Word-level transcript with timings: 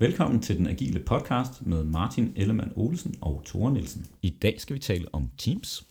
Velkommen 0.00 0.42
til 0.42 0.56
den 0.56 0.66
agile 0.66 1.00
podcast 1.00 1.66
med 1.66 1.84
Martin 1.84 2.32
Ellemann 2.36 2.72
Olsen 2.76 3.14
og 3.20 3.42
Tore 3.46 3.72
Nielsen. 3.72 4.06
I 4.22 4.30
dag 4.30 4.60
skal 4.60 4.74
vi 4.74 4.80
tale 4.80 5.06
om 5.12 5.30
Teams. 5.38 5.86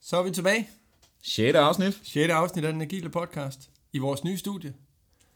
Så 0.00 0.16
er 0.16 0.22
vi 0.22 0.30
tilbage. 0.30 0.68
6. 1.22 1.56
afsnit. 1.56 2.00
6. 2.02 2.32
afsnit 2.32 2.64
af 2.64 2.72
den 2.72 2.82
agile 2.82 3.08
podcast 3.08 3.70
i 3.92 3.98
vores 3.98 4.24
nye 4.24 4.36
studie. 4.36 4.74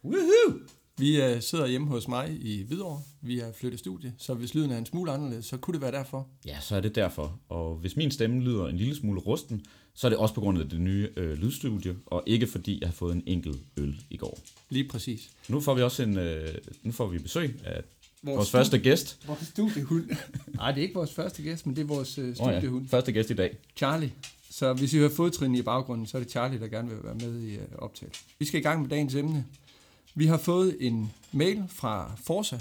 Woohoo! 0.05 0.61
Vi 0.99 1.35
uh, 1.35 1.41
sidder 1.41 1.67
hjemme 1.67 1.89
hos 1.89 2.09
mig 2.09 2.39
i 2.41 2.63
Hvidovre. 2.63 3.03
Vi 3.21 3.39
har 3.39 3.53
flyttet 3.53 3.81
studie, 3.81 4.15
så 4.19 4.35
hvis 4.35 4.55
lyden 4.55 4.71
er 4.71 4.79
en 4.79 4.87
smule 4.87 5.13
anderledes, 5.13 5.47
så 5.47 5.57
kunne 5.57 5.75
det 5.75 5.83
være 5.83 5.93
derfor. 5.93 6.29
Ja, 6.47 6.61
så 6.61 6.77
er 6.77 6.81
det 6.81 6.95
derfor. 6.95 7.41
Og 7.49 7.77
hvis 7.77 7.97
min 7.97 8.11
stemme 8.11 8.41
lyder 8.41 8.67
en 8.67 8.77
lille 8.77 8.95
smule 8.95 9.21
rusten, 9.21 9.65
så 9.99 10.07
er 10.07 10.09
det 10.09 10.19
også 10.19 10.35
på 10.35 10.41
grund 10.41 10.61
af 10.61 10.69
det 10.69 10.81
nye 10.81 11.09
øh, 11.17 11.39
lydstudie, 11.39 11.97
og 12.07 12.23
ikke 12.27 12.47
fordi 12.47 12.79
jeg 12.81 12.89
har 12.89 12.95
fået 12.95 13.15
en 13.15 13.23
enkelt 13.27 13.59
øl 13.77 14.01
i 14.11 14.17
går. 14.17 14.39
Lige 14.71 14.89
præcis. 14.89 15.31
Nu 15.49 15.61
får 15.61 15.75
vi 15.75 15.83
også 15.83 16.03
en, 16.03 16.19
øh, 16.19 16.55
nu 16.83 16.93
får 16.93 17.07
vi 17.07 17.19
besøg 17.19 17.61
af 17.65 17.83
vores, 18.23 18.37
vores 18.37 18.51
første 18.51 18.79
gæst. 18.79 19.19
Vores 19.27 19.41
studiehund. 19.41 20.11
Nej, 20.55 20.71
det 20.71 20.79
er 20.79 20.83
ikke 20.83 20.95
vores 20.95 21.15
første 21.15 21.43
gæst, 21.43 21.67
men 21.67 21.77
det 21.77 21.83
er 21.83 21.87
vores 21.87 22.19
uh, 22.19 22.35
studiehund. 22.35 22.83
Oh 22.83 22.89
ja. 22.93 22.97
Første 22.97 23.13
gæst 23.13 23.31
i 23.31 23.35
dag. 23.35 23.57
Charlie. 23.77 24.13
Så 24.51 24.73
hvis 24.73 24.95
I 24.95 24.99
hører 24.99 25.11
fodtrin 25.11 25.55
i 25.55 25.63
baggrunden, 25.63 26.07
så 26.07 26.17
er 26.19 26.23
det 26.23 26.31
Charlie, 26.31 26.61
der 26.61 26.69
gerne 26.69 26.89
vil 26.89 26.99
være 27.03 27.15
med 27.15 27.43
i 27.43 27.57
uh, 27.57 27.63
optaget. 27.79 28.21
Vi 28.39 28.45
skal 28.45 28.61
i 28.61 28.63
gang 28.63 28.81
med 28.81 28.89
dagens 28.89 29.15
emne. 29.15 29.45
Vi 30.15 30.27
har 30.27 30.39
fået 30.39 30.77
en 30.81 31.13
mail 31.33 31.63
fra 31.69 32.13
Forza, 32.25 32.59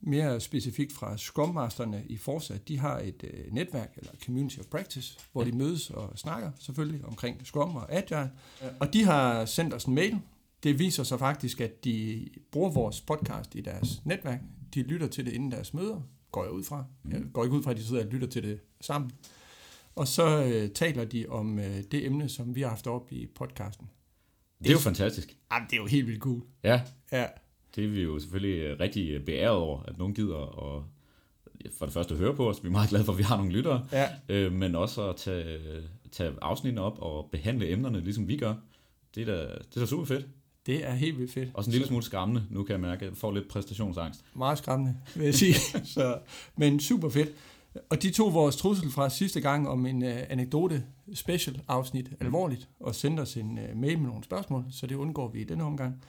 mere 0.00 0.40
specifikt 0.40 0.92
fra 0.92 1.16
Scrum 1.16 1.54
Masterne 1.54 2.04
i 2.08 2.16
Forza. 2.16 2.58
De 2.68 2.78
har 2.78 2.98
et 2.98 3.24
uh, 3.24 3.54
netværk, 3.54 3.92
eller 3.96 4.10
Community 4.24 4.58
of 4.58 4.66
Practice, 4.66 5.18
hvor 5.32 5.44
ja. 5.44 5.50
de 5.50 5.56
mødes 5.56 5.90
og 5.90 6.18
snakker 6.18 6.50
selvfølgelig 6.58 7.04
omkring 7.04 7.46
Scrum 7.46 7.76
og 7.76 7.92
Agile. 7.92 8.30
Ja. 8.62 8.68
Og 8.80 8.92
de 8.92 9.04
har 9.04 9.44
sendt 9.44 9.74
os 9.74 9.84
en 9.84 9.94
mail. 9.94 10.18
Det 10.62 10.78
viser 10.78 11.02
sig 11.02 11.18
faktisk, 11.18 11.60
at 11.60 11.84
de 11.84 12.28
bruger 12.52 12.70
vores 12.70 13.00
podcast 13.00 13.54
i 13.54 13.60
deres 13.60 14.02
netværk. 14.04 14.40
De 14.74 14.82
lytter 14.82 15.06
til 15.06 15.26
det 15.26 15.32
inden 15.32 15.52
deres 15.52 15.74
møder, 15.74 16.00
går 16.32 16.44
jeg 16.44 16.52
ud 16.52 16.64
fra. 16.64 16.84
Jeg 17.10 17.22
går 17.32 17.44
ikke 17.44 17.56
ud 17.56 17.62
fra, 17.62 17.70
at 17.70 17.76
de 17.76 17.84
sidder 17.84 18.04
og 18.04 18.12
lytter 18.12 18.28
til 18.28 18.42
det 18.42 18.60
sammen. 18.80 19.10
Og 19.94 20.08
så 20.08 20.44
øh, 20.44 20.70
taler 20.70 21.04
de 21.04 21.26
om 21.28 21.58
øh, 21.58 21.82
det 21.90 22.06
emne, 22.06 22.28
som 22.28 22.54
vi 22.54 22.62
har 22.62 22.68
haft 22.68 22.86
op 22.86 23.12
i 23.12 23.26
podcasten. 23.34 23.88
Det 24.58 24.68
er 24.68 24.72
jo 24.72 24.78
fantastisk. 24.78 25.36
Jamen, 25.52 25.66
det 25.70 25.76
er 25.76 25.80
jo 25.80 25.86
helt 25.86 26.06
vildt 26.06 26.20
cool. 26.20 26.42
Ja. 26.64 26.82
Ja. 27.12 27.26
Det 27.76 27.84
er 27.84 27.88
vi 27.88 28.02
jo 28.02 28.18
selvfølgelig 28.18 28.80
rigtig 28.80 29.24
beæret 29.24 29.56
over, 29.56 29.82
at 29.82 29.98
nogen 29.98 30.14
gider 30.14 30.74
at 30.76 30.82
for 31.78 31.86
det 31.86 31.92
første 31.92 32.14
at 32.14 32.20
høre 32.20 32.34
på 32.34 32.48
os. 32.48 32.62
Vi 32.62 32.68
er 32.68 32.72
meget 32.72 32.88
glade 32.88 33.04
for, 33.04 33.12
at 33.12 33.18
vi 33.18 33.22
har 33.22 33.36
nogle 33.36 33.52
lyttere. 33.52 33.86
Ja. 33.92 34.08
Øh, 34.28 34.52
men 34.52 34.74
også 34.74 35.08
at 35.08 35.16
tage, 35.16 35.58
tage 36.12 36.32
afsnitten 36.42 36.78
op 36.78 36.98
og 36.98 37.28
behandle 37.32 37.70
emnerne, 37.70 38.00
ligesom 38.00 38.28
vi 38.28 38.36
gør. 38.36 38.54
Det 39.14 39.28
er 39.28 39.36
da, 39.36 39.40
det 39.42 39.76
er 39.76 39.80
da 39.80 39.86
super 39.86 40.04
fedt. 40.04 40.26
Det 40.66 40.86
er 40.86 40.92
helt 40.92 41.18
vildt 41.18 41.32
fedt. 41.32 41.50
Også 41.54 41.70
en 41.70 41.72
lille 41.72 41.86
smule 41.86 42.02
skræmmende, 42.02 42.46
nu 42.50 42.62
kan 42.62 42.72
jeg 42.72 42.80
mærke, 42.80 43.04
at 43.04 43.10
jeg 43.10 43.16
får 43.16 43.32
lidt 43.32 43.48
præstationsangst. 43.48 44.24
Meget 44.34 44.58
skræmmende, 44.58 44.96
vil 45.14 45.24
jeg 45.24 45.34
sige. 45.34 45.54
Så, 45.94 46.18
men 46.56 46.80
super 46.80 47.08
fedt. 47.08 47.28
Og 47.90 48.02
de 48.02 48.10
tog 48.10 48.34
vores 48.34 48.56
trussel 48.56 48.90
fra 48.90 49.10
sidste 49.10 49.40
gang 49.40 49.68
om 49.68 49.86
en 49.86 50.02
uh, 50.02 50.10
anekdote 50.28 50.84
special 51.14 51.60
afsnit 51.68 52.10
alvorligt, 52.20 52.68
og 52.80 52.94
sendte 52.94 53.20
os 53.20 53.36
en 53.36 53.58
uh, 53.58 53.76
mail 53.80 53.98
med 53.98 54.06
nogle 54.06 54.24
spørgsmål, 54.24 54.64
så 54.70 54.86
det 54.86 54.94
undgår 54.94 55.28
vi 55.28 55.40
i 55.40 55.44
denne 55.44 55.64
omgang. 55.64 56.02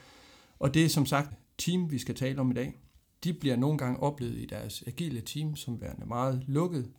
Og 0.58 0.74
det 0.74 0.84
er 0.84 0.88
som 0.88 1.06
sagt 1.06 1.30
team, 1.58 1.90
vi 1.90 1.98
skal 1.98 2.14
tale 2.14 2.40
om 2.40 2.50
i 2.50 2.54
dag. 2.54 2.80
De 3.24 3.32
bliver 3.32 3.56
nogle 3.56 3.78
gange 3.78 4.00
oplevet 4.00 4.38
i 4.38 4.46
deres 4.46 4.84
agile 4.86 5.20
team 5.20 5.56
som 5.56 5.80
værende 5.80 6.06
meget 6.06 6.44
lukket. 6.46 6.90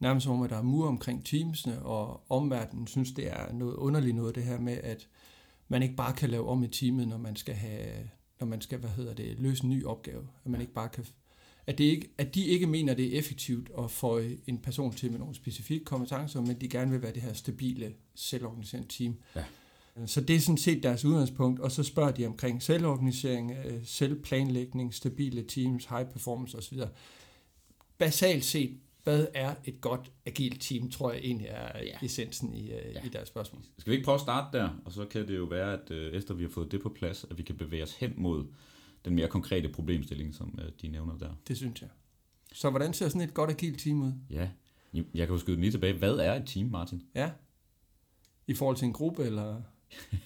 Nærmest 0.00 0.24
som 0.24 0.32
om, 0.32 0.42
at 0.42 0.50
der 0.50 0.56
er 0.56 0.62
mur 0.62 0.88
omkring 0.88 1.24
teamsene, 1.24 1.82
og 1.82 2.30
omverdenen 2.30 2.86
synes, 2.86 3.12
det 3.12 3.26
er 3.26 3.52
noget 3.52 3.74
underligt 3.74 4.16
noget, 4.16 4.34
det 4.34 4.44
her 4.44 4.60
med, 4.60 4.78
at 4.82 5.08
man 5.68 5.82
ikke 5.82 5.96
bare 5.96 6.12
kan 6.12 6.30
lave 6.30 6.48
om 6.48 6.62
i 6.62 6.68
teamet, 6.68 7.08
når 7.08 7.18
man 7.18 7.36
skal 7.36 7.54
have, 7.54 8.08
når 8.40 8.46
man 8.46 8.60
skal, 8.60 8.78
hvad 8.78 8.90
hedder 8.90 9.14
det, 9.14 9.38
løse 9.38 9.64
en 9.64 9.70
ny 9.70 9.84
opgave. 9.84 10.28
At 10.44 10.50
man 10.50 10.60
ikke 10.60 10.72
bare 10.72 10.88
kan 10.88 11.04
at, 11.66 11.78
det 11.78 11.84
ikke, 11.84 12.10
at 12.18 12.34
de 12.34 12.44
ikke 12.44 12.66
mener, 12.66 12.94
det 12.94 13.14
er 13.14 13.18
effektivt 13.18 13.70
at 13.78 13.90
få 13.90 14.20
en 14.46 14.58
person 14.58 14.92
til 14.92 15.10
med 15.10 15.18
nogle 15.18 15.34
specifikke 15.34 15.84
kompetencer, 15.84 16.40
men 16.40 16.60
de 16.60 16.68
gerne 16.68 16.90
vil 16.90 17.02
være 17.02 17.12
det 17.12 17.22
her 17.22 17.32
stabile, 17.32 17.94
selvorganiserende 18.14 18.88
team. 18.88 19.16
Ja. 19.36 19.44
Så 20.06 20.20
det 20.20 20.36
er 20.36 20.40
sådan 20.40 20.58
set 20.58 20.82
deres 20.82 21.04
udgangspunkt, 21.04 21.60
og 21.60 21.72
så 21.72 21.82
spørger 21.82 22.10
de 22.10 22.26
omkring 22.26 22.62
selvorganisering, 22.62 23.56
selvplanlægning, 23.84 24.94
stabile 24.94 25.42
teams, 25.42 25.84
high 25.84 26.06
performance 26.06 26.58
osv. 26.58 26.78
Basalt 27.98 28.44
set, 28.44 28.78
hvad 29.04 29.26
er 29.34 29.54
et 29.64 29.80
godt 29.80 30.12
agilt 30.26 30.60
team, 30.62 30.90
tror 30.90 31.12
jeg 31.12 31.20
egentlig 31.24 31.46
er 31.50 31.84
ja. 31.84 31.98
essensen 32.02 32.54
i, 32.54 32.66
ja. 32.66 33.04
i 33.04 33.08
deres 33.08 33.28
spørgsmål. 33.28 33.62
Skal 33.78 33.90
vi 33.90 33.94
ikke 33.94 34.04
prøve 34.04 34.14
at 34.14 34.20
starte 34.20 34.58
der, 34.58 34.68
og 34.84 34.92
så 34.92 35.04
kan 35.04 35.28
det 35.28 35.36
jo 35.36 35.44
være, 35.44 35.72
at 35.72 35.90
efter 35.90 36.34
vi 36.34 36.42
har 36.42 36.50
fået 36.50 36.72
det 36.72 36.82
på 36.82 36.88
plads, 36.88 37.26
at 37.30 37.38
vi 37.38 37.42
kan 37.42 37.56
bevæge 37.56 37.82
os 37.82 37.94
hen 37.94 38.14
mod 38.16 38.46
den 39.04 39.14
mere 39.14 39.28
konkrete 39.28 39.68
problemstilling, 39.68 40.34
som 40.34 40.58
de 40.82 40.88
nævner 40.88 41.18
der. 41.18 41.30
Det 41.48 41.56
synes 41.56 41.82
jeg. 41.82 41.88
Så 42.52 42.70
hvordan 42.70 42.92
ser 42.92 43.08
sådan 43.08 43.28
et 43.28 43.34
godt 43.34 43.50
agilt 43.50 43.78
team 43.78 44.02
ud? 44.02 44.12
Ja, 44.30 44.48
jeg 44.94 45.26
kan 45.26 45.28
jo 45.28 45.38
skyde 45.38 45.60
lige 45.60 45.70
tilbage. 45.70 45.92
Hvad 45.92 46.14
er 46.14 46.34
et 46.34 46.46
team, 46.46 46.66
Martin? 46.66 47.02
Ja, 47.14 47.30
i 48.46 48.54
forhold 48.54 48.76
til 48.76 48.86
en 48.86 48.92
gruppe, 48.92 49.24
eller... 49.24 49.62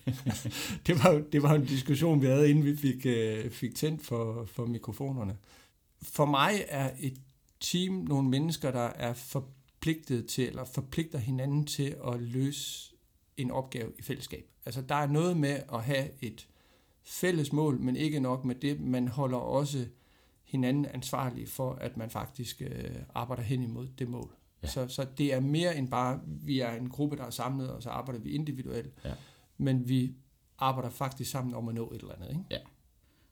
det, 0.86 1.04
var, 1.04 1.22
det 1.32 1.42
var 1.42 1.54
en 1.54 1.64
diskussion, 1.64 2.22
vi 2.22 2.26
havde, 2.26 2.50
inden 2.50 2.64
vi 2.64 2.76
fik, 2.76 3.06
øh, 3.06 3.50
fik 3.50 3.74
tændt 3.74 4.02
for, 4.02 4.44
for 4.44 4.66
mikrofonerne. 4.66 5.36
For 6.02 6.24
mig 6.24 6.64
er 6.68 6.90
et 7.00 7.18
team 7.60 7.92
nogle 7.92 8.28
mennesker, 8.28 8.70
der 8.70 8.86
er 8.86 9.12
forpligtet 9.12 10.26
til, 10.26 10.48
eller 10.48 10.64
forpligter 10.64 11.18
hinanden 11.18 11.66
til 11.66 11.96
at 12.12 12.20
løse 12.20 12.92
en 13.36 13.50
opgave 13.50 13.92
i 13.98 14.02
fællesskab. 14.02 14.44
Altså, 14.66 14.80
der 14.80 14.94
er 14.94 15.06
noget 15.06 15.36
med 15.36 15.60
at 15.72 15.82
have 15.82 16.08
et 16.20 16.48
fælles 17.04 17.52
mål, 17.52 17.80
men 17.80 17.96
ikke 17.96 18.20
nok 18.20 18.44
med 18.44 18.54
det. 18.54 18.80
Man 18.80 19.08
holder 19.08 19.38
også 19.38 19.86
hinanden 20.44 20.86
ansvarlig 20.86 21.48
for, 21.48 21.74
at 21.74 21.96
man 21.96 22.10
faktisk 22.10 22.62
øh, 22.62 22.94
arbejder 23.14 23.42
hen 23.42 23.62
imod 23.62 23.88
det 23.98 24.08
mål. 24.08 24.30
Ja. 24.62 24.68
Så, 24.68 24.88
så 24.88 25.06
det 25.18 25.34
er 25.34 25.40
mere 25.40 25.76
end 25.76 25.88
bare, 25.88 26.20
vi 26.26 26.60
er 26.60 26.72
en 26.72 26.88
gruppe, 26.88 27.16
der 27.16 27.24
er 27.24 27.30
samlet, 27.30 27.70
og 27.70 27.82
så 27.82 27.90
arbejder 27.90 28.20
vi 28.20 28.30
individuelt. 28.30 28.94
Ja. 29.04 29.12
Men 29.62 29.88
vi 29.88 30.14
arbejder 30.58 30.90
faktisk 30.90 31.30
sammen 31.30 31.54
om 31.54 31.68
at 31.68 31.74
nå 31.74 31.90
et 31.90 32.00
eller 32.00 32.14
andet. 32.14 32.28
Ikke? 32.28 32.44
Ja. 32.50 32.58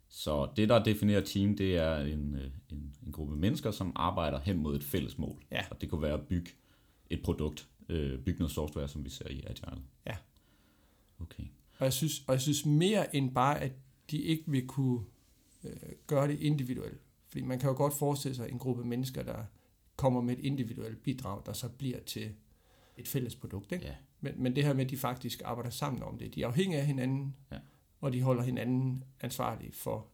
Så 0.09 0.49
det, 0.57 0.69
der 0.69 0.85
definerer 0.85 1.25
team, 1.25 1.57
det 1.57 1.77
er 1.77 1.97
en, 1.97 2.35
øh, 2.35 2.51
en, 2.71 2.95
en 3.07 3.13
gruppe 3.13 3.37
mennesker, 3.37 3.71
som 3.71 3.93
arbejder 3.97 4.41
hen 4.41 4.59
mod 4.59 4.77
et 4.77 4.85
fælles 4.85 5.19
mål. 5.19 5.43
Ja. 5.51 5.65
Og 5.71 5.81
det 5.81 5.91
kunne 5.91 6.03
være 6.03 6.15
at 6.15 6.27
bygge 6.27 6.51
et 7.11 7.23
produkt, 7.23 7.69
øh, 7.89 8.19
bygge 8.19 8.39
noget 8.39 8.53
software, 8.53 8.89
som 8.89 9.05
vi 9.05 9.11
ser 9.11 9.29
i 9.29 9.43
Agile. 9.47 9.83
Ja. 10.07 10.17
Okay. 11.21 11.45
Og 11.79 11.85
jeg 11.85 11.93
synes, 11.93 12.25
og 12.27 12.33
jeg 12.33 12.41
synes 12.41 12.67
mere 12.67 13.17
end 13.17 13.35
bare, 13.35 13.61
at 13.61 13.73
de 14.11 14.19
ikke 14.19 14.45
vil 14.47 14.67
kunne 14.67 15.01
øh, 15.65 15.73
gøre 16.07 16.29
det 16.29 16.41
individuelt. 16.41 17.01
Fordi 17.29 17.45
man 17.45 17.59
kan 17.59 17.69
jo 17.69 17.77
godt 17.77 17.95
forestille 17.95 18.35
sig 18.35 18.49
en 18.49 18.59
gruppe 18.59 18.85
mennesker, 18.85 19.23
der 19.23 19.45
kommer 19.97 20.21
med 20.21 20.39
et 20.39 20.45
individuelt 20.45 21.03
bidrag, 21.03 21.43
der 21.47 21.53
så 21.53 21.69
bliver 21.69 22.01
til 22.01 22.31
et 22.97 23.09
fælles 23.09 23.37
produkt. 23.37 23.73
Ikke? 23.73 23.87
Ja. 23.87 23.95
Men, 24.21 24.43
men 24.43 24.57
det 24.57 24.65
her 24.65 24.73
med, 24.73 24.85
at 24.85 24.91
de 24.91 24.97
faktisk 24.97 25.43
arbejder 25.45 25.71
sammen 25.71 26.03
om 26.03 26.19
det. 26.19 26.35
De 26.35 26.43
er 26.43 26.47
afhængige 26.47 26.81
af 26.81 26.87
hinanden, 26.87 27.37
ja. 27.53 27.59
og 28.01 28.13
de 28.13 28.23
holder 28.23 28.43
hinanden 28.43 29.05
ansvarlige 29.21 29.73
for, 29.73 30.07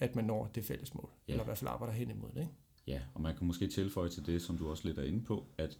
at 0.00 0.16
man 0.16 0.24
når 0.24 0.50
det 0.54 0.64
fælles 0.64 0.94
mål. 0.94 1.10
Ja. 1.28 1.32
Eller 1.32 1.44
i 1.44 1.46
hvert 1.46 1.58
fald 1.58 1.70
arbejder 1.70 1.94
hen 1.94 2.10
imod 2.10 2.30
det. 2.34 2.40
Ikke? 2.40 2.52
Ja, 2.86 3.00
og 3.14 3.20
man 3.20 3.36
kan 3.36 3.46
måske 3.46 3.68
tilføje 3.68 4.08
til 4.08 4.26
det, 4.26 4.42
som 4.42 4.58
du 4.58 4.70
også 4.70 4.88
lidt 4.88 4.98
er 4.98 5.02
inde 5.02 5.24
på, 5.24 5.46
at 5.58 5.78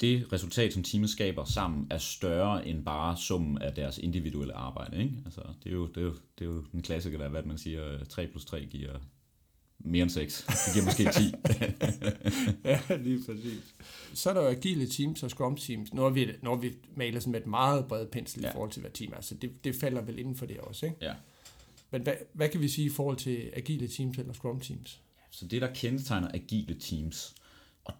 det 0.00 0.32
resultat, 0.32 0.72
som 0.72 0.82
teamet 0.82 1.10
skaber 1.10 1.44
sammen, 1.44 1.86
er 1.90 1.98
større 1.98 2.68
end 2.68 2.84
bare 2.84 3.16
summen 3.16 3.58
af 3.58 3.74
deres 3.74 3.98
individuelle 3.98 4.54
arbejde. 4.54 5.02
Ikke? 5.02 5.14
Altså, 5.24 5.40
det, 5.64 5.70
er 5.70 5.74
jo, 5.74 5.86
det, 5.86 5.96
er 5.96 6.02
jo, 6.02 6.14
det 6.38 6.44
er 6.44 6.48
jo 6.50 6.64
den 6.72 6.82
klassiker, 6.82 7.18
der 7.18 7.28
hvad 7.28 7.42
man 7.42 7.58
siger, 7.58 8.04
3 8.04 8.26
plus 8.26 8.44
3 8.44 8.66
giver 8.66 8.98
mere 9.86 10.02
end 10.02 10.10
6. 10.10 10.46
Det 10.48 10.56
giver 10.72 10.84
måske 10.84 11.02
10. 11.02 11.34
ja, 12.70 12.96
lige 12.96 13.24
præcis. 13.26 13.74
Så 14.14 14.30
er 14.30 14.34
der 14.34 14.42
jo 14.42 14.48
agile 14.48 14.86
teams 14.86 15.22
og 15.22 15.30
scrum 15.30 15.56
teams. 15.56 15.94
Når 15.94 16.10
vi, 16.10 16.28
når 16.42 16.56
vi 16.56 16.72
maler 16.94 17.20
sådan 17.20 17.32
med 17.32 17.40
et 17.40 17.46
meget 17.46 17.86
bredt 17.88 18.10
pensel 18.10 18.42
ja. 18.42 18.48
i 18.48 18.52
forhold 18.52 18.70
til, 18.70 18.80
hvad 18.80 18.90
team 18.90 19.12
er. 19.16 19.20
Så 19.20 19.34
det, 19.34 19.64
det 19.64 19.74
falder 19.74 20.02
vel 20.02 20.18
inden 20.18 20.36
for 20.36 20.46
det 20.46 20.58
også, 20.58 20.86
ikke? 20.86 20.98
Ja. 21.00 21.14
Men 21.90 22.02
hvad, 22.02 22.14
hvad 22.32 22.48
kan 22.48 22.60
vi 22.60 22.68
sige 22.68 22.86
i 22.86 22.90
forhold 22.90 23.16
til 23.16 23.50
agile 23.56 23.88
teams 23.88 24.18
eller 24.18 24.32
scrum 24.32 24.60
teams? 24.60 25.00
Så 25.30 25.46
det, 25.46 25.62
der 25.62 25.74
kendetegner 25.74 26.28
agile 26.34 26.74
teams, 26.80 27.34
og 27.84 27.94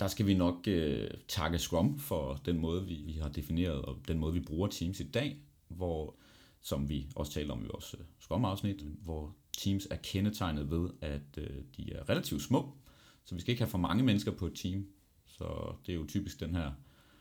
der 0.00 0.06
skal 0.06 0.26
vi 0.26 0.34
nok 0.34 0.68
øh, 0.68 1.10
takke 1.28 1.58
Scrum 1.58 1.98
for 1.98 2.40
den 2.44 2.58
måde, 2.58 2.86
vi, 2.86 2.94
vi 2.94 3.12
har 3.12 3.28
defineret, 3.28 3.82
og 3.82 3.98
den 4.08 4.18
måde, 4.18 4.32
vi 4.32 4.40
bruger 4.40 4.68
teams 4.68 5.00
i 5.00 5.10
dag, 5.10 5.36
hvor, 5.68 6.14
som 6.60 6.88
vi 6.88 7.06
også 7.16 7.32
taler 7.32 7.52
om 7.52 7.64
i 7.64 7.66
vores 7.66 7.94
uh, 7.94 8.00
Scrum-afsnit, 8.18 8.82
hvor 9.02 9.36
teams 9.58 9.86
er 9.90 9.96
kendetegnet 9.96 10.70
ved, 10.70 10.90
at 11.00 11.38
øh, 11.38 11.56
de 11.76 11.92
er 11.92 12.08
relativt 12.08 12.42
små, 12.42 12.76
så 13.24 13.34
vi 13.34 13.40
skal 13.40 13.50
ikke 13.52 13.62
have 13.62 13.70
for 13.70 13.78
mange 13.78 14.02
mennesker 14.02 14.30
på 14.30 14.46
et 14.46 14.54
team. 14.54 14.86
Så 15.26 15.74
det 15.86 15.92
er 15.92 15.96
jo 15.96 16.06
typisk 16.06 16.40
den 16.40 16.54
her 16.54 16.70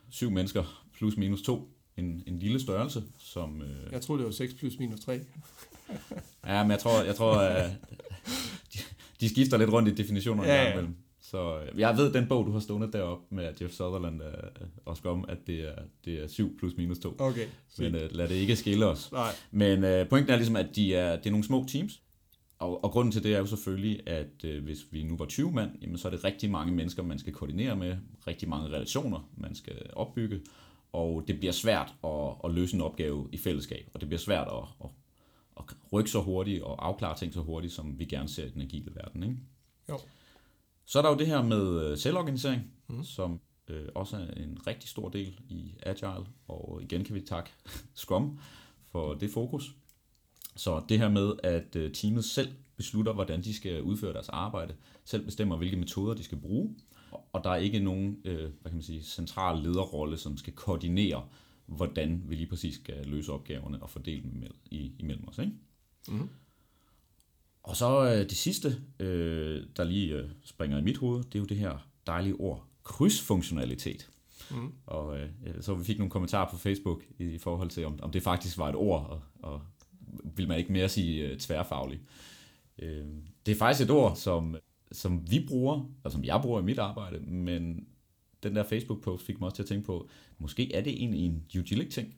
syv 0.09 0.31
mennesker 0.31 0.83
plus 0.94 1.18
minus 1.18 1.41
to, 1.41 1.74
en, 1.97 2.24
en 2.27 2.39
lille 2.39 2.59
størrelse, 2.59 3.03
som... 3.19 3.62
Øh, 3.62 3.91
jeg 3.91 4.01
tror 4.01 4.18
det 4.18 4.25
var 4.25 4.31
6 4.31 4.53
plus 4.53 4.79
minus 4.79 5.00
3. 5.00 5.19
ja, 6.47 6.63
men 6.63 6.71
jeg 6.71 6.79
tror, 6.79 7.03
jeg 7.03 7.15
tror 7.15 7.38
øh, 7.38 7.69
de, 8.74 8.79
de 9.19 9.29
skifter 9.29 9.57
lidt 9.57 9.69
rundt 9.69 9.89
i 9.89 9.95
definitionerne 9.95 10.50
ja, 10.50 10.63
ja. 10.63 10.71
imellem. 10.71 10.95
Så 11.21 11.59
øh, 11.59 11.79
jeg 11.79 11.97
ved, 11.97 12.13
den 12.13 12.27
bog, 12.27 12.45
du 12.45 12.51
har 12.51 12.59
stående 12.59 12.91
deroppe 12.91 13.35
med 13.35 13.53
Jeff 13.62 13.74
Sutherland 13.74 14.24
øh, 14.24 14.68
og 14.85 14.97
Scrum, 14.97 15.25
at 15.27 15.38
det 15.47 15.59
er, 15.59 15.75
det 16.06 16.24
er 16.24 16.27
7 16.27 16.57
plus 16.57 16.77
minus 16.77 17.00
2. 17.00 17.15
Okay. 17.19 17.47
Men 17.77 17.95
øh, 17.95 18.09
lad 18.12 18.27
det 18.27 18.35
ikke 18.35 18.56
skille 18.56 18.85
os. 18.85 19.12
Nej. 19.12 19.31
Men 19.51 19.83
øh, 19.83 20.09
pointen 20.09 20.33
er 20.33 20.35
ligesom, 20.35 20.56
at 20.56 20.75
de 20.75 20.95
er, 20.95 21.15
det 21.15 21.25
er 21.25 21.31
nogle 21.31 21.45
små 21.45 21.65
teams, 21.68 22.01
og, 22.59 22.83
og 22.83 22.92
grunden 22.92 23.12
til 23.12 23.24
det 23.24 23.33
er 23.33 23.39
jo 23.39 23.45
selvfølgelig, 23.45 24.07
at 24.07 24.45
øh, 24.45 24.63
hvis 24.63 24.86
vi 24.92 25.04
nu 25.04 25.18
var 25.18 25.25
20 25.25 25.51
mand, 25.51 25.71
jamen, 25.81 25.98
så 25.98 26.07
er 26.07 26.12
det 26.12 26.24
rigtig 26.24 26.51
mange 26.51 26.74
mennesker, 26.74 27.04
man 27.04 27.19
skal 27.19 27.33
koordinere 27.33 27.75
med, 27.75 27.98
rigtig 28.27 28.50
mange 28.50 28.68
relationer, 28.68 29.30
man 29.38 29.56
skal 29.56 29.89
opbygge, 29.94 30.42
og 30.94 31.24
det 31.27 31.39
bliver 31.39 31.51
svært 31.51 31.94
at, 32.04 32.36
at 32.44 32.51
løse 32.51 32.75
en 32.75 32.81
opgave 32.81 33.30
i 33.31 33.38
fællesskab, 33.38 33.89
og 33.94 34.01
det 34.01 34.09
bliver 34.09 34.19
svært 34.19 34.48
at, 34.48 34.63
at, 34.83 34.89
at 35.57 35.63
rykke 35.94 36.09
så 36.09 36.21
hurtigt 36.21 36.63
og 36.63 36.88
afklare 36.88 37.18
ting 37.18 37.33
så 37.33 37.42
hurtigt, 37.42 37.74
som 37.74 38.00
vi 38.00 38.06
gerne 38.06 38.30
ser 38.30 38.45
i 38.45 38.50
den 38.50 38.62
agile 38.62 38.95
verden. 38.95 39.24
Ikke? 39.24 39.36
Jo. 39.89 40.00
Så 40.86 41.00
er 41.00 41.03
der 41.03 41.10
jo 41.10 41.18
det 41.18 41.27
her 41.27 41.44
med 41.44 41.83
øh, 41.83 41.98
selvorganisering, 41.98 42.62
mm. 42.88 43.03
som 43.03 43.39
øh, 43.68 43.88
også 43.95 44.18
er 44.18 44.44
en 44.44 44.68
rigtig 44.68 44.89
stor 44.89 45.10
del 45.10 45.39
i 45.50 45.75
Agile, 45.83 46.25
og 46.48 46.80
igen 46.81 47.03
kan 47.03 47.15
vi 47.15 47.21
takke 47.21 47.50
Scrum 47.94 48.39
for 48.92 49.13
det 49.13 49.31
fokus. 49.31 49.75
Så 50.57 50.83
det 50.89 51.00
her 51.00 51.09
med, 51.09 51.33
at 51.44 51.75
øh, 51.75 51.92
teamet 51.92 52.25
selv 52.25 52.50
beslutter, 52.77 53.13
hvordan 53.13 53.42
de 53.42 53.54
skal 53.54 53.81
udføre 53.81 54.13
deres 54.13 54.30
arbejde, 54.30 54.75
selv 55.06 55.25
bestemmer, 55.25 55.57
hvilke 55.57 55.77
metoder 55.77 56.13
de 56.13 56.24
skal 56.24 56.38
bruge, 56.38 56.75
og 57.33 57.44
der 57.44 57.50
er 57.50 57.56
ikke 57.56 57.80
nogen 57.80 58.18
øh, 58.25 58.39
hvad 58.39 58.71
kan 58.71 58.74
man 58.74 58.81
sige, 58.81 59.04
central 59.04 59.59
lederrolle, 59.63 60.18
som 60.18 60.38
skal 60.38 60.54
koordinere, 60.54 61.24
hvordan 61.65 62.24
vi 62.25 62.36
lige 62.36 62.48
præcis 62.48 62.75
skal 62.75 63.06
løse 63.06 63.31
opgaverne 63.31 63.83
og 63.83 63.89
fordele 63.89 64.24
dem 64.24 64.44
imellem 65.00 65.27
os. 65.27 65.38
Ikke? 65.38 65.51
Mm. 66.07 66.30
Og 67.63 67.75
så 67.75 68.03
øh, 68.03 68.30
det 68.30 68.38
sidste, 68.38 68.81
øh, 69.00 69.63
der 69.77 69.83
lige 69.83 70.15
øh, 70.15 70.30
springer 70.44 70.77
i 70.77 70.81
mit 70.81 70.98
hoved, 70.98 71.24
det 71.24 71.36
er 71.36 71.39
jo 71.39 71.45
det 71.45 71.57
her 71.57 71.88
dejlige 72.07 72.36
ord, 72.36 72.65
krydsfunktionalitet. 72.83 74.10
Mm. 74.51 74.74
Og 74.86 75.19
øh, 75.19 75.30
så 75.62 75.75
vi 75.75 75.83
fik 75.83 75.98
nogle 75.98 76.12
kommentarer 76.12 76.50
på 76.51 76.57
Facebook 76.57 77.03
i 77.19 77.38
forhold 77.38 77.69
til, 77.69 77.86
om, 77.86 78.00
om 78.01 78.12
det 78.12 78.24
faktisk 78.24 78.57
var 78.57 78.69
et 78.69 78.75
ord, 78.75 79.06
og, 79.10 79.21
og 79.51 79.62
vil 80.36 80.48
man 80.48 80.57
ikke 80.57 80.71
mere 80.71 80.89
sige 80.89 81.27
øh, 81.27 81.38
tværfaglig. 81.38 82.00
Øh, 82.80 83.06
det 83.45 83.51
er 83.51 83.56
faktisk 83.56 83.89
et 83.89 83.95
ord, 83.95 84.15
som, 84.15 84.56
som 84.92 85.31
vi 85.31 85.45
bruger, 85.48 85.92
og 86.04 86.12
som 86.12 86.24
jeg 86.24 86.39
bruger 86.42 86.59
i 86.59 86.63
mit 86.63 86.80
arbejde, 86.80 87.19
men 87.19 87.88
den 88.44 88.56
der 88.56 88.63
Facebook-post 88.63 89.25
fik 89.25 89.39
mig 89.39 89.45
også 89.45 89.56
til 89.56 89.63
at 89.63 89.68
tænke 89.69 89.86
på, 89.86 90.09
måske 90.38 90.74
er 90.74 90.81
det 90.81 90.94
egentlig 90.94 91.25
en 91.25 91.44
Ugilic-ting. 91.59 92.15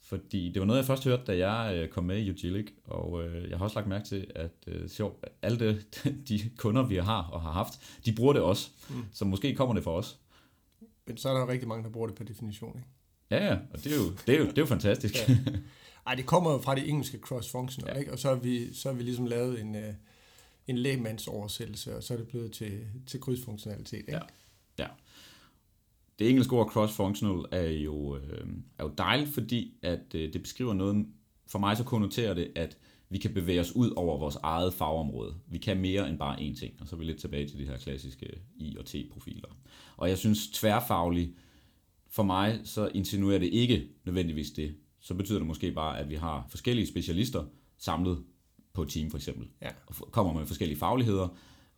Fordi 0.00 0.48
det 0.48 0.60
var 0.60 0.66
noget, 0.66 0.78
jeg 0.78 0.86
først 0.86 1.04
hørte, 1.04 1.22
da 1.26 1.48
jeg 1.48 1.76
øh, 1.76 1.88
kom 1.88 2.04
med 2.04 2.18
i 2.18 2.30
Ugilic, 2.30 2.70
og 2.84 3.24
øh, 3.24 3.50
jeg 3.50 3.58
har 3.58 3.64
også 3.64 3.78
lagt 3.78 3.88
mærke 3.88 4.04
til, 4.04 4.26
at 4.34 4.50
øh, 4.66 4.88
sjovt, 4.88 5.26
alle 5.42 5.58
det, 5.58 5.86
de 6.28 6.50
kunder, 6.56 6.82
vi 6.82 6.96
har 6.96 7.22
og 7.22 7.40
har 7.40 7.52
haft, 7.52 7.98
de 8.06 8.12
bruger 8.12 8.32
det 8.32 8.42
også. 8.42 8.70
Mm. 8.90 9.04
Så 9.12 9.24
måske 9.24 9.54
kommer 9.54 9.74
det 9.74 9.84
for 9.84 9.96
os. 9.96 10.18
Men 11.06 11.16
så 11.16 11.28
er 11.28 11.32
der 11.32 11.40
jo 11.40 11.48
rigtig 11.48 11.68
mange, 11.68 11.84
der 11.84 11.90
bruger 11.90 12.06
det 12.06 12.16
per 12.16 12.24
definition, 12.24 12.76
ikke? 12.76 12.88
Ja, 13.30 13.46
ja, 13.46 13.58
og 13.72 13.84
det 13.84 13.92
er 13.92 13.96
jo, 13.96 14.10
det 14.26 14.34
er 14.34 14.38
jo, 14.38 14.46
det 14.46 14.58
er 14.58 14.62
jo 14.62 14.66
fantastisk. 14.66 15.14
ja. 15.28 15.36
Ej, 16.06 16.14
det 16.14 16.26
kommer 16.26 16.52
jo 16.52 16.58
fra 16.58 16.74
det 16.74 16.88
engelske 16.88 17.18
cross-functional, 17.18 17.92
ja. 17.94 17.98
ikke? 17.98 18.12
Og 18.12 18.18
så 18.18 18.28
har 18.28 18.34
vi, 18.34 18.74
så 18.74 18.88
har 18.88 18.96
vi 18.96 19.02
ligesom 19.02 19.26
lavet 19.26 19.60
en, 19.60 19.74
uh, 19.74 19.94
en 20.66 20.78
lægmandsoversættelse, 20.78 21.96
og 21.96 22.02
så 22.02 22.14
er 22.14 22.18
det 22.18 22.28
blevet 22.28 22.52
til, 22.52 22.86
til 23.06 23.20
krydsfunktionalitet, 23.20 23.98
ikke? 23.98 24.12
Ja. 24.12 24.20
ja. 24.78 24.86
Det 26.18 26.30
engelske 26.30 26.52
ord 26.52 26.66
cross-functional 26.66 27.44
er 27.50 27.70
jo, 27.70 28.16
øh, 28.16 28.46
er 28.78 28.84
jo 28.84 28.92
dejligt, 28.98 29.34
fordi 29.34 29.78
at 29.82 30.14
øh, 30.14 30.32
det 30.32 30.42
beskriver 30.42 30.74
noget, 30.74 31.06
for 31.46 31.58
mig 31.58 31.76
så 31.76 31.84
konnoterer 31.84 32.34
det, 32.34 32.52
at 32.56 32.78
vi 33.08 33.18
kan 33.18 33.34
bevæge 33.34 33.60
os 33.60 33.72
ud 33.72 33.90
over 33.90 34.18
vores 34.18 34.36
eget 34.42 34.74
fagområde. 34.74 35.34
Vi 35.46 35.58
kan 35.58 35.80
mere 35.80 36.08
end 36.08 36.18
bare 36.18 36.38
én 36.38 36.58
ting, 36.58 36.74
og 36.80 36.88
så 36.88 36.96
er 36.96 36.98
vi 36.98 37.04
lidt 37.04 37.20
tilbage 37.20 37.48
til 37.48 37.58
de 37.58 37.66
her 37.66 37.76
klassiske 37.76 38.38
I- 38.56 38.76
og 38.76 38.84
T-profiler. 38.84 39.48
Og 39.96 40.08
jeg 40.08 40.18
synes 40.18 40.48
tværfaglig, 40.48 41.34
for 42.08 42.22
mig 42.22 42.60
så 42.64 42.88
insinuerer 42.94 43.38
det 43.38 43.46
ikke 43.46 43.88
nødvendigvis 44.04 44.50
det 44.50 44.74
så 45.04 45.14
betyder 45.14 45.38
det 45.38 45.46
måske 45.46 45.72
bare, 45.72 45.98
at 45.98 46.10
vi 46.10 46.14
har 46.14 46.46
forskellige 46.50 46.86
specialister 46.86 47.44
samlet 47.78 48.24
på 48.72 48.82
et 48.82 48.88
team 48.88 49.10
for 49.10 49.18
eksempel, 49.18 49.48
ja. 49.62 49.70
og 49.86 49.94
kommer 50.12 50.32
med 50.32 50.46
forskellige 50.46 50.78
fagligheder, 50.78 51.28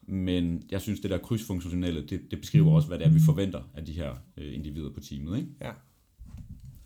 men 0.02 0.62
jeg 0.70 0.80
synes, 0.80 1.00
det 1.00 1.10
der 1.10 1.18
krydsfunktionelle, 1.18 2.06
det, 2.06 2.30
det 2.30 2.40
beskriver 2.40 2.74
også, 2.74 2.88
hvad 2.88 2.98
det 2.98 3.06
er, 3.06 3.10
vi 3.10 3.20
forventer 3.20 3.62
af 3.74 3.84
de 3.84 3.92
her 3.92 4.14
øh, 4.36 4.54
individer 4.54 4.90
på 4.90 5.00
teamet. 5.00 5.36
Ikke? 5.38 5.48
Ja. 5.60 5.72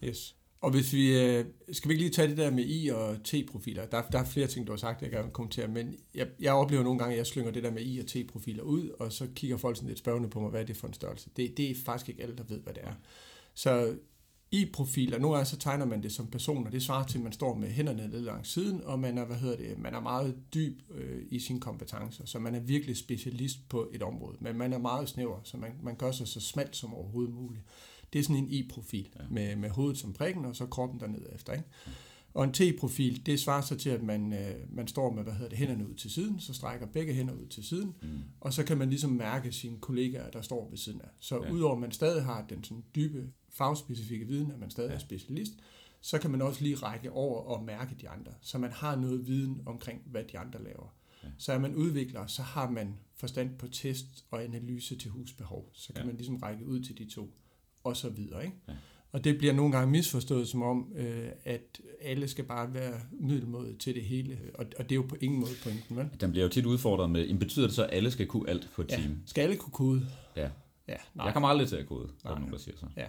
Yes. 0.05 0.37
Og 0.61 0.71
hvis 0.71 0.93
vi, 0.93 1.21
øh, 1.23 1.45
skal 1.73 1.89
vi 1.89 1.95
ikke 1.95 2.03
lige 2.03 2.13
tage 2.13 2.29
det 2.29 2.37
der 2.37 2.51
med 2.51 2.65
I- 2.67 2.89
og 2.89 3.17
T-profiler? 3.25 3.87
Der, 3.87 4.03
der 4.03 4.19
er 4.19 4.25
flere 4.25 4.47
ting, 4.47 4.67
du 4.67 4.73
har 4.73 4.77
sagt, 4.77 5.03
jeg 5.03 5.11
kan 5.11 5.31
kommentere, 5.33 5.69
men 5.69 5.95
jeg, 6.15 6.29
jeg 6.41 6.53
oplever 6.53 6.83
nogle 6.83 6.99
gange, 6.99 7.13
at 7.13 7.19
jeg 7.19 7.27
slynger 7.27 7.51
det 7.53 7.63
der 7.63 7.71
med 7.71 7.83
I- 7.83 7.99
og 7.99 8.07
T-profiler 8.07 8.63
ud, 8.63 8.89
og 8.89 9.13
så 9.13 9.29
kigger 9.35 9.57
folk 9.57 9.77
sådan 9.77 9.89
lidt 9.89 9.99
spørgende 9.99 10.29
på 10.31 10.41
mig, 10.41 10.51
hvad 10.51 10.61
er 10.61 10.65
det 10.67 10.77
for 10.77 10.87
en 10.87 10.93
størrelse? 10.95 11.31
Det, 11.37 11.57
det 11.57 11.71
er 11.71 11.75
faktisk 11.85 12.09
ikke 12.09 12.23
alle, 12.23 12.37
der 12.37 12.45
ved, 12.45 12.61
hvad 12.61 12.75
det 12.75 12.83
er. 12.85 12.93
Så 13.55 13.97
i 14.52 14.70
profiler. 14.73 15.19
Nogle 15.19 15.37
gange 15.37 15.49
så 15.49 15.56
tegner 15.56 15.85
man 15.85 16.02
det 16.02 16.12
som 16.12 16.26
personer. 16.26 16.70
Det 16.70 16.82
svarer 16.82 17.06
til, 17.06 17.19
at 17.19 17.25
man 17.25 17.32
står 17.32 17.55
med 17.55 17.69
hænderne 17.69 18.11
lidt 18.11 18.25
langs 18.25 18.52
siden, 18.52 18.85
og 18.85 18.99
man 18.99 19.19
er, 19.19 19.25
hvad 19.25 19.37
hedder 19.37 19.56
det, 19.56 19.79
man 19.79 19.94
er 19.94 20.00
meget 20.00 20.37
dyb 20.55 20.82
øh, 20.94 21.23
i 21.31 21.38
sine 21.38 21.61
kompetencer, 21.61 22.26
så 22.26 22.38
man 22.38 22.55
er 22.55 22.61
virkelig 22.61 22.97
specialist 22.97 23.69
på 23.69 23.91
et 23.93 24.02
område. 24.02 24.37
Men 24.41 24.58
man 24.58 24.73
er 24.73 24.79
meget 24.79 25.08
snæver, 25.08 25.41
så 25.44 25.56
man, 25.56 25.70
man 25.82 25.97
gør 25.97 26.12
sig 26.12 26.29
så 26.29 26.41
smalt 26.41 26.76
som 26.76 26.94
overhovedet 26.94 27.35
muligt. 27.35 27.64
Det 28.12 28.19
er 28.19 28.23
sådan 28.23 28.37
en 28.37 28.49
I-profil, 28.49 29.08
ja. 29.19 29.25
med, 29.31 29.56
med 29.56 29.70
hovedet 29.70 29.99
som 29.99 30.12
prikken, 30.12 30.44
og 30.44 30.56
så 30.56 30.67
kroppen 30.67 31.00
dernede 31.00 31.26
efter. 31.35 31.53
Ikke? 31.53 31.64
Og 32.35 32.44
en 32.44 32.53
T-profil, 32.53 33.26
det 33.26 33.41
svarer 33.41 33.62
så 33.62 33.76
til, 33.76 33.91
at 33.91 34.03
man, 34.03 34.32
øh, 34.32 34.55
man 34.69 34.88
står 34.88 35.12
med 35.12 35.23
hvad 35.23 35.32
hedder 35.32 35.49
det, 35.49 35.58
hænderne 35.58 35.88
ud 35.88 35.94
til 35.94 36.11
siden, 36.11 36.41
så 36.41 36.55
strækker 36.55 36.87
begge 36.87 37.14
hænder 37.14 37.35
ud 37.35 37.46
til 37.46 37.64
siden, 37.64 37.94
mm. 38.03 38.08
og 38.41 38.53
så 38.53 38.64
kan 38.64 38.79
man 38.79 38.91
ligesom 38.91 39.11
mærke 39.11 39.53
sine 39.53 39.79
kollegaer, 39.79 40.31
der 40.31 40.43
står 40.43 40.70
ved 40.70 40.79
siden 40.79 41.00
af. 41.00 41.08
Så 41.20 41.44
ja. 41.44 41.53
udover 41.53 41.75
at 41.75 41.81
man 41.81 41.93
stadig 41.93 42.25
har 42.25 42.46
den 42.49 42.64
sådan 42.64 42.85
dybe 42.94 43.26
fagspecifikke 43.61 44.27
viden, 44.27 44.51
at 44.51 44.59
man 44.59 44.71
stadig 44.71 44.95
er 44.95 44.99
specialist, 44.99 45.53
så 46.01 46.19
kan 46.19 46.31
man 46.31 46.43
også 46.43 46.62
lige 46.62 46.77
række 46.77 47.12
over 47.12 47.41
og 47.41 47.65
mærke 47.65 47.97
de 48.01 48.09
andre, 48.09 48.33
så 48.41 48.59
man 48.59 48.71
har 48.71 48.97
noget 48.97 49.27
viden 49.27 49.62
omkring, 49.67 50.03
hvad 50.07 50.25
de 50.33 50.39
andre 50.39 50.62
laver. 50.62 50.95
Ja. 51.25 51.29
Så 51.39 51.53
er 51.53 51.59
man 51.59 51.75
udvikler, 51.75 52.27
så 52.27 52.43
har 52.43 52.71
man 52.71 52.95
forstand 53.15 53.59
på 53.59 53.69
test 53.69 54.25
og 54.31 54.45
analyse 54.45 54.97
til 54.97 55.11
husbehov. 55.11 55.71
Så 55.73 55.93
kan 55.93 56.03
ja. 56.03 56.07
man 56.07 56.17
ligesom 56.17 56.37
række 56.37 56.67
ud 56.67 56.81
til 56.81 56.99
de 56.99 57.05
to, 57.05 57.35
og 57.85 57.97
så 57.97 58.09
videre. 58.09 58.45
Ikke? 58.45 58.57
Ja. 58.69 58.73
Og 59.12 59.25
det 59.25 59.39
bliver 59.39 59.53
nogle 59.53 59.73
gange 59.73 59.91
misforstået 59.91 60.49
som 60.49 60.63
om, 60.63 60.93
øh, 60.97 61.29
at 61.45 61.81
alle 62.01 62.29
skal 62.29 62.45
bare 62.45 62.75
være 62.75 63.01
middelmåde 63.13 63.77
til 63.79 63.95
det 63.95 64.05
hele. 64.05 64.39
Og, 64.55 64.67
og 64.79 64.85
det 64.85 64.93
er 64.93 64.97
jo 64.97 65.06
på 65.09 65.17
ingen 65.21 65.41
måde 65.41 65.53
pointen, 65.63 65.97
vel? 65.97 66.09
Den 66.21 66.31
bliver 66.31 66.45
jo 66.45 66.51
tit 66.51 66.67
udfordret 66.67 67.11
med, 67.11 67.39
betyder 67.39 67.67
det 67.67 67.75
så, 67.75 67.85
at 67.85 67.91
alle 67.93 68.11
skal 68.11 68.27
kunne 68.27 68.51
alt 68.51 68.71
på 68.75 68.83
et 68.83 68.91
ja. 68.91 68.97
team? 68.97 69.23
Skal 69.27 69.43
alle 69.43 69.56
kunne 69.56 69.73
kode? 69.73 70.06
Ja. 70.37 70.51
ja 70.89 70.97
nej. 71.15 71.25
Jeg 71.25 71.33
kommer 71.33 71.49
aldrig 71.49 71.69
til 71.69 71.77
at 71.77 71.87
kode, 71.87 72.09
der 72.23 72.31
er 72.31 72.39
nogen, 72.39 72.53
der 72.53 72.59
siger 72.59 72.77
så. 72.77 72.87
Ja. 72.97 73.06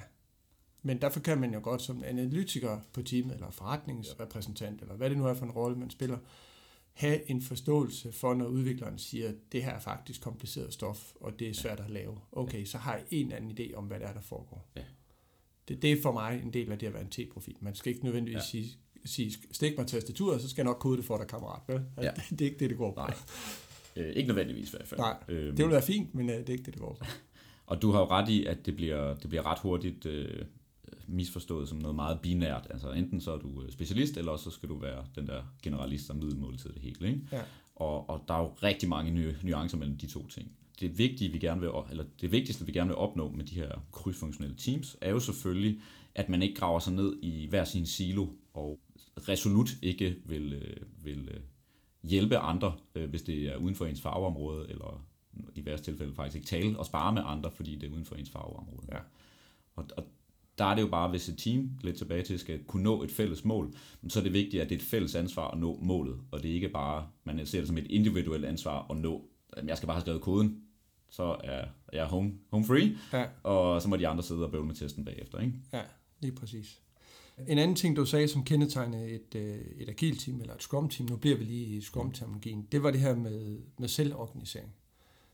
Men 0.84 1.02
derfor 1.02 1.20
kan 1.20 1.38
man 1.38 1.54
jo 1.54 1.60
godt 1.64 1.82
som 1.82 2.04
analytiker 2.04 2.80
på 2.94 3.02
teamet, 3.02 3.34
eller 3.34 3.50
forretningsrepræsentant, 3.50 4.82
eller 4.82 4.96
hvad 4.96 5.10
det 5.10 5.18
nu 5.18 5.26
er 5.26 5.34
for 5.34 5.46
en 5.46 5.52
rolle, 5.52 5.78
man 5.78 5.90
spiller, 5.90 6.18
have 6.94 7.30
en 7.30 7.42
forståelse 7.42 8.12
for, 8.12 8.34
når 8.34 8.46
udvikleren 8.46 8.98
siger, 8.98 9.30
at 9.30 9.36
det 9.52 9.64
her 9.64 9.72
er 9.72 9.80
faktisk 9.80 10.22
kompliceret 10.22 10.74
stof, 10.74 11.12
og 11.22 11.40
det 11.40 11.50
er 11.50 11.54
svært 11.54 11.80
at 11.80 11.90
lave. 11.90 12.18
Okay, 12.32 12.66
så 12.66 12.78
har 12.78 12.94
jeg 12.94 13.04
en 13.12 13.32
anden 13.32 13.52
idé 13.60 13.76
om, 13.76 13.86
hvad 13.86 14.00
det 14.00 14.08
er, 14.08 14.14
der 14.14 14.22
foregår. 14.22 14.70
Ja. 14.76 14.82
Det, 15.68 15.82
det 15.82 15.92
er 15.92 16.02
for 16.02 16.12
mig 16.12 16.42
en 16.44 16.54
del 16.54 16.72
af 16.72 16.80
det 16.80 16.88
at 16.88 16.94
være 16.94 17.04
en 17.04 17.10
T-profil. 17.10 17.56
Man 17.60 17.76
skal 17.76 17.94
ikke 17.94 18.04
nødvendigvis 18.06 18.36
ja. 18.36 18.42
sige, 18.42 18.78
sige, 19.06 19.38
stik 19.52 19.78
mig 19.78 19.88
tastaturet, 19.88 20.42
så 20.42 20.50
skal 20.50 20.62
jeg 20.62 20.66
nok 20.66 20.80
kode 20.80 20.98
det 20.98 21.06
for 21.06 21.18
dig, 21.18 21.28
kammerat. 21.28 21.62
Vel? 21.68 21.82
Ja. 21.98 22.12
Det, 22.12 22.24
det 22.40 22.42
er 22.42 22.46
ikke 22.46 22.60
det, 22.60 22.70
det 22.70 22.78
går 22.78 22.92
på. 22.92 23.00
Nej. 23.00 23.14
Øh, 23.96 24.16
ikke 24.16 24.28
nødvendigvis 24.28 24.74
i 24.74 24.78
hvert 24.78 24.88
fald. 24.88 25.00
Nej, 25.00 25.18
øhm. 25.28 25.56
det 25.56 25.66
vil 25.66 25.72
være 25.72 25.82
fint, 25.82 26.16
men 26.16 26.30
øh, 26.30 26.38
det 26.38 26.50
er 26.50 26.54
ikke 26.54 26.64
det, 26.64 26.74
det 26.74 26.82
går 26.82 26.94
på. 27.00 27.06
Og 27.66 27.82
du 27.82 27.92
har 27.92 28.00
jo 28.00 28.06
ret 28.06 28.30
i, 28.30 28.46
at 28.46 28.66
det 28.66 28.76
bliver, 28.76 29.14
det 29.14 29.30
bliver 29.30 29.46
ret 29.46 29.60
hurtigt 29.60 30.06
øh, 30.06 30.46
misforstået 31.08 31.70
som 31.70 31.78
noget 31.78 31.96
meget 31.96 32.20
binært. 32.22 32.68
Altså 32.70 32.92
enten 32.92 33.22
så 33.22 33.32
er 33.32 33.38
du 33.38 33.64
øh, 33.64 33.72
specialist, 33.72 34.18
eller 34.18 34.38
så 34.38 34.50
skal 34.50 34.70
du 34.70 34.78
være 34.78 35.06
den 35.16 35.28
der 35.28 35.44
generalist, 35.64 36.08
der 36.08 36.14
middelmål 36.14 36.58
til 36.58 36.74
det 36.74 36.82
hele. 36.82 37.08
Ikke? 37.08 37.22
Ja. 37.32 37.42
Og, 37.76 38.10
og 38.10 38.24
der 38.28 38.34
er 38.34 38.40
jo 38.40 38.54
rigtig 38.64 38.90
mange 38.90 39.12
nye, 39.12 39.36
nuancer 39.44 39.78
mellem 39.78 39.98
de 39.98 40.08
to 40.08 40.28
ting. 40.28 40.52
Det 40.80 40.98
vigtige, 40.98 41.32
vi 41.32 41.40
gerne 41.40 41.62
vil, 41.62 41.70
eller 41.90 42.04
det 42.22 42.32
vigtigste, 42.32 42.66
vi 42.66 42.72
gerne 42.72 42.88
vil 42.88 42.98
opnå 42.98 43.32
med 43.32 43.46
de 43.46 43.56
her 43.56 43.72
krydsfunktionelle 43.92 44.58
teams, 44.58 44.98
er 45.02 45.12
jo 45.12 45.20
selvfølgelig, 45.20 45.82
at 46.16 46.30
man 46.30 46.42
ikke 46.42 46.56
graver 46.56 46.80
sig 46.80 46.94
ned 46.94 47.18
i 47.22 47.48
hver 47.50 47.64
sin 47.64 47.86
silo, 47.86 48.28
og 48.54 48.80
resolut 49.18 49.70
ikke 49.82 50.16
vil, 50.26 50.54
øh, 50.54 51.06
vil 51.06 51.30
øh, 51.32 51.40
hjælpe 52.04 52.38
andre, 52.38 52.74
hvis 53.10 53.22
det 53.22 53.44
er 53.44 53.56
uden 53.56 53.76
for 53.76 53.86
ens 53.86 54.02
fagområde, 54.02 54.70
eller 54.70 55.06
i 55.56 55.66
værste 55.66 55.92
tilfælde 55.92 56.16
faktisk 56.16 56.36
ikke 56.36 56.48
tale 56.48 56.80
og 56.80 56.86
spare 56.86 57.14
med 57.14 57.22
andre, 57.26 57.52
fordi 57.52 57.76
det 57.76 57.90
er 57.90 57.94
uden 57.94 58.06
for 58.06 58.16
ens 58.16 58.30
fagområde. 58.30 58.88
Ja. 58.92 58.98
Og, 59.76 59.88
og 59.98 60.04
der 60.58 60.66
er 60.66 60.76
det 60.76 60.82
jo 60.82 60.88
bare, 60.88 61.10
hvis 61.10 61.30
et 61.30 61.38
team, 61.38 61.70
lidt 61.82 61.98
tilbage 61.98 62.24
til, 62.24 62.40
skal 62.40 62.64
kunne 62.64 62.84
nå 62.84 63.04
et 63.04 63.12
fælles 63.12 63.46
mål, 63.46 63.74
så 64.08 64.20
er 64.20 64.24
det 64.24 64.34
vigtigt, 64.34 64.64
at 64.64 64.70
det 64.70 64.76
er 64.76 64.80
et 64.80 64.86
fælles 64.86 65.16
ansvar 65.16 65.52
at 65.52 65.60
nå 65.60 65.80
målet, 65.82 66.16
og 66.32 66.44
det 66.44 66.52
er 66.52 66.56
ikke 66.56 66.70
bare, 66.70 67.08
man 67.24 67.46
ser 67.46 67.60
det 67.60 67.68
som 67.68 67.78
et 67.78 67.88
individuelt 67.90 68.46
ansvar 68.46 68.88
at 68.90 68.98
nå, 68.98 69.26
jeg 69.68 69.78
skal 69.78 69.88
bare 69.88 69.96
have 69.96 70.02
skrevet 70.02 70.22
koden, 70.22 70.62
så 71.10 71.38
er 71.44 71.66
jeg 71.94 72.06
home, 72.06 72.34
home 72.50 72.66
free, 72.66 72.98
ja. 73.14 73.26
og 73.44 73.82
så 73.82 73.90
må 73.90 73.98
de 73.98 74.08
andre 74.08 74.24
sidde 74.24 74.46
og 74.46 74.52
bøvle 74.52 74.68
med 74.68 74.76
testen 74.76 75.06
bagefter. 75.06 75.40
Ikke? 75.40 75.54
Ja, 75.74 75.82
lige 76.20 76.36
præcis. 76.36 76.82
En 77.48 77.58
anden 77.58 77.76
ting, 77.76 77.96
du 77.96 78.06
sagde, 78.06 78.28
som 78.28 78.44
kendetegner 78.44 79.06
et, 79.06 79.36
øh, 79.36 79.60
et 79.78 79.90
agilt 79.90 80.20
team 80.20 80.42
eller 80.42 80.54
et 80.54 80.62
scrum 80.62 80.90
team, 80.90 81.10
nu 81.10 81.16
bliver 81.16 81.38
vi 81.38 81.44
lige 81.44 81.66
i 81.66 81.82
scrum-terminologien, 81.82 82.68
det 82.72 82.84
var 82.84 82.92
det 82.92 83.00
her 83.00 83.16
med, 83.16 83.60
med 83.78 83.88
selvorganisering. 83.88 84.74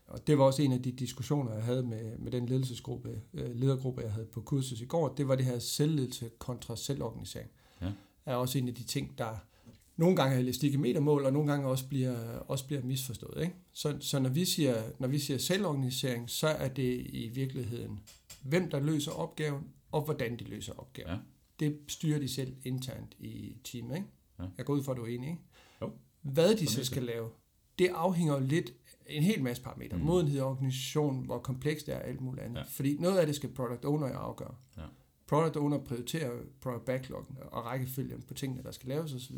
Og 0.08 0.26
det 0.26 0.38
var 0.38 0.44
også 0.44 0.62
en 0.62 0.72
af 0.72 0.82
de 0.82 0.92
diskussioner, 0.92 1.54
jeg 1.54 1.62
havde 1.62 1.82
med, 1.82 2.18
med 2.18 2.32
den 2.32 2.46
ledelsesgruppe, 2.46 3.20
øh, 3.34 3.54
ledergruppe, 3.54 4.02
jeg 4.02 4.12
havde 4.12 4.26
på 4.26 4.40
kursus 4.40 4.80
i 4.80 4.84
går. 4.84 5.08
Det 5.08 5.28
var 5.28 5.34
det 5.34 5.44
her 5.44 5.58
selvledelse 5.58 6.30
kontra 6.38 6.76
selvorganisering. 6.76 7.50
Ja. 7.82 7.92
er 8.26 8.34
også 8.34 8.58
en 8.58 8.68
af 8.68 8.74
de 8.74 8.84
ting, 8.84 9.18
der 9.18 9.36
nogle 9.96 10.16
gange 10.16 10.34
er 10.34 10.38
elastik 10.38 10.74
i 10.74 10.76
metermål, 10.76 11.24
og 11.24 11.32
nogle 11.32 11.52
gange 11.52 11.68
også 11.68 11.88
bliver, 11.88 12.38
også 12.38 12.66
bliver 12.66 12.82
misforstået. 12.82 13.42
Ikke? 13.42 13.54
Så, 13.72 13.96
så 14.00 14.18
når, 14.18 14.30
vi 14.30 14.44
siger, 14.44 14.82
når 14.98 15.08
vi 15.08 15.18
siger 15.18 15.38
selvorganisering, 15.38 16.30
så 16.30 16.48
er 16.48 16.68
det 16.68 17.06
i 17.08 17.28
virkeligheden, 17.34 18.00
hvem 18.42 18.70
der 18.70 18.80
løser 18.80 19.12
opgaven, 19.12 19.64
og 19.92 20.02
hvordan 20.02 20.38
de 20.38 20.44
løser 20.44 20.72
opgaven. 20.72 21.10
Ja. 21.10 21.18
Det 21.60 21.78
styrer 21.88 22.18
de 22.18 22.28
selv 22.28 22.56
internt 22.64 23.14
i 23.18 23.56
teamet. 23.64 23.96
Ikke? 23.96 24.08
Ja. 24.38 24.44
Jeg 24.58 24.66
går 24.66 24.74
ud 24.74 24.82
fra, 24.82 24.92
at 24.92 24.98
du 24.98 25.02
er 25.02 25.06
enig. 25.06 25.28
Ikke? 25.28 25.42
Jo. 25.82 25.90
Hvad 26.22 26.56
de 26.56 26.66
så 26.66 26.84
skal 26.84 27.02
lave, 27.02 27.28
det 27.78 27.88
afhænger 27.94 28.34
jo 28.34 28.40
lidt 28.40 28.72
en 29.08 29.22
hel 29.22 29.42
masse 29.42 29.62
parametre. 29.62 29.96
Mm. 29.96 30.02
Modenhed, 30.02 30.40
organisation, 30.40 31.24
hvor 31.24 31.38
komplekst 31.38 31.86
det 31.86 31.94
er, 31.94 31.98
alt 31.98 32.20
muligt 32.20 32.44
andet. 32.44 32.58
Ja. 32.58 32.64
Fordi 32.68 32.96
noget 32.98 33.18
af 33.18 33.26
det 33.26 33.36
skal 33.36 33.48
product 33.48 33.84
owner 33.84 34.06
afgøre. 34.06 34.54
Ja. 34.76 34.82
Product 35.26 35.56
owner 35.56 35.78
prioriterer 35.78 36.30
product 36.60 36.84
backloggen 36.84 37.36
og 37.50 37.64
rækkefølgen 37.64 38.22
på 38.22 38.34
tingene, 38.34 38.62
der 38.62 38.70
skal 38.70 38.88
laves 38.88 39.14
osv. 39.14 39.36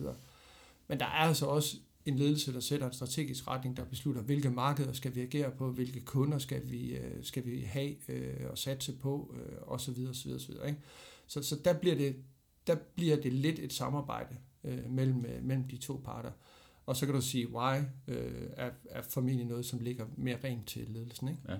Men 0.89 1.00
der 1.00 1.07
er 1.07 1.11
altså 1.11 1.47
også 1.47 1.77
en 2.07 2.17
ledelse, 2.17 2.53
der 2.53 2.61
sætter 2.61 2.87
en 2.87 2.93
strategisk 2.93 3.49
retning, 3.49 3.77
der 3.77 3.85
beslutter, 3.85 4.23
hvilke 4.23 4.50
markeder 4.50 4.93
skal 4.93 5.15
vi 5.15 5.21
agere 5.21 5.50
på, 5.50 5.73
hvilke 5.73 6.00
kunder 6.00 6.39
skal 6.39 6.71
vi, 6.71 6.97
øh, 6.97 7.25
skal 7.25 7.47
vi 7.47 7.61
have 7.61 8.11
øh, 8.11 8.50
og 8.50 8.59
satse 8.59 8.93
på, 8.93 9.35
øh, 9.37 9.57
osv. 9.67 10.07
osv., 10.11 10.31
osv. 10.31 10.53
Ikke? 10.67 10.79
Så, 11.27 11.43
så 11.43 11.57
der, 11.65 11.73
bliver 11.73 11.97
det, 11.97 12.17
der 12.67 12.77
bliver 12.95 13.17
det 13.17 13.33
lidt 13.33 13.59
et 13.59 13.73
samarbejde 13.73 14.37
øh, 14.65 14.91
mellem, 14.91 15.25
øh, 15.25 15.45
mellem 15.45 15.69
de 15.69 15.77
to 15.77 16.00
parter. 16.05 16.31
Og 16.90 16.97
så 16.97 17.06
kan 17.06 17.14
du 17.14 17.20
sige, 17.20 17.49
why 17.49 17.78
øh, 18.09 18.50
er, 18.56 18.70
er 18.85 19.02
formentlig 19.02 19.47
noget, 19.47 19.66
som 19.66 19.78
ligger 19.78 20.06
mere 20.16 20.38
rent 20.44 20.66
til 20.66 20.87
ledelsen. 20.88 21.28
Ikke? 21.28 21.40
Ja. 21.49 21.56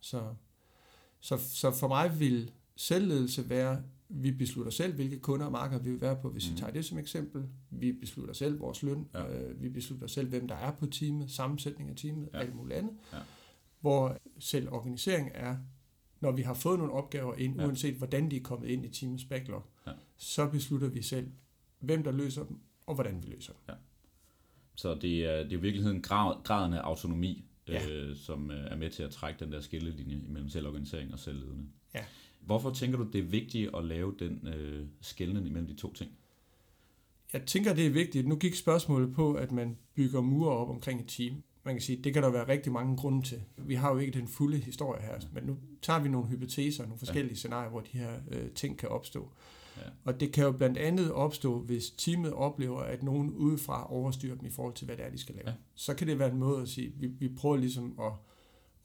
Så, 0.00 0.34
så, 1.20 1.36
så 1.36 1.70
for 1.70 1.88
mig 1.88 2.20
vil 2.20 2.50
selvledelse 2.76 3.48
være, 3.48 3.82
vi 4.08 4.32
beslutter 4.32 4.72
selv, 4.72 4.94
hvilke 4.94 5.18
kunder 5.18 5.46
og 5.46 5.52
markeder 5.52 5.82
vi 5.82 5.90
vil 5.90 6.00
være 6.00 6.16
på, 6.22 6.30
hvis 6.30 6.46
mm. 6.46 6.50
Mhm. 6.50 6.56
vi 6.56 6.60
tager 6.60 6.72
det 6.72 6.84
som 6.84 6.98
eksempel. 6.98 7.48
Vi 7.70 7.92
beslutter 7.92 8.34
selv 8.34 8.60
vores 8.60 8.82
løn. 8.82 9.08
Ja. 9.14 9.22
Ja. 9.22 9.42
Øh, 9.42 9.62
vi 9.62 9.68
beslutter 9.68 10.06
selv, 10.06 10.28
hvem 10.28 10.48
der 10.48 10.54
er 10.54 10.72
på 10.72 10.86
teamet, 10.86 11.30
sammensætning 11.30 11.90
af 11.90 11.96
teamet, 11.96 12.28
Ja. 12.32 12.38
ja. 12.38 12.44
alt 12.44 12.54
muligt 12.54 12.78
andet. 12.78 12.92
Ja. 13.12 13.18
Hvor 13.80 14.18
selv 14.38 14.68
organisering 14.68 15.30
er, 15.34 15.56
når 16.20 16.32
vi 16.32 16.42
har 16.42 16.54
fået 16.54 16.78
nogle 16.78 16.92
opgaver 16.92 17.34
ind, 17.34 17.54
Ja. 17.56 17.62
ja. 17.62 17.66
uanset 17.68 17.94
hvordan 17.94 18.30
de 18.30 18.36
er 18.36 18.42
kommet 18.42 18.68
ind 18.68 18.84
i 18.84 18.88
teamets 18.88 19.24
backlog, 19.24 19.62
Ja. 19.86 19.92
så 20.16 20.48
beslutter 20.50 20.88
vi 20.88 21.02
selv, 21.02 21.30
hvem 21.78 22.02
der 22.02 22.12
løser 22.12 22.44
dem, 22.44 22.58
og 22.86 22.94
hvordan 22.94 23.22
vi 23.22 23.26
løser 23.28 23.52
dem. 23.52 23.74
Så 24.74 24.94
det 24.94 25.24
er, 25.24 25.42
det 25.42 25.52
er 25.52 25.56
i 25.56 25.60
virkeligheden 25.60 26.02
grad, 26.02 26.34
graden 26.44 26.72
af 26.72 26.80
autonomi, 26.80 27.44
Ja. 27.68 27.88
øh, 27.88 28.16
som 28.16 28.50
øh, 28.50 28.70
er 28.70 28.76
med 28.76 28.90
til 28.90 29.02
at 29.02 29.10
trække 29.10 29.44
den 29.44 29.52
der 29.52 29.60
skillelinje 29.60 30.20
imellem 30.28 30.48
selvorganisering 30.48 31.12
og 31.12 31.18
selvledende. 31.18 31.64
Ja. 31.94 32.04
Hvorfor 32.40 32.70
tænker 32.70 32.98
du, 32.98 33.04
det 33.12 33.18
er 33.18 33.22
vigtigt 33.22 33.70
at 33.76 33.84
lave 33.84 34.14
den 34.18 34.48
øh, 34.48 34.86
skældning 35.00 35.46
imellem 35.46 35.66
de 35.66 35.74
to 35.74 35.92
ting? 35.92 36.10
Jeg 37.32 37.42
tænker, 37.46 37.74
det 37.74 37.86
er 37.86 37.90
vigtigt. 37.90 38.26
Nu 38.28 38.36
gik 38.36 38.54
spørgsmålet 38.54 39.14
på, 39.14 39.34
at 39.34 39.52
man 39.52 39.76
bygger 39.94 40.20
mure 40.20 40.50
op 40.50 40.68
omkring 40.70 41.00
et 41.00 41.06
team. 41.08 41.42
Man 41.64 41.74
kan 41.74 41.82
sige, 41.82 42.02
det 42.02 42.12
kan 42.12 42.22
der 42.22 42.30
være 42.30 42.48
rigtig 42.48 42.72
mange 42.72 42.96
grunde 42.96 43.22
til. 43.26 43.42
Vi 43.56 43.74
har 43.74 43.92
jo 43.92 43.98
ikke 43.98 44.18
den 44.18 44.28
fulde 44.28 44.58
historie 44.58 45.02
her, 45.02 45.20
men 45.32 45.44
nu 45.44 45.58
tager 45.82 46.00
vi 46.02 46.08
nogle 46.08 46.28
hypoteser, 46.28 46.82
nogle 46.82 46.98
forskellige 46.98 47.32
ja. 47.32 47.34
scenarier, 47.36 47.70
hvor 47.70 47.80
de 47.80 47.98
her 47.98 48.10
øh, 48.30 48.50
ting 48.50 48.78
kan 48.78 48.88
opstå. 48.88 49.32
Ja. 49.76 49.82
Og 50.04 50.20
det 50.20 50.32
kan 50.32 50.44
jo 50.44 50.52
blandt 50.52 50.78
andet 50.78 51.12
opstå, 51.12 51.58
hvis 51.58 51.90
teamet 51.90 52.32
oplever, 52.32 52.80
at 52.80 53.02
nogen 53.02 53.30
udefra 53.30 53.92
overstyrer 53.92 54.36
dem 54.36 54.46
i 54.46 54.50
forhold 54.50 54.74
til, 54.74 54.84
hvad 54.86 54.96
det 54.96 55.04
er, 55.04 55.10
de 55.10 55.18
skal 55.18 55.34
lave. 55.34 55.48
Ja. 55.48 55.54
Så 55.74 55.94
kan 55.94 56.06
det 56.06 56.18
være 56.18 56.30
en 56.30 56.38
måde 56.38 56.62
at 56.62 56.68
sige, 56.68 56.92
vi, 56.96 57.06
vi 57.06 57.28
prøver 57.28 57.56
ligesom 57.56 57.98
at, 58.00 58.12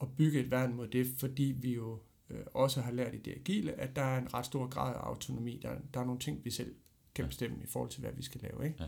at 0.01 0.07
bygge 0.17 0.39
et 0.39 0.51
værn 0.51 0.73
mod 0.75 0.87
det, 0.87 1.07
fordi 1.17 1.55
vi 1.61 1.73
jo 1.73 1.99
øh, 2.29 2.39
også 2.53 2.81
har 2.81 2.91
lært 2.91 3.15
i 3.15 3.17
det 3.17 3.31
agile, 3.31 3.71
at 3.79 3.95
der 3.95 4.01
er 4.01 4.17
en 4.21 4.33
ret 4.33 4.45
stor 4.45 4.67
grad 4.67 4.95
af 4.95 4.99
autonomi. 4.99 5.59
Der, 5.61 5.69
der 5.93 5.99
er 5.99 6.05
nogle 6.05 6.19
ting, 6.19 6.45
vi 6.45 6.49
selv 6.51 6.75
kan 7.15 7.23
Ja. 7.25 7.27
bestemme 7.29 7.57
i 7.63 7.67
forhold 7.67 7.89
til, 7.91 8.01
hvad 8.01 8.11
vi 8.15 8.23
skal 8.23 8.41
lave. 8.41 8.65
Ikke? 8.65 8.75
Ja. 8.79 8.85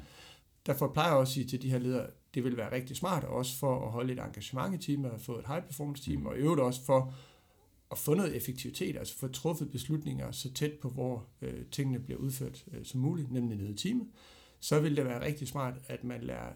Derfor 0.65 0.87
plejer 0.87 1.09
jeg 1.09 1.17
også 1.17 1.31
at 1.31 1.33
sige 1.33 1.45
til 1.47 1.61
de 1.61 1.69
her 1.69 1.79
ledere, 1.79 2.07
det 2.33 2.43
vil 2.43 2.57
være 2.57 2.71
rigtig 2.71 2.95
smart, 2.95 3.23
også 3.23 3.57
for 3.57 3.85
at 3.85 3.91
holde 3.91 4.13
et 4.13 4.19
engagement 4.19 4.83
i 4.83 4.91
teamet, 4.91 5.11
og 5.11 5.21
få 5.21 5.39
et 5.39 5.47
high 5.47 5.63
performance 5.63 6.03
team, 6.03 6.19
Mm. 6.21 6.25
og 6.27 6.35
i 6.35 6.39
øvrigt 6.39 6.61
også 6.61 6.85
for 6.85 7.13
at 7.91 7.97
få 7.97 8.13
noget 8.13 8.35
effektivitet, 8.35 8.97
altså 8.97 9.17
få 9.17 9.27
truffet 9.27 9.71
beslutninger 9.71 10.31
så 10.31 10.53
tæt 10.53 10.73
på, 10.81 10.89
hvor 10.89 11.27
øh, 11.41 11.65
tingene 11.65 11.99
bliver 11.99 12.19
udført 12.19 12.65
øh, 12.71 12.85
som 12.85 12.99
muligt, 12.99 13.31
nemlig 13.31 13.57
nede 13.57 13.71
i 13.71 13.75
teamet, 13.77 14.07
så 14.59 14.79
vil 14.79 14.97
det 14.97 15.05
være 15.05 15.21
rigtig 15.25 15.47
smart, 15.47 15.73
at 15.87 16.03
man 16.03 16.21
lader 16.23 16.49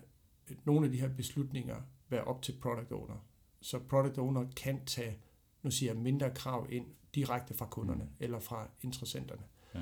øh, 0.50 0.58
nogle 0.66 0.86
af 0.86 0.92
de 0.92 1.00
her 1.00 1.10
beslutninger 1.10 1.82
være 2.10 2.24
op 2.24 2.42
til 2.42 2.52
product 2.62 2.92
owner. 2.92 3.26
Så 3.62 3.80
product 3.80 4.18
owner 4.18 4.46
kan 4.56 4.86
tage, 4.86 5.18
nu 5.64 5.72
siger 5.72 5.94
jeg, 5.94 6.02
mindre 6.02 6.32
krav 6.36 6.68
ind 6.70 6.86
direkte 7.16 7.54
fra 7.54 7.66
kunderne 7.66 8.04
Mm. 8.04 8.10
eller 8.20 8.40
fra 8.40 8.70
interessenterne. 8.82 9.42
Ja. 9.76 9.82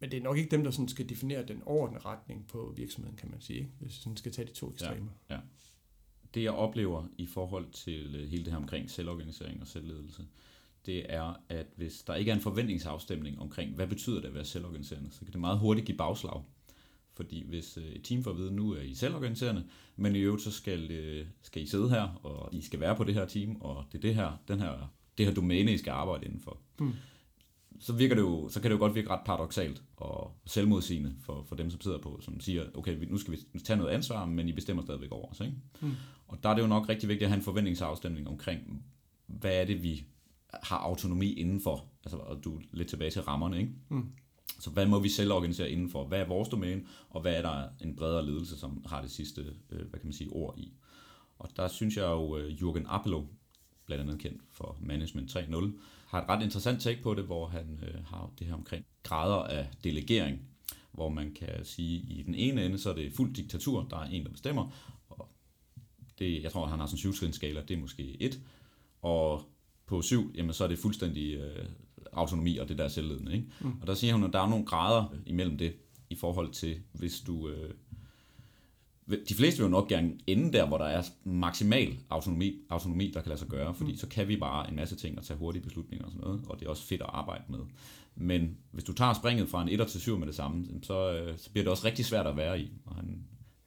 Men 0.00 0.10
det 0.10 0.16
er 0.18 0.22
nok 0.22 0.36
ikke 0.38 0.50
dem, 0.50 0.64
der 0.64 0.70
sådan 0.70 0.88
skal 0.88 1.08
definere 1.08 1.46
den 1.46 1.62
overordnede 1.62 2.04
retning 2.04 2.46
på 2.48 2.72
virksomheden, 2.76 3.16
kan 3.16 3.30
man 3.30 3.40
sige, 3.40 3.58
ikke? 3.58 3.70
hvis 3.78 3.88
vi 3.88 3.92
sådan 4.02 4.16
skal 4.16 4.32
tage 4.32 4.48
de 4.48 4.52
to 4.52 4.70
ekstremer. 4.72 5.10
Det 6.34 6.42
jeg 6.42 6.52
oplever 6.52 7.04
i 7.18 7.26
forhold 7.26 7.66
til 7.72 8.14
øh, 8.14 8.28
hele 8.28 8.44
det 8.44 8.52
her 8.52 8.58
omkring 8.58 8.90
selvorganisering 8.90 9.60
og 9.60 9.66
selvledelse, 9.66 10.22
det 10.86 11.14
er, 11.14 11.34
at 11.48 11.66
hvis 11.76 12.02
der 12.02 12.14
ikke 12.14 12.30
er 12.30 12.34
en 12.34 12.40
forventningsafstemning 12.40 13.40
omkring, 13.40 13.74
hvad 13.74 13.86
betyder 13.86 14.20
det 14.20 14.28
at 14.28 14.34
være 14.34 14.44
selvorganiserende, 14.44 15.10
så 15.10 15.18
kan 15.20 15.32
det 15.32 15.40
meget 15.40 15.58
hurtigt 15.58 15.86
give 15.86 15.98
bagslag. 15.98 16.42
Fordi 17.14 17.44
hvis 17.48 17.78
øh, 17.78 17.84
et 17.84 18.04
team 18.04 18.22
får 18.22 18.30
at 18.30 18.36
vide, 18.36 18.54
nu 18.54 18.72
er 18.72 18.82
I 18.82 18.94
selvorganiserende, 18.94 19.64
men 19.96 20.16
i 20.16 20.18
øvrigt 20.18 20.42
så 20.42 20.52
skal, 20.52 20.90
øh, 20.90 21.26
skal 21.42 21.62
I 21.62 21.66
sidde 21.66 21.90
her, 21.90 22.20
og 22.22 22.54
I 22.54 22.62
skal 22.62 22.80
være 22.80 22.96
på 22.96 23.04
det 23.04 23.14
her 23.14 23.26
team, 23.26 23.56
og 23.60 23.84
det 23.92 23.98
er 23.98 24.02
det 24.02 24.14
her, 24.14 24.42
den 24.48 24.60
her, 24.60 24.94
det 25.18 25.26
her 25.26 25.34
domæne, 25.34 25.72
I 25.72 25.78
skal 25.78 25.90
arbejde 25.90 26.24
indenfor. 26.24 26.58
Mm. 26.78 26.92
Så, 27.80 27.92
virker 27.92 28.14
det 28.14 28.22
jo, 28.22 28.48
så 28.48 28.60
kan 28.60 28.70
det 28.70 28.74
jo 28.74 28.78
godt 28.78 28.94
virke 28.94 29.10
ret 29.10 29.20
paradoxalt 29.26 29.82
og 29.96 30.40
selvmodsigende 30.46 31.14
for, 31.20 31.44
for 31.48 31.56
dem, 31.56 31.70
som 31.70 31.80
sidder 31.80 31.98
på, 31.98 32.18
som 32.22 32.40
siger, 32.40 32.64
okay, 32.74 33.08
nu 33.10 33.18
skal 33.18 33.36
vi 33.52 33.58
tage 33.58 33.76
noget 33.76 33.90
ansvar, 33.90 34.26
men 34.26 34.48
I 34.48 34.52
bestemmer 34.52 34.82
stadigvæk 34.82 35.12
over 35.12 35.30
os. 35.30 35.40
Ikke? 35.40 35.54
Mm. 35.80 35.92
Og 36.28 36.42
der 36.42 36.48
er 36.48 36.54
det 36.54 36.62
jo 36.62 36.66
nok 36.66 36.88
rigtig 36.88 37.08
vigtigt 37.08 37.24
at 37.24 37.30
have 37.30 37.38
en 37.38 37.44
forventningsafstemning 37.44 38.28
omkring, 38.28 38.84
hvad 39.26 39.60
er 39.60 39.64
det, 39.64 39.82
vi 39.82 40.04
har 40.62 40.78
autonomi 40.78 41.32
indenfor. 41.32 41.84
Altså, 42.04 42.16
og 42.16 42.44
du 42.44 42.56
er 42.56 42.60
lidt 42.72 42.88
tilbage 42.88 43.10
til 43.10 43.22
rammerne, 43.22 43.58
ikke? 43.58 43.72
Mm. 43.88 44.12
Så 44.58 44.70
hvad 44.70 44.86
må 44.86 44.98
vi 44.98 45.08
selv 45.08 45.32
organisere 45.32 45.70
indenfor? 45.70 46.04
Hvad 46.04 46.20
er 46.20 46.28
vores 46.28 46.48
domæne, 46.48 46.82
og 47.08 47.20
hvad 47.20 47.34
er 47.34 47.42
der 47.42 47.68
en 47.80 47.96
bredere 47.96 48.26
ledelse, 48.26 48.58
som 48.58 48.84
har 48.86 49.02
det 49.02 49.10
sidste, 49.10 49.40
øh, 49.70 49.78
hvad 49.78 50.00
kan 50.00 50.06
man 50.06 50.12
sige, 50.12 50.30
ord 50.30 50.54
i? 50.58 50.72
Og 51.38 51.48
der 51.56 51.68
synes 51.68 51.96
jeg 51.96 52.04
jo, 52.04 52.36
øh, 52.36 52.54
Jürgen 52.54 52.84
Appelo, 52.86 53.24
blandt 53.86 54.02
andet 54.02 54.18
kendt 54.20 54.42
for 54.50 54.78
Management 54.80 55.36
3.0, 55.36 55.72
har 56.06 56.22
et 56.22 56.28
ret 56.28 56.42
interessant 56.44 56.82
take 56.82 57.02
på 57.02 57.14
det, 57.14 57.24
hvor 57.24 57.46
han 57.46 57.80
øh, 57.82 58.04
har 58.04 58.30
det 58.38 58.46
her 58.46 58.54
omkring 58.54 58.84
grader 59.02 59.42
af 59.42 59.68
delegering, 59.84 60.40
hvor 60.92 61.08
man 61.08 61.34
kan 61.34 61.64
sige, 61.64 61.96
at 61.96 62.18
i 62.18 62.22
den 62.22 62.34
ene 62.34 62.64
ende, 62.64 62.78
så 62.78 62.90
er 62.90 62.94
det 62.94 63.12
fuld 63.12 63.34
diktatur, 63.34 63.86
der 63.90 63.96
er 63.96 64.04
en, 64.04 64.24
der 64.24 64.30
bestemmer, 64.30 64.70
og 65.08 65.28
det, 66.18 66.42
jeg 66.42 66.52
tror, 66.52 66.66
han 66.66 66.78
har 66.78 66.86
sådan 66.86 66.94
en 66.94 66.98
syvtrinskala, 66.98 67.62
det 67.68 67.76
er 67.76 67.80
måske 67.80 68.22
et, 68.22 68.40
og 69.02 69.42
på 69.86 70.02
syv, 70.02 70.32
jamen, 70.34 70.52
så 70.52 70.64
er 70.64 70.68
det 70.68 70.78
fuldstændig 70.78 71.34
øh, 71.34 71.66
autonomi 72.12 72.58
og 72.58 72.68
det 72.68 72.78
der 72.78 72.84
er 72.84 72.88
selvledende. 72.88 73.32
Ikke? 73.32 73.46
Mm. 73.60 73.80
Og 73.80 73.86
der 73.86 73.94
siger 73.94 74.14
hun, 74.14 74.24
at 74.24 74.32
der 74.32 74.40
er 74.40 74.48
nogle 74.48 74.66
grader 74.66 75.14
imellem 75.26 75.58
det, 75.58 75.76
i 76.10 76.14
forhold 76.14 76.52
til, 76.52 76.80
hvis 76.92 77.20
du... 77.20 77.48
Øh, 77.48 77.74
de 79.28 79.34
fleste 79.34 79.58
vil 79.58 79.64
jo 79.64 79.70
nok 79.70 79.88
gerne 79.88 80.12
ende 80.26 80.52
der, 80.52 80.66
hvor 80.66 80.78
der 80.78 80.84
er 80.84 81.02
maksimal 81.24 81.96
autonomi, 82.10 82.58
autonomi 82.70 83.10
der 83.14 83.20
kan 83.20 83.28
lade 83.28 83.38
sig 83.40 83.48
gøre, 83.48 83.74
fordi 83.74 83.90
Mm. 83.90 83.96
så 83.96 84.08
kan 84.08 84.28
vi 84.28 84.36
bare 84.36 84.70
en 84.70 84.76
masse 84.76 84.96
ting 84.96 85.18
og 85.18 85.24
tage 85.24 85.38
hurtige 85.38 85.62
beslutninger 85.62 86.04
og 86.04 86.10
sådan 86.12 86.24
noget, 86.26 86.40
og 86.48 86.60
det 86.60 86.66
er 86.66 86.70
også 86.70 86.86
fedt 86.86 87.00
at 87.02 87.10
arbejde 87.12 87.44
med. 87.48 87.58
Men 88.14 88.56
hvis 88.70 88.84
du 88.84 88.92
tager 88.92 89.12
springet 89.14 89.48
fra 89.48 89.62
en 89.62 89.80
1 89.80 89.86
til 89.88 90.00
7 90.00 90.18
med 90.18 90.26
det 90.26 90.34
samme, 90.34 90.66
så, 90.82 91.12
øh, 91.12 91.38
så 91.38 91.50
bliver 91.50 91.64
det 91.64 91.70
også 91.70 91.86
rigtig 91.86 92.04
svært 92.04 92.26
at 92.26 92.36
være 92.36 92.60
i. 92.60 92.70
Og 92.86 92.94
han, 92.94 93.18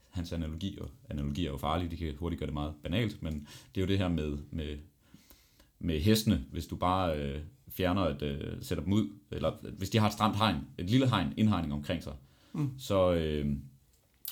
hans 0.10 0.34
analogi, 0.34 0.78
og 0.82 0.90
analogi 1.10 1.46
er 1.46 1.50
jo 1.50 1.58
farlige, 1.58 1.92
de 1.92 1.98
kan 1.98 2.16
hurtigt 2.20 2.40
gøre 2.40 2.48
det 2.48 2.54
meget 2.54 2.74
banalt, 2.84 3.24
men 3.24 3.34
det 3.76 3.82
er 3.82 3.86
jo 3.86 3.88
det 3.88 3.98
her 3.98 4.08
med, 4.08 4.38
med, 4.52 4.78
med 5.80 6.00
hestene, 6.00 6.46
hvis 6.52 6.68
du 6.68 6.76
bare 6.76 7.18
øh, 7.20 7.42
fjerner 7.70 8.02
et, 8.02 8.22
øh, 8.22 8.58
sætter 8.62 8.84
dem 8.84 8.94
ud, 8.94 9.08
eller 9.32 9.52
hvis 9.78 9.90
de 9.90 9.98
har 9.98 10.08
et 10.08 10.14
stramt 10.14 10.38
hegn, 10.38 10.58
et 10.78 10.90
lille 10.90 11.10
hegn, 11.10 11.34
indhegning 11.38 11.74
omkring 11.74 12.04
sig, 12.04 12.14
Mm. 12.54 12.70
så 12.78 13.14
øh, 13.14 13.56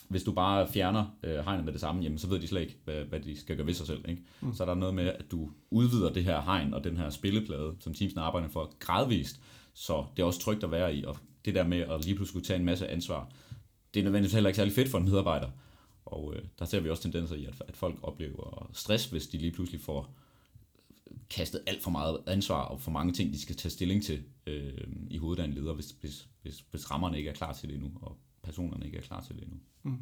hvis 0.07 0.23
du 0.23 0.31
bare 0.31 0.67
fjerner 0.67 1.05
øh, 1.23 1.39
hegnet 1.45 1.65
med 1.65 1.73
det 1.73 1.81
samme, 1.81 2.03
jamen, 2.03 2.17
så 2.17 2.27
ved 2.27 2.39
de 2.39 2.47
slet 2.47 2.61
ikke, 2.61 2.77
hvad, 2.83 3.03
hvad 3.03 3.19
de 3.19 3.39
skal 3.39 3.55
gøre 3.55 3.65
ved 3.67 3.73
sig 3.73 3.87
selv. 3.87 4.09
Ikke? 4.09 4.21
Mm. 4.41 4.53
Så 4.53 4.63
er 4.63 4.67
der 4.67 4.75
noget 4.75 4.95
med, 4.95 5.07
at 5.07 5.31
du 5.31 5.49
udvider 5.71 6.13
det 6.13 6.23
her 6.23 6.41
hegn 6.41 6.73
og 6.73 6.83
den 6.83 6.97
her 6.97 7.09
spilleplade, 7.09 7.75
som 7.79 7.93
teamsen 7.93 8.19
arbejder 8.19 8.47
for, 8.47 8.75
gradvist, 8.79 9.41
så 9.73 10.05
det 10.15 10.21
er 10.21 10.27
også 10.27 10.39
trygt 10.39 10.63
at 10.63 10.71
være 10.71 10.95
i, 10.95 11.05
og 11.05 11.17
det 11.45 11.55
der 11.55 11.67
med 11.67 11.79
at 11.79 12.05
lige 12.05 12.15
pludselig 12.15 12.27
skulle 12.27 12.45
tage 12.45 12.59
en 12.59 12.65
masse 12.65 12.87
ansvar, 12.87 13.31
det 13.93 13.99
er 13.99 14.03
nødvendigvis 14.03 14.33
heller 14.33 14.49
ikke 14.49 14.57
særlig 14.57 14.73
fedt 14.73 14.89
for 14.89 14.97
en 14.97 15.05
medarbejder. 15.05 15.49
Og 16.05 16.33
øh, 16.35 16.41
der 16.59 16.65
ser 16.65 16.79
vi 16.79 16.89
også 16.89 17.03
tendenser 17.03 17.35
i, 17.35 17.45
at, 17.45 17.63
at 17.67 17.77
folk 17.77 17.99
oplever 18.01 18.69
stress, 18.73 19.05
hvis 19.05 19.27
de 19.27 19.37
lige 19.37 19.51
pludselig 19.51 19.81
får 19.81 20.13
kastet 21.29 21.61
alt 21.67 21.83
for 21.83 21.91
meget 21.91 22.19
ansvar 22.27 22.61
og 22.61 22.81
for 22.81 22.91
mange 22.91 23.13
ting, 23.13 23.33
de 23.33 23.41
skal 23.41 23.55
tage 23.55 23.71
stilling 23.71 24.03
til 24.03 24.23
øh, 24.47 24.87
i 25.09 25.17
hovedet 25.17 25.43
af 25.43 25.47
en 25.47 25.53
leder, 25.53 25.73
hvis, 25.73 25.95
hvis, 26.01 26.27
hvis, 26.41 26.63
hvis 26.71 26.91
rammerne 26.91 27.17
ikke 27.17 27.29
er 27.29 27.33
klar 27.33 27.53
til 27.53 27.69
det 27.69 27.75
endnu, 27.75 27.91
og 28.01 28.17
personerne 28.43 28.85
ikke 28.85 28.97
er 28.97 29.01
klar 29.01 29.21
til 29.21 29.35
det 29.35 29.43
endnu. 29.43 29.57
Mm. 29.87 30.01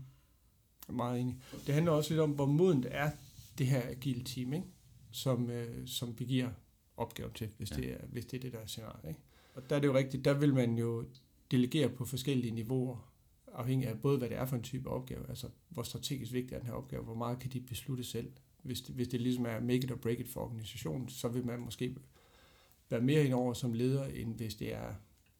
Jeg 0.88 0.94
er 0.94 0.98
meget 0.98 1.22
enig. 1.22 1.38
Det 1.68 1.74
handler 1.74 1.92
også 1.92 2.10
lidt 2.10 2.22
om, 2.22 2.32
hvor 2.32 2.46
modent 2.46 2.86
er 2.90 3.12
det 3.58 3.68
her 3.68 3.82
agile 3.90 4.24
team. 4.24 4.54
Ikke? 4.54 4.68
som, 5.12 5.50
øh, 5.50 5.88
som 5.88 6.20
vi 6.20 6.26
giver 6.26 6.50
opgave 6.98 7.30
til, 7.36 7.50
hvis, 7.58 7.72
Ja. 7.72 7.76
det, 7.76 7.92
er, 7.92 8.06
hvis 8.08 8.26
det 8.26 8.38
er 8.38 8.42
det, 8.42 8.52
der 8.54 8.60
er 8.60 8.66
scenariet. 8.66 9.08
Ikke? 9.10 9.20
Og 9.56 9.70
der 9.70 9.76
er 9.76 9.80
det 9.80 9.88
jo 9.88 9.94
rigtigt, 9.94 10.26
der 10.26 10.34
vil 10.34 10.54
man 10.54 10.78
jo 10.78 11.06
delegere 11.52 11.90
på 11.90 12.06
forskellige 12.06 12.52
niveauer, 12.52 13.12
afhængig 13.54 13.88
af 13.88 14.00
både, 14.00 14.18
hvad 14.18 14.30
det 14.30 14.38
er 14.38 14.46
for 14.46 14.56
en 14.56 14.64
type 14.64 14.90
opgave, 14.90 15.30
altså 15.30 15.50
hvor 15.70 15.84
strategisk 15.84 16.34
vigtig 16.34 16.56
er 16.56 16.60
den 16.60 16.68
her 16.68 16.74
opgave, 16.74 17.04
hvor 17.04 17.14
meget 17.16 17.40
kan 17.40 17.52
de 17.52 17.62
beslutte 17.62 18.04
selv. 18.04 18.32
Hvis 18.64 18.82
det, 18.82 18.96
hvis 18.96 19.08
det 19.08 19.22
ligesom 19.22 19.46
er 19.46 19.60
make 19.60 19.84
it 19.84 19.92
or 19.92 19.96
break 19.96 20.20
it 20.20 20.28
for 20.30 20.42
organisationen, 20.42 21.10
så 21.10 21.28
vil 21.28 21.46
man 21.46 21.60
måske 21.60 21.96
være 22.90 23.02
mere 23.02 23.26
ind 23.26 23.34
over 23.34 23.54
som 23.54 23.74
leder, 23.74 24.06
end 24.06 24.36
hvis 24.36 24.56
det 24.56 24.74
er 24.74 24.94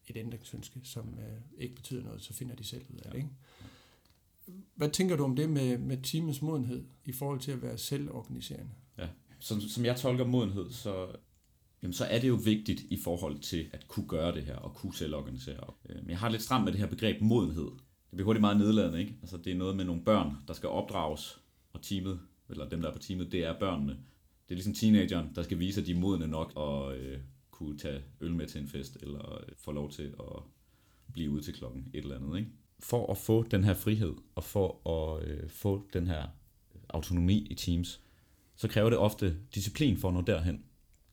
et 0.08 0.18
ændringsønske, 0.18 0.80
som 0.84 1.20
øh, 1.20 1.42
ikke 1.58 1.76
betyder 1.76 2.04
noget, 2.04 2.22
så 2.22 2.34
finder 2.34 2.56
de 2.56 2.64
selv 2.64 2.86
ud 2.90 2.98
af 3.00 3.12
det. 3.12 3.18
Ikke? 3.18 3.30
Hvad 4.76 4.90
tænker 4.90 5.16
du 5.16 5.24
om 5.24 5.36
det 5.36 5.50
med, 5.50 5.78
med 5.78 5.98
teamets 6.04 6.42
modenhed 6.42 6.84
i 7.06 7.12
forhold 7.12 7.40
til 7.40 7.52
at 7.52 7.62
være 7.62 7.78
selvorganiserende? 7.78 8.72
Ja, 8.98 9.08
som, 9.40 9.62
som 9.62 9.86
jeg 9.86 9.96
tolker 9.96 10.26
modenhed, 10.26 10.72
så, 10.72 11.08
jamen, 11.82 11.94
så 11.94 12.06
er 12.06 12.20
det 12.20 12.28
jo 12.28 12.40
vigtigt 12.46 12.82
i 12.82 13.00
forhold 13.04 13.40
til 13.40 13.70
at 13.74 13.88
kunne 13.88 14.08
gøre 14.08 14.36
det 14.36 14.44
her, 14.44 14.56
og 14.56 14.74
kunne 14.74 14.94
selvorganisere. 14.94 15.74
Øh, 15.90 15.96
men 15.96 16.10
jeg 16.10 16.20
har 16.20 16.30
lidt 16.30 16.42
stramt 16.42 16.66
med 16.66 16.72
det 16.72 16.80
her 16.80 16.88
begreb 16.88 17.22
modenhed. 17.22 17.72
Det 18.10 18.12
bliver 18.12 18.26
hurtigt 18.26 18.42
meget 18.42 18.58
nedladende, 18.58 19.00
ikke? 19.00 19.16
Altså, 19.22 19.38
det 19.38 19.52
er 19.52 19.58
noget 19.58 19.76
med 19.76 19.86
nogle 19.86 20.02
børn, 20.02 20.36
der 20.48 20.54
skal 20.54 20.70
opdrages, 20.70 21.42
og 21.74 21.82
teamet, 21.82 22.20
eller 22.50 22.70
dem, 22.70 22.82
der 22.82 22.90
er 22.90 22.94
på 22.94 23.00
teamet, 23.00 23.32
det 23.32 23.44
er 23.46 23.60
børnene. 23.60 23.92
Det 23.92 24.52
er 24.52 24.56
ligesom 24.56 24.74
teenageren, 24.74 25.30
der 25.36 25.44
skal 25.44 25.60
vise, 25.60 25.82
at 25.82 25.88
de 25.88 25.92
er 25.92 26.00
modne 26.00 26.28
nok 26.28 26.52
og 26.56 26.98
øh, 26.98 27.20
kunne 27.52 27.78
tage 27.78 28.02
øl 28.22 28.36
med 28.36 28.48
til 28.48 28.62
en 28.62 28.68
fest, 28.68 28.98
eller 29.02 29.34
øh, 29.34 29.56
få 29.58 29.72
lov 29.72 29.92
til 29.92 30.14
at 30.20 30.44
blive 31.14 31.32
ude 31.32 31.42
til 31.42 31.54
klokken 31.54 31.88
et 31.94 32.02
eller 32.02 32.16
andet. 32.16 32.40
Ikke? 32.40 32.52
For 32.80 33.12
at 33.12 33.18
få 33.18 33.44
den 33.44 33.64
her 33.64 33.74
frihed, 33.74 34.14
og 34.36 34.44
for 34.44 34.90
at 34.90 35.28
øh, 35.28 35.50
få 35.50 35.88
den 35.94 36.08
her 36.08 36.28
autonomi 36.90 37.48
i 37.50 37.56
teams, 37.56 38.02
så 38.56 38.68
kræver 38.68 38.90
det 38.90 39.00
ofte 39.00 39.38
disciplin 39.56 39.98
for 39.98 40.08
at 40.08 40.14
nå 40.14 40.22
derhen. 40.22 40.64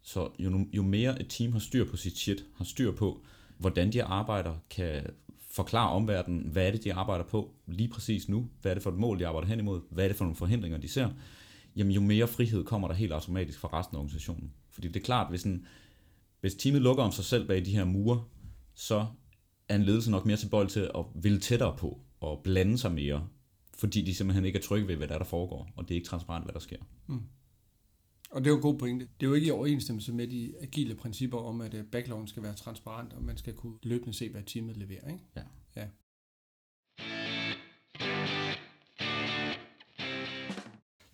Så 0.03 0.31
jo, 0.39 0.67
jo 0.73 0.83
mere 0.83 1.21
et 1.21 1.27
team 1.29 1.53
har 1.53 1.59
styr 1.59 1.91
på 1.91 1.97
sit 1.97 2.19
shit, 2.19 2.45
har 2.57 2.65
styr 2.65 2.93
på, 2.93 3.25
hvordan 3.59 3.93
de 3.93 4.05
arbejder, 4.05 4.55
kan 4.71 5.07
forklare 5.51 5.91
omverdenen, 5.91 6.41
hvad 6.41 6.67
er 6.67 6.71
det, 6.71 6.85
de 6.85 6.95
arbejder 6.95 7.25
på 7.25 7.55
lige 7.67 7.89
præcis 7.89 8.29
nu, 8.29 8.49
hvad 8.61 8.73
er 8.73 8.75
det 8.75 8.83
for 8.83 8.91
et 8.91 8.99
mål, 8.99 9.19
de 9.19 9.27
arbejder 9.27 9.49
hen 9.49 9.59
imod, 9.59 9.81
hvad 9.91 10.05
er 10.05 10.09
det 10.09 10.17
for 10.17 10.25
nogle 10.25 10.37
forhindringer, 10.37 10.79
de 10.79 10.89
ser, 10.89 11.11
jamen 11.77 11.93
jo 11.93 12.01
mere 12.01 12.29
frihed 12.29 12.65
kommer 12.65 12.89
der 12.89 12.95
helt 12.95 13.13
automatisk 13.13 13.59
fra 13.59 13.79
resten 13.79 13.97
af 13.97 13.99
organisationen. 13.99 14.53
Fordi 14.71 14.89
det 14.89 14.97
er 14.97 15.05
klart, 15.05 15.31
hvis, 15.31 15.43
en, 15.43 15.67
hvis 16.41 16.55
teamet 16.55 16.83
lukker 16.83 17.05
om 17.05 17.13
sig 17.13 17.25
selv 17.25 17.47
bag 17.47 17.65
de 17.65 17.77
her 17.77 17.85
mure, 17.85 18.25
så 18.75 19.07
er 19.73 19.77
en 19.77 19.83
ledelse 19.83 20.11
nok 20.11 20.27
mere 20.27 20.37
tilbøjelig 20.37 20.73
til 20.73 20.91
at 20.95 21.05
ville 21.15 21.41
tættere 21.41 21.77
på 21.79 22.01
og 22.21 22.41
blande 22.45 22.79
sig 22.79 22.93
mere, 22.93 23.29
fordi 23.75 24.03
de 24.03 24.15
simpelthen 24.15 24.45
ikke 24.45 24.59
er 24.59 24.63
trygge 24.63 24.89
ved, 24.89 24.97
hvad 24.97 25.09
der, 25.09 25.15
er, 25.15 25.19
der 25.19 25.25
foregår, 25.25 25.69
og 25.77 25.89
det 25.89 25.95
er 25.95 25.97
ikke 25.97 26.09
transparent, 26.09 26.45
hvad 26.45 26.53
der 26.55 26.61
sker. 26.61 26.77
Og 28.31 28.41
det 28.41 28.47
er 28.47 28.51
jo 28.51 28.57
en 28.57 28.63
god 28.63 28.79
pointe. 28.79 29.09
Det 29.21 29.27
er 29.27 29.31
jo 29.31 29.35
ikke 29.35 29.47
i 29.47 29.51
overensstemmelse 29.51 30.13
med 30.13 30.27
de 30.27 30.55
agile 30.61 30.95
principper 30.95 31.39
om, 31.39 31.61
at 31.61 31.75
øh, 31.75 31.85
backloggen 31.85 32.29
skal 32.29 32.43
være 32.43 32.55
transparent, 32.55 33.13
og 33.13 33.23
man 33.23 33.37
skal 33.37 33.55
kunne 33.55 33.75
løbende 33.83 34.15
se, 34.15 34.31
hvad 34.31 34.43
teamet 34.43 34.77
leverer. 34.77 35.09
Ikke? 35.09 35.25
Ja. 35.37 35.43
ja. 35.77 35.87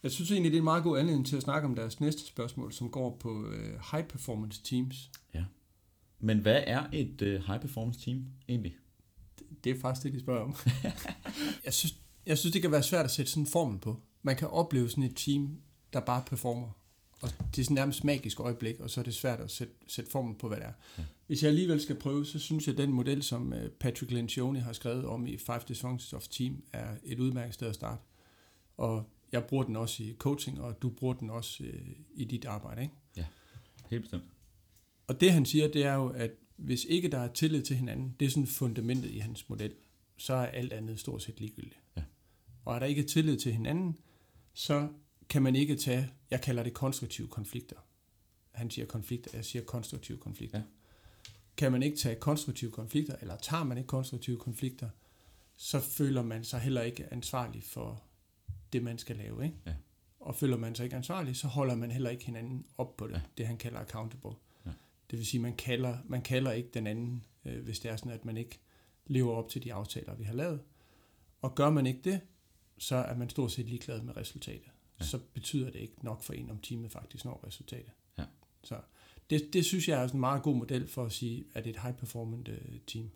Jeg 0.03 0.11
synes 0.11 0.31
egentlig, 0.31 0.53
det 0.53 0.57
er 0.57 0.61
en 0.61 0.65
meget 0.65 0.83
god 0.83 0.99
anledning 0.99 1.27
til 1.27 1.37
at 1.37 1.43
snakke 1.43 1.69
om 1.69 1.75
deres 1.75 2.01
næste 2.01 2.27
spørgsmål, 2.27 2.73
som 2.73 2.91
går 2.91 3.17
på 3.21 3.47
øh, 3.47 3.81
high 3.93 4.05
performance 4.05 4.63
teams. 4.63 5.11
Men 6.21 6.39
hvad 6.39 6.63
er 6.67 6.87
et 6.93 7.23
uh, 7.23 7.29
high 7.29 7.61
performance 7.61 8.01
team 8.01 8.25
egentlig? 8.49 8.77
Det 9.65 9.77
er 9.77 9.81
faktisk 9.81 10.05
det, 10.05 10.13
de 10.13 10.21
spørger 10.21 10.43
om. 10.43 10.57
jeg, 11.65 11.75
synes, 11.75 11.99
jeg 12.27 12.39
synes, 12.39 12.53
det 12.53 12.63
kan 12.63 12.73
være 12.73 12.83
svært 12.83 13.05
at 13.05 13.11
sætte 13.11 13.31
sådan 13.31 13.43
en 13.43 13.47
formel 13.47 13.79
på. 13.79 14.03
Man 14.23 14.37
kan 14.37 14.49
opleve 14.49 14.91
sådan 14.91 15.05
et 15.05 15.17
team, 15.17 15.61
der 15.93 16.01
bare 16.01 16.23
performer. 16.27 16.69
Og 17.21 17.31
det 17.57 17.59
er 17.61 17.65
sådan 17.65 17.75
nærmest 17.75 18.05
magisk 18.05 18.41
øjeblik, 18.41 18.81
og 18.81 18.91
så 18.91 19.01
er 19.01 19.05
det 19.05 19.15
svært 19.15 19.41
at 19.41 19.51
sætte, 19.51 19.75
sætte 19.87 20.11
formel 20.11 20.35
på, 20.39 20.49
hvad 20.49 20.57
det 20.57 20.67
er. 20.67 20.73
Ja. 20.99 21.05
Hvis 21.27 21.43
jeg 21.43 21.49
alligevel 21.49 21.81
skal 21.81 21.97
prøve, 21.97 22.27
så 22.27 22.39
synes 22.39 22.67
jeg, 22.67 22.73
at 22.73 22.79
den 22.79 22.93
model, 22.93 23.23
som 23.23 23.53
øh, 23.53 23.71
Patrick 23.71 24.13
Lencioni 24.13 24.59
har 24.59 24.73
skrevet 24.73 25.05
om 25.05 25.27
i 25.27 25.37
Five 25.37 25.61
Dysfunctions 25.69 26.13
of 26.13 26.29
Team, 26.29 26.63
er 26.73 26.95
et 27.05 27.21
udmærket 27.21 27.55
sted 27.55 27.69
at 27.69 27.75
starte. 27.75 28.03
Og 28.77 29.11
jeg 29.33 29.45
bruger 29.45 29.65
den 29.65 29.77
også 29.77 30.03
i 30.03 30.15
coaching, 30.19 30.61
og 30.61 30.83
du 30.83 30.91
bruger 30.91 31.15
den 31.15 31.31
også 31.31 31.65
øh, 31.65 31.89
i 32.15 32.25
dit 32.25 32.45
arbejde. 32.45 32.83
Ikke? 32.83 32.95
Helt 33.91 34.03
bestemt. 34.03 34.25
Og 35.09 35.21
det 35.21 35.33
han 35.33 35.47
siger, 35.47 35.69
det 35.69 35.85
er 35.85 35.95
jo, 35.95 36.09
at 36.09 36.31
hvis 36.57 36.85
ikke 36.85 37.09
der 37.09 37.19
er 37.19 37.33
tillid 37.33 37.63
til 37.63 37.77
hinanden, 37.77 38.17
det 38.21 38.27
er 38.27 38.31
sådan 38.31 38.47
fundamentet 38.47 39.11
i 39.11 39.19
hans 39.19 39.49
model, 39.49 39.75
så 40.17 40.35
er 40.35 40.47
alt 40.47 40.73
andet 40.73 41.01
stort 41.01 41.23
set 41.23 41.41
ligegyldigt. 41.41 41.81
Ja. 41.97 42.03
Og 42.65 42.75
er 42.75 42.79
der 42.79 42.87
ikke 42.87 43.03
tillid 43.03 43.37
til 43.39 43.53
hinanden, 43.53 43.99
så 44.53 44.89
kan 45.29 45.43
man 45.43 45.57
ikke 45.57 45.77
tage, 45.77 46.11
jeg 46.31 46.41
kalder 46.41 46.63
det 46.63 46.75
konstruktive 46.75 47.29
konflikter. 47.29 47.77
Han 48.51 48.71
siger 48.71 48.87
konflikter, 48.87 49.31
jeg 49.35 49.45
siger 49.45 49.65
konstruktive 49.65 50.19
konflikter. 50.19 50.59
Ja. 50.59 50.65
Kan 51.57 51.73
man 51.73 51.83
ikke 51.83 51.97
tage 51.97 52.17
konstruktive 52.17 52.71
konflikter, 52.71 53.17
eller 53.21 53.37
tager 53.37 53.65
man 53.65 53.79
ikke 53.79 53.89
konstruktive 53.89 54.37
konflikter, 54.39 54.89
så 55.57 55.81
føler 55.81 56.23
man 56.23 56.45
sig 56.45 56.61
heller 56.61 56.83
ikke 56.83 57.13
ansvarlig 57.13 57.63
for 57.65 58.03
det, 58.73 58.83
man 58.83 58.99
skal 58.99 59.17
lave. 59.17 59.45
Ikke? 59.45 59.57
Ja. 59.67 59.75
Og 60.21 60.35
føler 60.35 60.57
man 60.57 60.75
sig 60.75 60.85
ikke 60.85 60.97
ansvarlig, 60.97 61.37
så 61.37 61.47
holder 61.47 61.75
man 61.75 61.91
heller 61.91 62.11
ikke 62.11 62.25
hinanden 62.25 62.67
op 62.79 62.97
på 62.97 63.07
det, 63.07 63.15
Ja. 63.15 63.21
det 63.39 63.47
han 63.47 63.57
kalder 63.57 63.79
accountable. 63.79 64.33
Ja. 65.09 65.11
Det 65.11 65.19
vil 65.19 65.27
sige, 65.27 65.41
man 65.41 65.57
kalder, 65.57 65.99
man 66.07 66.23
kalder 66.23 66.53
ikke 66.53 66.71
den 66.75 66.87
anden, 66.87 67.25
øh, 67.45 67.65
hvis 67.65 67.81
det 67.81 67.91
er 67.91 67.97
sådan, 67.97 68.13
at 68.13 68.25
man 68.25 68.37
ikke 68.37 68.61
lever 69.07 69.33
op 69.33 69.49
til 69.49 69.65
de 69.65 69.73
aftaler, 69.73 70.15
vi 70.15 70.25
har 70.25 70.35
lavet. 70.35 70.61
Og 71.41 71.55
gør 71.55 71.71
man 71.71 71.87
ikke 71.87 72.01
det, 72.05 72.21
så 72.79 72.97
er 72.97 73.17
man 73.17 73.31
stort 73.31 73.53
set 73.53 73.67
ligeglad 73.67 74.03
med 74.03 74.17
resultatet. 74.17 74.67
Ja. 74.67 74.71
Ja. 75.01 75.05
Så 75.05 75.19
betyder 75.35 75.71
det 75.71 75.79
ikke 75.79 76.05
nok 76.05 76.23
for 76.23 76.33
en, 76.33 76.51
om 76.51 76.59
teamet 76.59 76.91
faktisk 76.91 77.25
når 77.25 77.45
resultatet. 77.47 77.93
Ja. 78.19 78.25
Så 78.65 78.81
det, 79.31 79.53
det 79.53 79.65
synes 79.65 79.89
jeg 79.89 80.03
er 80.03 80.07
sådan 80.07 80.17
en 80.17 80.21
meget 80.21 80.43
god 80.43 80.57
model 80.57 80.89
for 80.89 81.05
at 81.05 81.13
sige, 81.13 81.45
at 81.55 81.65
det 81.65 81.71
er 81.71 81.75
et 81.75 81.83
high 81.83 81.97
performant 81.97 82.49
øh, 82.49 82.79
team. 82.87 83.11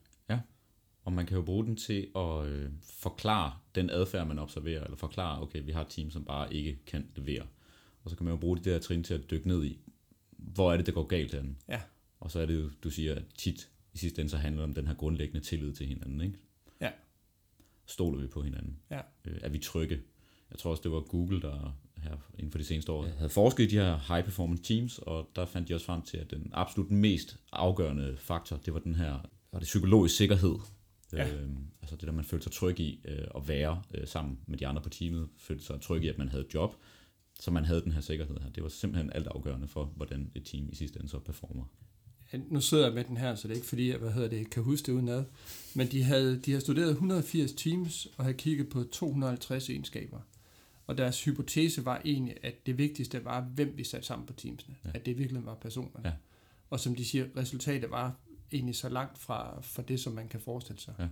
Og 1.04 1.12
man 1.12 1.26
kan 1.26 1.36
jo 1.36 1.42
bruge 1.42 1.64
den 1.66 1.76
til 1.76 2.08
at 2.16 2.46
øh, 2.46 2.70
forklare 2.82 3.52
den 3.74 3.90
adfærd, 3.90 4.26
man 4.26 4.38
observerer, 4.38 4.84
eller 4.84 4.96
forklare, 4.96 5.42
okay, 5.42 5.62
vi 5.64 5.72
har 5.72 5.80
et 5.80 5.88
team, 5.88 6.10
som 6.10 6.24
bare 6.24 6.54
ikke 6.54 6.78
kan 6.86 7.08
levere. 7.16 7.46
Og 8.04 8.10
så 8.10 8.16
kan 8.16 8.24
man 8.24 8.34
jo 8.34 8.40
bruge 8.40 8.58
de 8.58 8.70
der 8.70 8.78
trin 8.78 9.04
til 9.04 9.14
at 9.14 9.30
dykke 9.30 9.48
ned 9.48 9.64
i, 9.64 9.78
hvor 10.54 10.72
er 10.72 10.76
det, 10.76 10.86
der 10.86 10.92
går 10.92 11.06
galt 11.06 11.32
herinde. 11.32 11.54
Ja. 11.68 11.80
Og 12.20 12.30
så 12.30 12.40
er 12.40 12.46
det 12.46 12.54
jo, 12.54 12.70
du 12.84 12.90
siger, 12.90 13.14
at 13.14 13.22
tit 13.38 13.68
i 13.92 13.98
sidste 13.98 14.20
ende, 14.20 14.30
så 14.30 14.36
handler 14.36 14.62
det 14.62 14.68
om 14.68 14.74
den 14.74 14.86
her 14.86 14.94
grundlæggende 14.94 15.40
tillid 15.40 15.72
til 15.72 15.86
hinanden, 15.86 16.20
ikke? 16.20 16.38
Ja. 16.80 16.90
Stoler 17.86 18.20
vi 18.20 18.26
på 18.26 18.42
hinanden? 18.42 18.78
Ja. 18.90 19.00
Øh, 19.24 19.38
er 19.42 19.48
vi 19.48 19.58
trygge? 19.58 20.00
Jeg 20.50 20.58
tror 20.58 20.70
også, 20.70 20.82
det 20.82 20.90
var 20.90 21.00
Google, 21.00 21.40
der 21.40 21.76
her 22.02 22.16
inden 22.38 22.50
for 22.50 22.58
de 22.58 22.64
seneste 22.64 22.92
år 22.92 23.06
havde 23.06 23.30
forsket 23.30 23.64
i 23.64 23.66
de 23.66 23.76
her 23.76 24.14
high 24.14 24.24
performance 24.24 24.62
teams, 24.62 24.98
og 24.98 25.30
der 25.36 25.46
fandt 25.46 25.68
de 25.68 25.74
også 25.74 25.86
frem 25.86 26.02
til, 26.02 26.16
at 26.16 26.30
den 26.30 26.50
absolut 26.52 26.90
mest 26.90 27.36
afgørende 27.52 28.16
faktor, 28.18 28.56
det 28.56 28.74
var 28.74 28.80
den 28.80 28.94
her 28.94 29.18
var 29.52 29.58
det 29.58 29.66
psykologisk 29.66 30.16
sikkerhed. 30.16 30.54
Ja. 31.12 31.34
Øh, 31.34 31.48
altså 31.82 31.96
det 31.96 32.06
der, 32.06 32.12
man 32.12 32.24
følte 32.24 32.42
sig 32.44 32.52
tryg 32.52 32.80
i 32.80 33.00
øh, 33.04 33.26
at 33.36 33.48
være 33.48 33.82
øh, 33.94 34.08
sammen 34.08 34.38
med 34.46 34.58
de 34.58 34.66
andre 34.66 34.82
på 34.82 34.88
teamet, 34.88 35.28
følte 35.36 35.64
sig 35.64 35.80
tryg 35.80 36.04
i, 36.04 36.08
at 36.08 36.18
man 36.18 36.28
havde 36.28 36.44
et 36.44 36.54
job, 36.54 36.76
så 37.40 37.50
man 37.50 37.64
havde 37.64 37.82
den 37.82 37.92
her 37.92 38.00
sikkerhed 38.00 38.36
her. 38.42 38.50
Det 38.50 38.62
var 38.62 38.68
simpelthen 38.68 39.12
alt 39.12 39.26
afgørende 39.26 39.68
for, 39.68 39.84
hvordan 39.84 40.30
et 40.34 40.44
team 40.44 40.68
i 40.72 40.74
sidste 40.74 40.98
ende 40.98 41.08
så 41.08 41.18
performer. 41.18 41.64
Nu 42.48 42.60
sidder 42.60 42.84
jeg 42.84 42.94
med 42.94 43.04
den 43.04 43.16
her, 43.16 43.34
så 43.34 43.48
det 43.48 43.54
er 43.54 43.56
ikke 43.56 43.68
fordi, 43.68 43.90
jeg 43.90 43.98
hvad 43.98 44.12
hedder 44.12 44.28
det, 44.28 44.50
kan 44.50 44.62
huske 44.62 44.86
det 44.86 44.92
udenad. 44.92 45.24
Men 45.74 45.86
de 45.86 46.02
havde, 46.02 46.38
de 46.38 46.50
havde 46.50 46.60
studeret 46.60 46.90
180 46.90 47.52
teams 47.52 48.08
og 48.16 48.24
havde 48.24 48.36
kigget 48.36 48.68
på 48.68 48.84
250 48.84 49.68
egenskaber. 49.68 50.20
Og 50.86 50.98
deres 50.98 51.24
hypotese 51.24 51.84
var 51.84 52.02
egentlig, 52.04 52.36
at 52.42 52.66
det 52.66 52.78
vigtigste 52.78 53.24
var, 53.24 53.40
hvem 53.40 53.74
vi 53.76 53.84
satte 53.84 54.06
sammen 54.06 54.26
på 54.26 54.32
teamsene. 54.32 54.76
Ja. 54.84 54.90
At 54.94 55.06
det 55.06 55.18
virkelig 55.18 55.46
var 55.46 55.54
personerne. 55.54 56.08
Ja. 56.08 56.12
Og 56.70 56.80
som 56.80 56.94
de 56.94 57.04
siger, 57.04 57.26
resultatet 57.36 57.90
var 57.90 58.16
egentlig 58.52 58.76
så 58.76 58.88
langt 58.88 59.18
fra, 59.18 59.60
fra 59.62 59.82
det, 59.82 60.00
som 60.00 60.12
man 60.12 60.28
kan 60.28 60.40
forestille 60.40 60.80
sig. 60.80 60.94
Ja. 60.98 61.08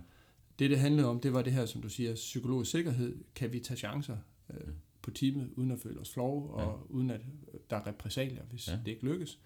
Det, 0.59 0.69
det 0.69 0.79
handlede 0.79 1.07
om, 1.07 1.19
det 1.19 1.33
var 1.33 1.41
det 1.41 1.53
her, 1.53 1.65
som 1.65 1.81
du 1.81 1.89
siger, 1.89 2.15
psykologisk 2.15 2.71
sikkerhed. 2.71 3.15
Kan 3.35 3.53
vi 3.53 3.59
tage 3.59 3.77
chancer 3.77 4.17
øh, 4.49 4.57
Ja. 4.57 4.71
På 5.01 5.11
teamet, 5.11 5.49
uden 5.55 5.71
at 5.71 5.79
føle 5.79 5.99
os 5.99 6.13
flove, 6.13 6.49
og 6.49 6.61
Ja. 6.89 6.93
uden 6.95 7.09
at 7.09 7.21
der 7.69 7.75
er 7.77 7.87
repræsalier, 7.87 8.43
hvis 8.43 8.67
Ja. 8.67 8.73
ja. 8.73 8.79
det 8.85 8.87
ikke 8.91 9.05
lykkes. 9.05 9.39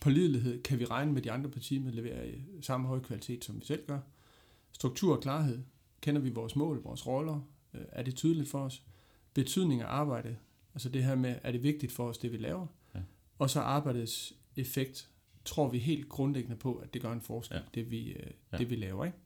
Pålidelighed, 0.00 0.62
kan 0.62 0.78
vi 0.78 0.84
regne 0.84 1.12
med 1.12 1.22
de 1.22 1.32
andre 1.32 1.50
på 1.50 1.58
teamet, 1.60 1.94
leverer 1.94 2.24
i 2.24 2.42
samme 2.62 2.88
høje 2.88 3.00
kvalitet, 3.00 3.44
som 3.44 3.60
vi 3.60 3.64
selv 3.64 3.86
gør. 3.86 3.98
Struktur 4.72 5.16
og 5.16 5.22
klarhed, 5.22 5.62
kender 6.00 6.20
vi 6.20 6.30
vores 6.30 6.56
mål, 6.56 6.82
vores 6.82 7.06
roller, 7.06 7.40
øh, 7.74 7.80
er 7.88 8.02
det 8.02 8.14
tydeligt 8.14 8.48
for 8.48 8.58
os. 8.64 8.82
Betydning 9.34 9.80
af 9.80 9.86
arbejde, 9.86 10.36
altså 10.74 10.88
det 10.88 11.04
her 11.04 11.14
med, 11.14 11.38
er 11.42 11.52
det 11.52 11.62
vigtigt 11.62 11.92
for 11.92 12.08
os, 12.08 12.18
det 12.18 12.32
vi 12.32 12.36
laver. 12.36 12.66
Ja. 12.94 13.00
Og 13.38 13.50
så 13.50 13.60
arbejdets 13.60 14.34
effekt, 14.56 15.10
tror 15.44 15.68
vi 15.70 15.78
helt 15.78 16.08
grundlæggende 16.08 16.56
på, 16.56 16.74
at 16.74 16.94
det 16.94 17.02
gør 17.02 17.12
en 17.12 17.20
forskel, 17.20 17.54
Ja. 17.56 17.60
ja. 17.62 17.68
det, 17.74 17.90
vi, 17.90 18.12
øh, 18.12 18.30
Ja. 18.52 18.56
det 18.58 18.70
vi 18.70 18.76
laver. 18.76 19.04
Ikke? 19.04 19.18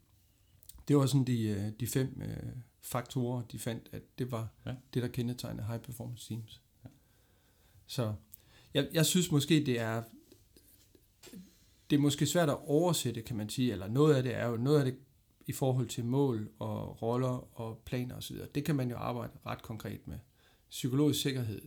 Det 0.89 0.97
var 0.97 1.07
sådan 1.07 1.25
de, 1.27 1.43
øh, 1.49 1.73
de 1.81 1.87
fem 1.87 2.23
øh, 2.25 2.53
faktorer, 2.83 3.43
de 3.43 3.59
fandt, 3.59 3.89
at 3.93 4.03
det 4.19 4.31
var 4.31 4.49
Ja. 4.67 4.75
det, 4.95 5.03
der 5.03 5.09
kendetegnede 5.09 5.67
high 5.67 5.81
performance 5.81 6.29
teams. 6.29 6.61
Ja. 6.85 6.91
Så 7.87 8.15
jeg, 8.75 8.89
jeg 8.93 9.07
synes 9.07 9.31
måske, 9.31 9.67
det 9.67 9.81
er 9.81 10.03
det 11.91 11.97
er 11.97 12.01
måske 12.01 12.27
svært 12.27 12.49
at 12.49 12.59
oversætte, 12.67 13.23
kan 13.23 13.37
man 13.37 13.49
sige, 13.49 13.73
eller 13.73 13.89
noget 13.89 14.15
af 14.15 14.23
det 14.23 14.35
er 14.35 14.47
jo, 14.47 14.57
noget 14.57 14.79
af 14.79 14.85
det 14.85 14.97
i 15.47 15.53
forhold 15.53 15.89
til 15.89 16.05
mål 16.05 16.51
og 16.59 17.03
roller 17.03 17.61
og 17.61 17.83
planer 17.85 18.17
osv., 18.17 18.37
det 18.55 18.65
kan 18.65 18.77
man 18.77 18.91
jo 18.91 18.97
arbejde 18.97 19.33
ret 19.47 19.63
konkret 19.63 20.09
med. 20.09 20.19
Psykologisk 20.71 21.21
sikkerhed 21.23 21.63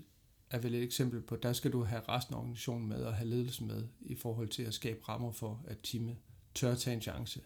er 0.50 0.60
vel 0.60 0.76
et 0.76 0.84
eksempel 0.84 1.22
på, 1.22 1.36
der 1.36 1.54
skal 1.54 1.72
du 1.72 1.84
have 1.84 2.02
resten 2.10 2.36
af 2.36 2.40
organisationen 2.40 2.88
med 2.90 3.04
og 3.04 3.16
have 3.16 3.30
ledelsen 3.30 3.68
med 3.68 3.88
i 4.02 4.16
forhold 4.16 4.48
til 4.48 4.64
at 4.64 4.74
skabe 4.74 5.00
rammer 5.10 5.32
for, 5.32 5.64
at 5.68 5.78
teamet 5.84 6.18
tør 6.56 6.76
tage 6.76 6.96
en 6.96 7.02
chance. 7.02 7.42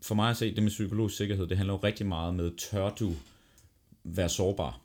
For 0.00 0.14
mig 0.14 0.30
at 0.30 0.36
se, 0.36 0.54
det 0.54 0.62
med 0.62 0.70
psykologisk 0.70 1.16
sikkerhed, 1.16 1.46
det 1.46 1.56
handler 1.56 1.74
jo 1.74 1.80
rigtig 1.84 2.06
meget 2.06 2.34
med, 2.34 2.56
tør 2.56 2.90
du 2.90 3.12
være 4.04 4.28
sårbar? 4.28 4.80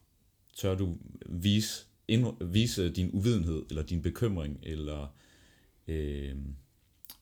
Tør 0.56 0.76
du 0.76 0.98
vise, 1.26 1.86
ind, 2.08 2.52
vise 2.52 2.90
din 2.90 3.10
uvidenhed, 3.14 3.64
eller 3.70 3.84
din 3.84 4.02
bekymring, 4.02 4.60
eller 4.64 5.08
øh, 5.88 6.36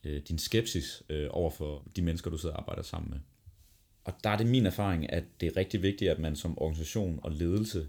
øh, 0.04 0.22
din 0.22 0.38
skepsis 0.38 1.04
øh, 1.10 1.28
over 1.32 1.50
for 1.50 1.88
de 1.96 2.02
mennesker, 2.02 2.32
du 2.32 2.38
sidder 2.38 2.56
og 2.56 2.62
arbejder 2.62 2.84
sammen 2.84 3.10
med? 3.10 3.20
Og 4.04 4.14
der 4.24 4.30
er 4.30 4.38
det 4.38 4.48
min 4.48 4.66
erfaring, 4.66 5.14
at 5.14 5.24
det 5.42 5.48
er 5.48 5.58
rigtig 5.58 5.82
vigtigt, 5.82 6.12
at 6.12 6.20
man 6.20 6.36
som 6.36 6.58
organisation 6.58 7.20
og 7.24 7.32
ledelse 7.32 7.88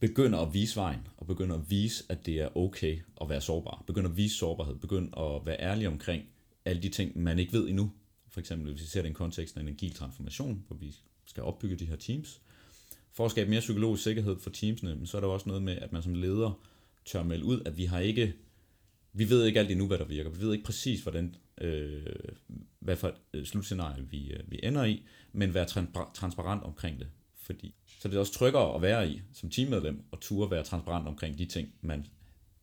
begynder 0.00 0.38
at 0.38 0.54
vise 0.54 0.76
vejen, 0.76 1.08
og 1.16 1.26
begynder 1.26 1.56
at 1.56 1.70
vise, 1.70 2.04
at 2.08 2.26
det 2.26 2.40
er 2.40 2.56
okay 2.56 2.98
at 3.20 3.28
være 3.28 3.40
sårbar. 3.40 3.84
Begynder 3.86 4.10
at 4.10 4.16
vise 4.16 4.36
sårbarhed, 4.36 4.76
begynder 4.76 5.18
at 5.18 5.46
være 5.46 5.60
ærlig 5.60 5.88
omkring 5.88 6.24
alle 6.64 6.82
de 6.82 6.88
ting, 6.88 7.18
man 7.18 7.38
ikke 7.38 7.52
ved 7.52 7.68
endnu. 7.68 7.90
For 8.30 8.40
eksempel, 8.40 8.72
hvis 8.72 8.82
vi 8.82 8.86
ser 8.86 9.00
det 9.00 9.06
i 9.06 9.08
en 9.08 9.14
kontekst 9.14 9.56
af 9.56 9.60
en 9.60 9.68
agil 9.68 9.94
transformation, 9.94 10.64
hvor 10.66 10.76
vi 10.76 10.96
skal 11.24 11.42
opbygge 11.42 11.76
de 11.76 11.86
her 11.86 11.96
teams. 11.96 12.40
For 13.12 13.24
at 13.24 13.30
skabe 13.30 13.50
mere 13.50 13.60
psykologisk 13.60 14.02
sikkerhed 14.02 14.38
for 14.38 14.50
teamsene, 14.50 15.06
så 15.06 15.16
er 15.16 15.20
der 15.20 15.28
også 15.28 15.48
noget 15.48 15.62
med, 15.62 15.76
at 15.76 15.92
man 15.92 16.02
som 16.02 16.14
leder 16.14 16.60
tør 17.04 17.22
melde 17.22 17.44
ud, 17.44 17.60
at 17.66 17.76
vi 17.76 17.84
har 17.84 17.98
ikke, 17.98 18.34
vi 19.12 19.30
ved 19.30 19.44
ikke 19.44 19.60
alt 19.60 19.70
endnu, 19.70 19.86
hvad 19.86 19.98
der 19.98 20.04
virker. 20.04 20.30
Vi 20.30 20.40
ved 20.40 20.52
ikke 20.52 20.64
præcis, 20.64 21.02
hvordan, 21.02 21.34
øh, 21.60 22.02
hvad 22.78 22.96
for 22.96 23.08
et 23.08 23.14
øh, 23.32 23.44
slutscenarie 23.44 24.06
vi, 24.10 24.32
øh, 24.32 24.50
vi 24.50 24.60
ender 24.62 24.84
i, 24.84 25.02
men 25.32 25.54
være 25.54 25.66
transparent 26.14 26.62
omkring 26.62 26.98
det. 26.98 27.08
Fordi, 27.34 27.74
så 28.00 28.08
det 28.08 28.14
er 28.14 28.20
også 28.20 28.32
tryggere 28.32 28.74
at 28.74 28.82
være 28.82 29.08
i 29.08 29.22
som 29.32 29.50
teammedlem, 29.50 30.04
og 30.10 30.20
turde 30.20 30.50
være 30.50 30.64
transparent 30.64 31.08
omkring 31.08 31.38
de 31.38 31.46
ting, 31.46 31.68
man, 31.80 32.06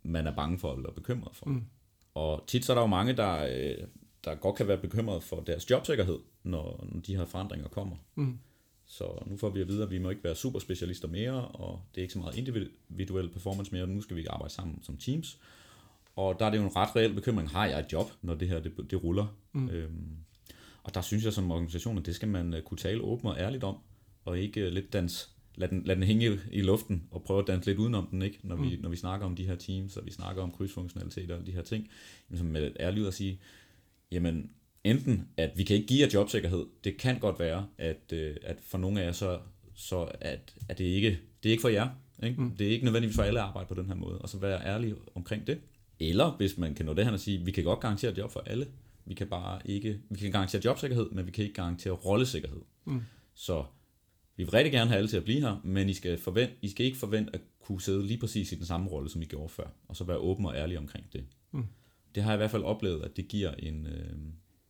man 0.03 0.27
er 0.27 0.35
bange 0.35 0.59
for 0.59 0.75
eller 0.75 0.91
bekymret 0.91 1.35
for. 1.35 1.45
Mm. 1.45 1.63
Og 2.13 2.43
tit 2.47 2.65
så 2.65 2.73
er 2.73 2.75
der 2.75 2.81
jo 2.81 2.87
mange, 2.87 3.13
der, 3.13 3.47
øh, 3.51 3.87
der 4.27 4.35
godt 4.35 4.55
kan 4.55 4.67
være 4.67 4.77
bekymret 4.77 5.23
for 5.23 5.39
deres 5.39 5.69
jobsikkerhed, 5.69 6.19
når, 6.43 6.85
når 6.91 7.01
de 7.01 7.15
her 7.15 7.25
forandringer 7.25 7.67
kommer. 7.67 7.95
Mm. 8.15 8.37
Så 8.85 9.23
nu 9.25 9.37
får 9.37 9.49
vi 9.49 9.61
at 9.61 9.67
vide, 9.67 9.83
at 9.83 9.91
vi 9.91 9.97
må 9.97 10.09
ikke 10.09 10.23
være 10.23 10.35
superspecialister 10.35 11.07
mere, 11.07 11.47
og 11.47 11.81
det 11.95 12.01
er 12.01 12.03
ikke 12.03 12.13
så 12.13 12.19
meget 12.19 12.37
individuel 12.37 13.29
performance 13.29 13.71
mere, 13.71 13.87
nu 13.87 14.01
skal 14.01 14.15
vi 14.17 14.25
arbejde 14.25 14.53
sammen 14.53 14.83
som 14.83 14.97
teams. 14.97 15.39
Og 16.15 16.39
der 16.39 16.45
er 16.45 16.49
det 16.49 16.57
jo 16.57 16.63
en 16.63 16.75
ret 16.75 16.95
reel 16.95 17.13
bekymring, 17.13 17.49
har 17.49 17.65
jeg 17.65 17.79
et 17.79 17.93
job, 17.93 18.11
når 18.21 18.35
det 18.35 18.49
her 18.49 18.59
det, 18.59 18.91
det 18.91 19.03
ruller? 19.03 19.35
Mm. 19.53 19.69
Øhm, 19.69 20.17
og 20.83 20.93
der 20.93 21.01
synes 21.01 21.25
jeg 21.25 21.33
som 21.33 21.51
organisation, 21.51 21.97
at 21.97 22.05
det 22.05 22.15
skal 22.15 22.27
man 22.27 22.53
uh, 22.53 22.59
kunne 22.59 22.77
tale 22.77 23.01
åbent 23.01 23.33
og 23.33 23.39
ærligt 23.39 23.63
om, 23.63 23.77
og 24.25 24.39
ikke 24.39 24.67
uh, 24.67 24.73
lidt 24.73 24.93
dans, 24.93 25.29
lad 25.55 25.67
den, 25.67 25.83
lad 25.85 25.95
den 25.95 26.03
hænge 26.03 26.39
i, 26.51 26.61
luften, 26.61 27.03
og 27.11 27.23
prøve 27.23 27.39
at 27.39 27.47
danse 27.47 27.69
lidt 27.69 27.79
udenom 27.79 28.07
den, 28.07 28.21
ikke? 28.21 28.39
Når, 28.43 28.55
mm. 28.55 28.63
vi, 28.63 28.77
når 28.81 28.89
vi 28.89 28.95
snakker 28.95 29.25
om 29.25 29.35
de 29.35 29.45
her 29.45 29.55
teams, 29.55 29.97
og 29.97 30.05
vi 30.05 30.11
snakker 30.11 30.43
om 30.43 30.51
krydsfunktionalitet 30.51 31.31
og 31.31 31.45
de 31.45 31.51
her 31.51 31.61
ting. 31.61 31.89
Jamen, 32.31 32.51
med 32.51 32.71
ærligt 32.79 33.07
at 33.07 33.13
sige, 33.13 33.39
jamen 34.11 34.51
enten, 34.83 35.27
at 35.37 35.51
vi 35.55 35.63
kan 35.63 35.75
ikke 35.75 35.87
give 35.87 36.01
jer 36.01 36.09
jobsikkerhed, 36.13 36.65
det 36.83 36.97
kan 36.97 37.19
godt 37.19 37.39
være, 37.39 37.67
at, 37.77 38.13
uh, 38.13 38.35
at 38.43 38.57
for 38.61 38.77
nogle 38.77 39.01
af 39.01 39.05
jer, 39.05 39.11
så, 39.11 39.39
så 39.75 40.11
at, 40.21 40.53
at 40.69 40.77
det 40.77 40.85
ikke 40.85 41.19
det 41.43 41.49
er 41.49 41.51
ikke 41.51 41.61
for 41.61 41.69
jer. 41.69 41.89
Ikke? 42.23 42.41
Mm. 42.41 42.55
Det 42.55 42.67
er 42.67 42.71
ikke 42.71 42.85
nødvendigvis 42.85 43.15
for 43.15 43.23
alle 43.23 43.39
at 43.39 43.45
arbejde 43.45 43.67
på 43.67 43.73
den 43.73 43.85
her 43.85 43.95
måde, 43.95 44.19
og 44.19 44.29
så 44.29 44.37
være 44.37 44.65
ærlig 44.65 44.95
omkring 45.15 45.47
det. 45.47 45.59
Eller 45.99 46.31
hvis 46.31 46.57
man 46.57 46.75
kan 46.75 46.85
nå 46.85 46.93
det 46.93 47.05
her 47.05 47.11
og 47.11 47.19
sige, 47.19 47.45
vi 47.45 47.51
kan 47.51 47.63
godt 47.63 47.79
garantere 47.79 48.13
job 48.17 48.31
for 48.31 48.39
alle, 48.39 48.67
vi 49.05 49.13
kan 49.13 49.27
bare 49.27 49.61
ikke, 49.65 49.99
vi 50.09 50.19
kan 50.19 50.31
garantere 50.31 50.61
jobsikkerhed, 50.65 51.09
men 51.11 51.25
vi 51.25 51.31
kan 51.31 51.43
ikke 51.43 51.55
garantere 51.55 51.93
rollesikkerhed. 51.93 52.61
Mm. 52.85 53.01
Så 53.33 53.65
vi 54.35 54.43
vil 54.43 54.51
rigtig 54.51 54.71
gerne 54.71 54.89
have 54.89 54.97
alle 54.97 55.09
til 55.09 55.17
at 55.17 55.23
blive 55.23 55.41
her, 55.41 55.61
men 55.63 55.89
I 55.89 55.93
skal, 55.93 56.17
forvent, 56.17 56.51
I 56.61 56.69
skal 56.69 56.85
ikke 56.85 56.97
forvente 56.97 57.35
at 57.35 57.41
kunne 57.59 57.81
sidde 57.81 58.07
lige 58.07 58.19
præcis 58.19 58.51
i 58.51 58.55
den 58.55 58.65
samme 58.65 58.89
rolle, 58.89 59.09
som 59.09 59.21
I 59.21 59.25
gjorde 59.25 59.49
før, 59.49 59.67
og 59.87 59.95
så 59.95 60.03
være 60.03 60.17
åben 60.17 60.45
og 60.45 60.55
ærlig 60.55 60.77
omkring 60.77 61.05
det. 61.13 61.25
Mm. 61.51 61.63
Det 62.17 62.23
har 62.23 62.31
jeg 62.31 62.37
i 62.37 62.41
hvert 62.41 62.51
fald 62.51 62.63
oplevet, 62.63 63.03
at 63.03 63.17
det 63.17 63.27
giver 63.27 63.51
en, 63.51 63.87
øh, 63.87 64.17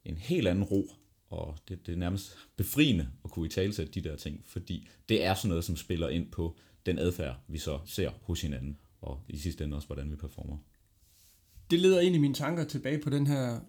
en 0.05 0.17
helt 0.17 0.47
anden 0.47 0.63
ro, 0.63 0.91
og 1.29 1.57
det, 1.67 1.85
det 1.85 1.93
er 1.93 1.97
nærmest 1.97 2.37
befriende 2.55 3.09
at 3.25 3.31
kunne 3.31 3.45
i 3.45 3.49
talsætte 3.49 3.91
de 3.91 4.09
der 4.09 4.15
ting, 4.15 4.41
fordi 4.45 4.87
det 5.09 5.23
er 5.23 5.33
sådan 5.33 5.49
noget, 5.49 5.63
som 5.63 5.75
spiller 5.75 6.09
ind 6.09 6.31
på 6.31 6.57
den 6.85 6.99
adfærd, 6.99 7.35
vi 7.47 7.57
så 7.57 7.79
ser 7.85 8.11
hos 8.21 8.41
hinanden, 8.41 8.77
og 9.01 9.21
i 9.29 9.37
sidste 9.37 9.63
ende 9.63 9.75
også, 9.75 9.87
hvordan 9.87 10.11
vi 10.11 10.15
performer 10.15 10.57
det 11.71 11.79
leder 11.79 11.99
i 11.99 12.17
mine 12.17 12.33
tanker 12.33 12.63
tilbage 12.63 12.99
på 12.99 13.09
den 13.09 13.27
her 13.27 13.59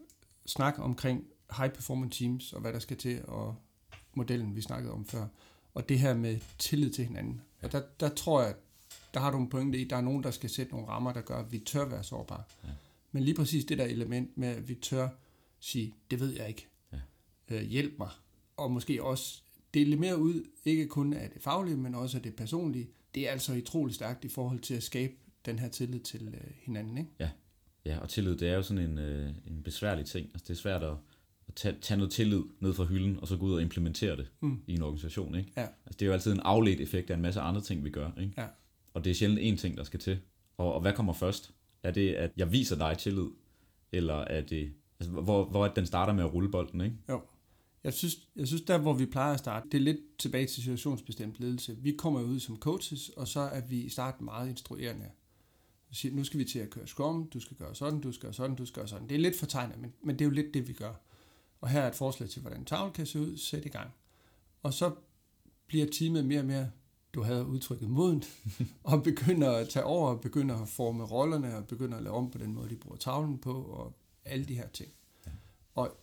snak 0.47 0.75
omkring 0.79 1.25
high 1.57 1.73
performance 1.73 2.19
teams 2.19 2.53
og 2.53 2.61
hvad 2.61 2.73
der 2.73 2.79
skal 2.79 2.97
til, 2.97 3.21
og 3.25 3.57
modellen, 4.15 4.57
vi 4.57 4.61
snakkede 4.61 4.93
om 4.93 5.07
før. 5.07 5.27
Og 5.75 5.89
det 5.89 5.99
her 5.99 6.15
med 6.15 6.39
tillid 6.59 6.91
til 6.91 7.05
hinanden. 7.05 7.41
Ja. 7.63 7.67
Og 7.67 7.73
der, 7.73 7.83
der 8.01 8.09
tror 8.09 8.43
jeg, 8.43 8.55
der 9.15 9.21
har 9.21 9.31
du 9.31 9.39
en 9.39 9.49
pointe 9.49 9.79
i, 9.79 9.85
der 9.85 9.97
er 9.97 10.01
nogen, 10.01 10.23
der 10.23 10.31
skal 10.31 10.51
sætte 10.51 10.73
nogle 10.73 10.89
rammer, 10.89 11.13
der 11.13 11.21
gør, 11.21 11.39
at 11.39 11.53
vi 11.53 11.59
tør 11.59 11.85
være 11.85 12.03
sårbare. 12.05 12.43
Ja. 12.65 12.69
Men 13.13 13.23
lige 13.23 13.35
præcis 13.35 13.65
det 13.65 13.79
der 13.79 13.85
element 13.85 14.39
med, 14.39 14.49
at 14.49 14.69
vi 14.69 14.75
tør 14.75 15.09
sige, 15.61 15.95
det 16.11 16.21
ved 16.21 16.33
jeg 16.37 16.49
ikke. 16.49 16.67
Ja. 16.93 16.99
Øh, 17.49 17.63
hjælp 17.63 17.93
mig. 17.99 18.11
Og 18.57 18.71
måske 18.71 19.03
også 19.03 19.43
dele 19.75 19.97
mere 19.97 20.19
ud, 20.19 20.45
ikke 20.65 20.87
kun 20.87 21.13
af 21.13 21.31
det 21.31 21.43
faglige, 21.43 21.77
men 21.77 21.95
også 21.95 22.17
af 22.17 22.23
det 22.23 22.37
personlige. 22.37 22.89
Det 23.15 23.29
er 23.29 23.33
altså 23.33 23.55
utrolig 23.55 23.95
stærkt 23.95 24.25
i 24.25 24.29
forhold 24.29 24.61
til 24.61 24.75
at 24.75 24.83
skabe 24.83 25.13
den 25.47 25.59
her 25.59 25.69
tillid 25.69 26.01
til 26.01 26.29
øh, 26.29 26.51
hinanden. 26.65 26.99
Ikke? 26.99 27.11
Ja, 27.19 27.31
Ja, 27.89 27.99
og 27.99 28.09
tillid, 28.09 28.37
det 28.37 28.49
er 28.49 28.55
jo 28.55 28.63
sådan 28.63 28.91
en, 28.91 28.99
øh, 28.99 29.29
en 29.47 29.63
besværlig 29.63 30.07
ting. 30.07 30.27
Altså, 30.27 30.45
det 30.49 30.51
er 30.51 30.59
svært 30.59 30.83
at, 30.83 30.95
at 31.49 31.55
tage, 31.55 31.77
tage 31.81 31.99
noget 31.99 32.13
tillid 32.13 32.43
ned 32.61 32.75
fra 32.75 32.85
hylden, 32.85 33.21
og 33.21 33.29
så 33.29 33.37
gå 33.37 33.47
ud 33.47 33.55
og 33.55 33.63
implementere 33.63 34.17
det 34.17 34.31
mm. 34.41 34.63
i 34.67 34.75
en 34.75 34.83
organisation. 34.83 35.35
Ikke? 35.35 35.53
Ja. 35.57 35.61
Altså, 35.61 35.99
det 35.99 36.03
er 36.03 36.07
jo 36.07 36.13
altid 36.13 36.33
en 36.33 36.41
afledt 36.41 36.81
effekt 36.81 37.11
af 37.11 37.15
en 37.15 37.23
masse 37.23 37.41
andre 37.41 37.61
ting, 37.61 37.85
vi 37.85 37.91
gør. 37.91 38.11
Ikke? 38.21 38.33
Ja. 38.39 38.47
Og 38.95 39.05
det 39.05 39.11
er 39.11 39.15
sjældent 39.15 39.41
én 39.41 39.63
ting, 39.63 39.77
der 39.77 39.85
skal 39.85 40.01
til. 40.01 40.19
Og, 40.57 40.75
og 40.75 40.81
hvad 40.81 40.93
kommer 40.93 41.13
først? 41.13 41.55
Er 41.83 41.91
det, 41.91 42.15
at 42.15 42.31
jeg 42.37 42.53
viser 42.53 42.77
dig 42.77 42.99
tillid? 42.99 43.29
Eller 43.93 44.15
er 44.15 44.41
det, 44.41 44.73
altså, 45.01 45.13
hvor, 45.13 45.45
hvor 45.45 45.69
den 45.69 45.87
starter 45.87 46.13
med 46.13 46.25
at 46.25 46.35
rulle 46.35 46.51
bolden, 46.51 46.81
ikke? 46.81 46.97
Jo. 47.09 47.21
Jeg 47.85 47.95
synes, 47.95 48.29
jeg 48.37 48.47
synes, 48.47 48.63
der 48.63 48.79
hvor 48.79 48.93
vi 48.93 49.07
plejer 49.07 49.33
at 49.33 49.39
starte, 49.39 49.69
det 49.73 49.79
er 49.79 49.83
lidt 49.83 50.01
tilbage 50.19 50.47
til 50.47 50.63
situationsbestemt 50.63 51.41
ledelse. 51.41 51.77
Vi 51.81 51.93
kommer 51.93 52.23
ud 52.23 52.41
som 52.41 52.57
coaches, 52.57 53.09
og 53.09 53.29
så 53.29 53.41
er 53.41 53.61
vi 53.61 53.81
i 53.81 53.89
starten 53.89 54.25
meget 54.25 54.49
instruerende 54.49 55.11
siger, 55.93 56.15
nu 56.15 56.25
skal 56.25 56.41
vi 56.41 56.45
til 56.45 56.59
at 56.59 56.71
køre 56.71 56.87
Scrum, 56.87 57.29
du 57.29 57.41
skal 57.41 57.57
gøre 57.57 57.75
sådan, 57.75 58.01
du 58.01 58.13
skal 58.13 58.23
gøre 58.23 58.35
sådan, 58.35 58.57
du 58.57 58.67
skal 58.67 58.81
gøre 58.81 58.89
sådan. 58.89 59.09
Det 59.09 59.15
er 59.15 59.19
lidt 59.19 59.39
fortegnet, 59.39 59.79
men, 59.79 59.93
men 60.03 60.19
det 60.19 60.21
er 60.21 60.29
jo 60.29 60.35
lidt 60.35 60.55
det, 60.55 60.69
vi 60.69 60.73
gør. 60.73 60.93
Og 61.61 61.69
her 61.69 61.81
er 61.81 61.89
et 61.89 61.95
forslag 61.95 62.29
til, 62.29 62.43
hvordan 62.43 62.65
tavlen 62.65 62.93
kan 62.93 63.07
se 63.07 63.21
ud, 63.21 63.37
sæt 63.37 63.65
i 63.65 63.69
gang. 63.69 63.91
Og 64.63 64.75
så 64.75 64.95
bliver 65.67 65.87
teamet 65.87 66.25
mere 66.25 66.41
og 66.41 66.47
mere, 66.47 66.71
du 67.19 67.23
havde 67.23 67.47
udtrykket 67.47 67.91
modent, 67.91 68.29
og 68.83 69.03
begynder 69.03 69.51
at 69.51 69.69
tage 69.69 69.85
over, 69.85 70.11
og 70.11 70.21
begynder 70.21 70.63
at 70.63 70.69
forme 70.69 71.05
rollerne, 71.05 71.57
og 71.57 71.67
begynder 71.67 71.97
at 71.97 72.03
lave 72.03 72.17
om 72.17 72.31
på 72.31 72.39
den 72.39 72.53
måde, 72.53 72.71
de 72.71 72.77
bruger 72.77 72.97
tavlen 72.97 73.39
på, 73.39 73.63
og 73.63 73.97
alle 74.25 74.45
de 74.45 74.55
her 74.55 74.69
ting. 74.69 74.91
Ja. 75.27 75.31
Og 75.75 75.97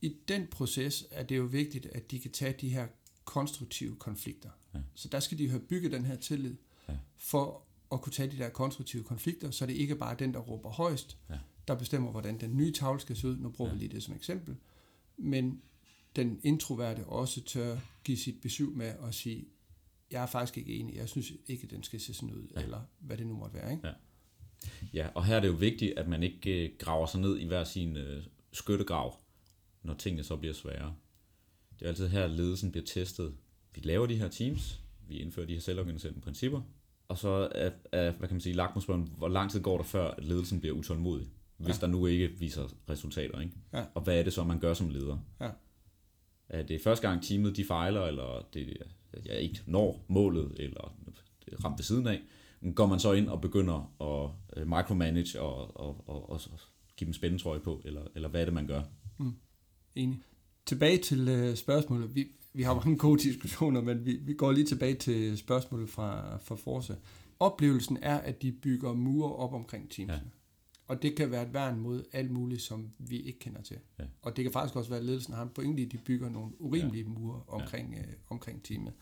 i 0.00 0.16
den 0.28 0.46
proces 0.46 1.06
er 1.10 1.22
det 1.22 1.36
jo 1.36 1.42
vigtigt, 1.42 1.86
at 1.86 2.10
de 2.10 2.20
kan 2.20 2.30
tage 2.30 2.54
de 2.60 2.68
her 2.68 2.86
konstruktive 3.24 3.96
konflikter. 3.96 4.50
Ja. 4.74 4.78
Så 4.94 5.08
der 5.08 5.20
skal 5.20 5.38
de 5.38 5.48
have 5.48 5.60
bygget 5.60 5.92
den 5.92 6.04
her 6.04 6.16
tillid, 6.16 6.56
ja. 6.88 6.94
for 7.16 7.62
at 7.92 8.00
kunne 8.00 8.12
tage 8.12 8.30
de 8.30 8.38
der 8.38 8.48
konstruktive 8.48 9.04
konflikter, 9.04 9.50
så 9.50 9.66
det 9.66 9.74
ikke 9.74 9.96
bare 9.96 10.12
er 10.12 10.16
den, 10.16 10.34
der 10.34 10.40
råber 10.40 10.70
højst, 10.70 11.18
ja. 11.30 11.38
der 11.68 11.74
bestemmer, 11.74 12.10
hvordan 12.10 12.40
den 12.40 12.56
nye 12.56 12.72
tavle 12.72 13.00
skal 13.00 13.16
se 13.16 13.28
ud. 13.28 13.36
Nu 13.36 13.50
bruger 13.50 13.70
ja. 13.70 13.74
vi 13.74 13.84
lige 13.84 13.94
det 13.94 14.02
som 14.02 14.14
eksempel. 14.14 14.56
Men 15.16 15.62
den 16.16 16.40
introverte 16.42 17.04
også 17.04 17.44
tør 17.44 17.78
give 18.04 18.18
sit 18.18 18.40
besøg 18.40 18.68
med 18.68 18.94
at 19.08 19.14
sige, 19.14 19.44
jeg 20.12 20.22
er 20.22 20.26
faktisk 20.26 20.58
ikke 20.58 20.74
enig, 20.74 20.96
jeg 20.96 21.08
synes 21.08 21.32
ikke, 21.46 21.66
den 21.66 21.82
skal 21.82 22.00
se 22.00 22.14
sådan 22.14 22.34
ud, 22.34 22.48
ja. 22.56 22.62
eller 22.62 22.80
hvad 22.98 23.16
det 23.16 23.26
nu 23.26 23.36
måtte 23.36 23.54
være. 23.54 23.72
Ikke? 23.72 23.86
Ja. 23.86 23.92
ja, 24.94 25.08
og 25.14 25.24
her 25.24 25.36
er 25.36 25.40
det 25.40 25.48
jo 25.48 25.52
vigtigt, 25.52 25.98
at 25.98 26.08
man 26.08 26.22
ikke 26.22 26.64
øh, 26.64 26.70
graver 26.78 27.06
sig 27.06 27.20
ned 27.20 27.38
i 27.38 27.44
hver 27.44 27.64
sin 27.64 27.96
øh, 27.96 28.24
skyttegrav, 28.52 29.16
når 29.82 29.94
tingene 29.94 30.24
så 30.24 30.36
bliver 30.36 30.54
svære. 30.54 30.94
Det 31.78 31.84
er 31.84 31.88
altid 31.88 32.08
her, 32.08 32.24
at 32.24 32.30
ledelsen 32.30 32.70
bliver 32.70 32.86
testet. 32.86 33.34
Vi 33.74 33.80
laver 33.80 34.06
de 34.06 34.16
her 34.16 34.28
teams, 34.28 34.80
vi 35.08 35.18
indfører 35.18 35.46
de 35.46 35.52
her 35.52 35.60
selvorganiserende 35.60 36.20
principper, 36.20 36.60
og 37.08 37.18
så 37.18 37.48
er, 37.54 37.70
er 37.92 38.10
hvad 38.10 38.28
kan 38.28 38.34
man 38.34 38.40
sige, 38.40 38.54
lakmusprøven, 38.54 39.12
hvor 39.16 39.28
lang 39.28 39.50
tid 39.50 39.60
går 39.60 39.76
der 39.76 39.84
før, 39.84 40.10
at 40.10 40.24
ledelsen 40.24 40.60
bliver 40.60 40.76
utålmodig, 40.76 41.26
hvis 41.56 41.82
ja. 41.82 41.86
der 41.86 41.92
nu 41.92 42.06
ikke 42.06 42.28
viser 42.28 42.68
resultater. 42.90 43.40
Ikke? 43.40 43.52
Ja. 43.72 43.84
Og 43.94 44.02
hvad 44.02 44.18
er 44.18 44.22
det 44.22 44.32
så, 44.32 44.44
man 44.44 44.60
gør 44.60 44.74
som 44.74 44.88
leder? 44.88 45.18
Ja. 45.40 45.50
Er 46.48 46.62
det 46.62 46.80
første 46.80 47.08
gang 47.08 47.22
teamet 47.22 47.56
de 47.56 47.64
fejler, 47.64 48.06
eller 48.06 48.46
det 48.54 48.76
ja, 49.26 49.34
ikke 49.34 49.62
når 49.66 50.04
målet, 50.08 50.52
eller 50.56 50.96
ramt 51.64 51.78
ved 51.78 51.84
siden 51.84 52.06
af, 52.06 52.20
går 52.74 52.86
man 52.86 53.00
så 53.00 53.12
ind 53.12 53.28
og 53.28 53.40
begynder 53.40 53.92
at 54.00 54.30
øh, 54.60 54.68
micromanage 54.68 55.40
og, 55.40 55.80
og, 55.80 56.08
og, 56.08 56.30
og 56.30 56.40
give 56.96 57.06
dem 57.06 57.14
spændetrøje 57.14 57.60
på, 57.60 57.82
eller, 57.84 58.02
eller 58.14 58.28
hvad 58.28 58.40
er 58.40 58.44
det, 58.44 58.54
man 58.54 58.66
gør? 58.66 58.82
Mm. 59.18 59.34
Enig. 59.94 60.22
Tilbage 60.66 60.98
til 60.98 61.28
øh, 61.28 61.56
spørgsmålet. 61.56 62.14
Vi, 62.14 62.26
vi 62.54 62.62
har 62.62 62.74
mange 62.74 62.98
gode 62.98 63.22
diskussioner, 63.28 63.80
men 63.80 64.06
vi, 64.06 64.16
vi 64.16 64.34
går 64.34 64.52
lige 64.52 64.66
tilbage 64.66 64.94
til 64.94 65.38
spørgsmålet 65.38 65.88
fra, 65.90 66.38
fra 66.38 66.56
Forse. 66.56 66.96
Oplevelsen 67.40 67.98
er, 68.02 68.18
at 68.18 68.42
de 68.42 68.52
bygger 68.52 68.92
mure 68.92 69.36
op 69.36 69.54
omkring 69.54 69.90
teamsene. 69.90 70.12
Ja. 70.12 70.41
Og 70.86 71.02
det 71.02 71.16
kan 71.16 71.30
være 71.30 71.42
et 71.42 71.54
værn 71.54 71.80
mod 71.80 72.04
alt 72.12 72.30
muligt, 72.30 72.62
som 72.62 72.90
vi 72.98 73.20
ikke 73.20 73.38
kender 73.38 73.62
til. 73.62 73.78
Ja. 73.98 74.04
Og 74.22 74.36
det 74.36 74.44
kan 74.44 74.52
faktisk 74.52 74.76
også 74.76 74.90
være, 74.90 75.00
at 75.00 75.06
ledelsen 75.06 75.34
har 75.34 75.42
en 75.42 75.48
pointe 75.48 75.82
i, 75.82 75.86
at 75.86 75.92
de 75.92 75.98
bygger 75.98 76.28
nogle 76.28 76.60
urimelige 76.60 77.04
ja. 77.04 77.08
mure 77.08 77.42
omkring, 77.46 77.94
ja. 77.94 78.00
øh, 78.00 78.14
omkring 78.28 78.62
teamet. 78.64 78.92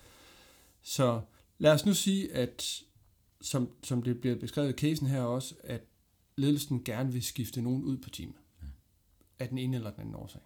Så 0.82 1.20
lad 1.58 1.72
os 1.72 1.86
nu 1.86 1.94
sige, 1.94 2.32
at 2.32 2.82
som, 3.40 3.68
som 3.82 4.02
det 4.02 4.20
bliver 4.20 4.36
beskrevet 4.36 4.68
i 4.68 4.72
casen 4.72 5.06
her 5.06 5.22
også, 5.22 5.54
at 5.64 5.84
ledelsen 6.36 6.84
gerne 6.84 7.12
vil 7.12 7.22
skifte 7.22 7.62
nogen 7.62 7.84
ud 7.84 7.98
på 7.98 8.10
teamet. 8.10 8.36
Ja. 8.62 8.66
Af 9.38 9.48
den 9.48 9.58
ene 9.58 9.76
eller 9.76 9.90
den 9.90 10.00
anden 10.00 10.14
årsag. 10.14 10.40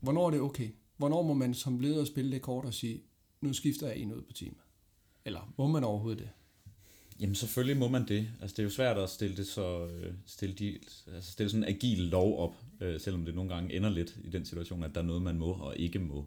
Hvornår 0.00 0.26
er 0.26 0.30
det 0.30 0.40
okay? 0.40 0.70
Hvornår 0.96 1.22
må 1.22 1.34
man 1.34 1.54
som 1.54 1.78
leder 1.78 2.04
spille 2.04 2.32
det 2.32 2.42
kort 2.42 2.64
og 2.64 2.74
sige, 2.74 3.02
nu 3.40 3.52
skifter 3.52 3.86
jeg 3.86 3.96
en 3.96 4.12
ud 4.12 4.22
på 4.22 4.32
teamet? 4.32 4.60
Eller 5.24 5.52
må 5.58 5.66
man 5.66 5.84
overhovedet 5.84 6.18
det? 6.18 6.30
Jamen 7.20 7.34
selvfølgelig 7.34 7.76
må 7.76 7.88
man 7.88 8.08
det. 8.08 8.28
Altså 8.40 8.54
det 8.54 8.58
er 8.58 8.64
jo 8.64 8.70
svært 8.70 8.98
at 8.98 9.10
stille 9.10 9.36
det 9.36 9.46
så 9.46 9.86
øh, 9.86 10.12
stille, 10.26 10.54
de, 10.54 10.78
altså 11.14 11.32
stille 11.32 11.50
sådan 11.50 11.64
en 11.64 11.74
agil 11.74 11.98
lov 11.98 12.38
op, 12.38 12.56
øh, 12.80 13.00
selvom 13.00 13.24
det 13.24 13.34
nogle 13.34 13.54
gange 13.54 13.74
ender 13.74 13.90
lidt 13.90 14.16
i 14.24 14.30
den 14.30 14.44
situation, 14.44 14.84
at 14.84 14.94
der 14.94 15.00
er 15.00 15.04
noget, 15.04 15.22
man 15.22 15.38
må 15.38 15.52
og 15.52 15.76
ikke 15.76 15.98
må. 15.98 16.26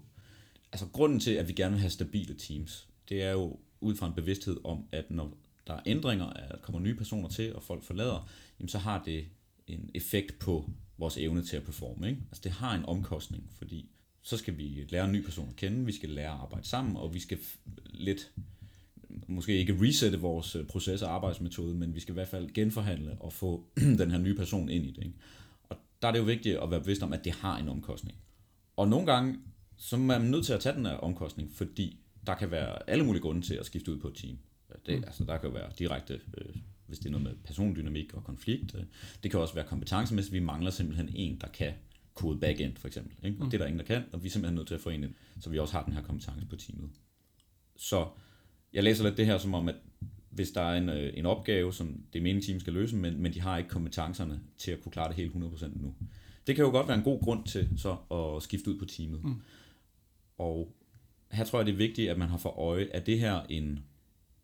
Altså 0.71 0.87
grunden 0.87 1.19
til, 1.19 1.31
at 1.31 1.47
vi 1.47 1.53
gerne 1.53 1.71
vil 1.71 1.79
have 1.79 1.89
stabile 1.89 2.33
teams, 2.33 2.87
det 3.09 3.23
er 3.23 3.31
jo 3.31 3.59
ud 3.81 3.95
fra 3.95 4.07
en 4.07 4.13
bevidsthed 4.13 4.57
om, 4.63 4.85
at 4.91 5.11
når 5.11 5.37
der 5.67 5.73
er 5.73 5.81
ændringer, 5.85 6.25
at 6.25 6.51
der 6.51 6.57
kommer 6.57 6.81
nye 6.81 6.95
personer 6.95 7.29
til, 7.29 7.55
og 7.55 7.63
folk 7.63 7.83
forlader, 7.83 8.29
jamen 8.59 8.69
så 8.69 8.77
har 8.77 9.03
det 9.03 9.25
en 9.67 9.89
effekt 9.93 10.39
på 10.39 10.69
vores 10.97 11.17
evne 11.17 11.43
til 11.43 11.57
at 11.57 11.63
performe. 11.63 12.09
Ikke? 12.09 12.21
Altså 12.31 12.41
det 12.43 12.51
har 12.51 12.75
en 12.75 12.85
omkostning, 12.85 13.49
fordi 13.57 13.89
så 14.21 14.37
skal 14.37 14.57
vi 14.57 14.85
lære 14.89 15.05
en 15.05 15.11
ny 15.11 15.23
person 15.23 15.49
at 15.49 15.55
kende, 15.55 15.85
vi 15.85 15.91
skal 15.91 16.09
lære 16.09 16.33
at 16.33 16.39
arbejde 16.39 16.67
sammen, 16.67 16.97
og 16.97 17.13
vi 17.13 17.19
skal 17.19 17.37
lidt 17.85 18.31
måske 19.27 19.57
ikke 19.57 19.77
resette 19.81 20.19
vores 20.19 20.55
øh, 20.55 20.65
proces 20.65 21.01
og 21.01 21.13
arbejdsmetode, 21.13 21.75
men 21.75 21.95
vi 21.95 21.99
skal 21.99 22.13
i 22.13 22.13
hvert 22.13 22.27
fald 22.27 22.53
genforhandle 22.53 23.17
og 23.19 23.33
få 23.33 23.65
den 23.99 24.11
her 24.11 24.17
nye 24.17 24.35
person 24.35 24.69
ind 24.69 24.85
i 24.85 24.91
det. 24.91 25.03
Ikke? 25.03 25.17
Og 25.63 25.77
der 26.01 26.07
er 26.07 26.11
det 26.11 26.19
jo 26.19 26.23
vigtigt 26.23 26.57
at 26.57 26.71
være 26.71 26.79
bevidst 26.79 27.03
om, 27.03 27.13
at 27.13 27.25
det 27.25 27.33
har 27.33 27.57
en 27.57 27.69
omkostning. 27.69 28.17
Og 28.77 28.87
nogle 28.87 29.05
gange, 29.05 29.39
så 29.77 29.95
er 29.95 29.99
man 29.99 30.21
nødt 30.21 30.45
til 30.45 30.53
at 30.53 30.59
tage 30.59 30.75
den 30.75 30.85
her 30.85 30.93
omkostning, 30.93 31.51
fordi 31.51 31.99
der 32.27 32.35
kan 32.35 32.51
være 32.51 32.89
alle 32.89 33.05
mulige 33.05 33.21
grunde 33.21 33.41
til 33.41 33.53
at 33.53 33.65
skifte 33.65 33.91
ud 33.91 33.97
på 33.99 34.07
et 34.07 34.15
team. 34.15 34.37
Det, 34.85 34.97
mm. 34.97 35.03
altså, 35.03 35.23
der 35.23 35.37
kan 35.37 35.49
jo 35.49 35.55
være 35.55 35.71
direkte, 35.79 36.13
øh, 36.37 36.55
hvis 36.87 36.99
det 36.99 37.05
er 37.05 37.11
noget 37.11 37.23
med 37.23 37.33
persondynamik 37.43 38.13
og 38.13 38.23
konflikt. 38.23 38.75
Øh, 38.75 38.83
det 39.23 39.31
kan 39.31 39.39
også 39.39 39.53
være 39.53 39.65
kompetencemæssigt. 39.65 40.33
Vi 40.33 40.39
mangler 40.39 40.71
simpelthen 40.71 41.09
en, 41.15 41.37
der 41.41 41.47
kan 41.47 41.73
kode 42.13 42.39
backend, 42.39 42.77
for 42.77 42.87
eksempel. 42.87 43.25
Ikke? 43.25 43.37
Og 43.39 43.45
mm. 43.45 43.51
det 43.51 43.57
er 43.57 43.63
der 43.63 43.67
ingen, 43.67 43.79
der 43.79 43.85
kan, 43.85 44.03
og 44.11 44.23
vi 44.23 44.27
er 44.27 44.31
simpelthen 44.31 44.55
nødt 44.55 44.67
til 44.67 44.75
at 44.75 44.81
få 44.81 44.89
en, 44.89 45.15
så 45.39 45.49
vi 45.49 45.59
også 45.59 45.73
har 45.73 45.83
den 45.83 45.93
her 45.93 46.01
kompetence 46.01 46.45
på 46.45 46.55
teamet. 46.55 46.89
Så 47.75 48.07
jeg 48.73 48.83
læser 48.83 49.03
lidt 49.03 49.17
det 49.17 49.25
her 49.25 49.37
som 49.37 49.53
om, 49.53 49.69
at 49.69 49.75
hvis 50.29 50.51
der 50.51 50.61
er 50.61 50.77
en, 50.77 50.89
øh, 50.89 51.13
en 51.15 51.25
opgave, 51.25 51.73
som 51.73 52.03
det 52.13 52.23
meningen 52.23 52.43
team 52.45 52.59
skal 52.59 52.73
løse, 52.73 52.95
men, 52.95 53.21
men 53.21 53.33
de 53.33 53.41
har 53.41 53.57
ikke 53.57 53.69
kompetencerne 53.69 54.39
til 54.57 54.71
at 54.71 54.81
kunne 54.81 54.91
klare 54.91 55.07
det 55.07 55.15
helt 55.15 55.33
100% 55.33 55.81
nu. 55.81 55.93
Det 56.47 56.55
kan 56.55 56.65
jo 56.65 56.71
godt 56.71 56.87
være 56.87 56.97
en 56.97 57.03
god 57.03 57.19
grund 57.19 57.45
til 57.45 57.69
så 57.77 57.95
at 58.11 58.43
skifte 58.43 58.71
ud 58.71 58.79
på 58.79 58.85
teamet. 58.85 59.23
Mm. 59.23 59.41
Og 60.37 60.75
her 61.31 61.45
tror 61.45 61.59
jeg, 61.59 61.65
det 61.65 61.73
er 61.73 61.77
vigtigt, 61.77 62.09
at 62.09 62.17
man 62.17 62.29
har 62.29 62.37
for 62.37 62.49
øje, 62.49 62.87
at 62.91 63.05
det 63.05 63.19
her 63.19 63.41
en 63.49 63.83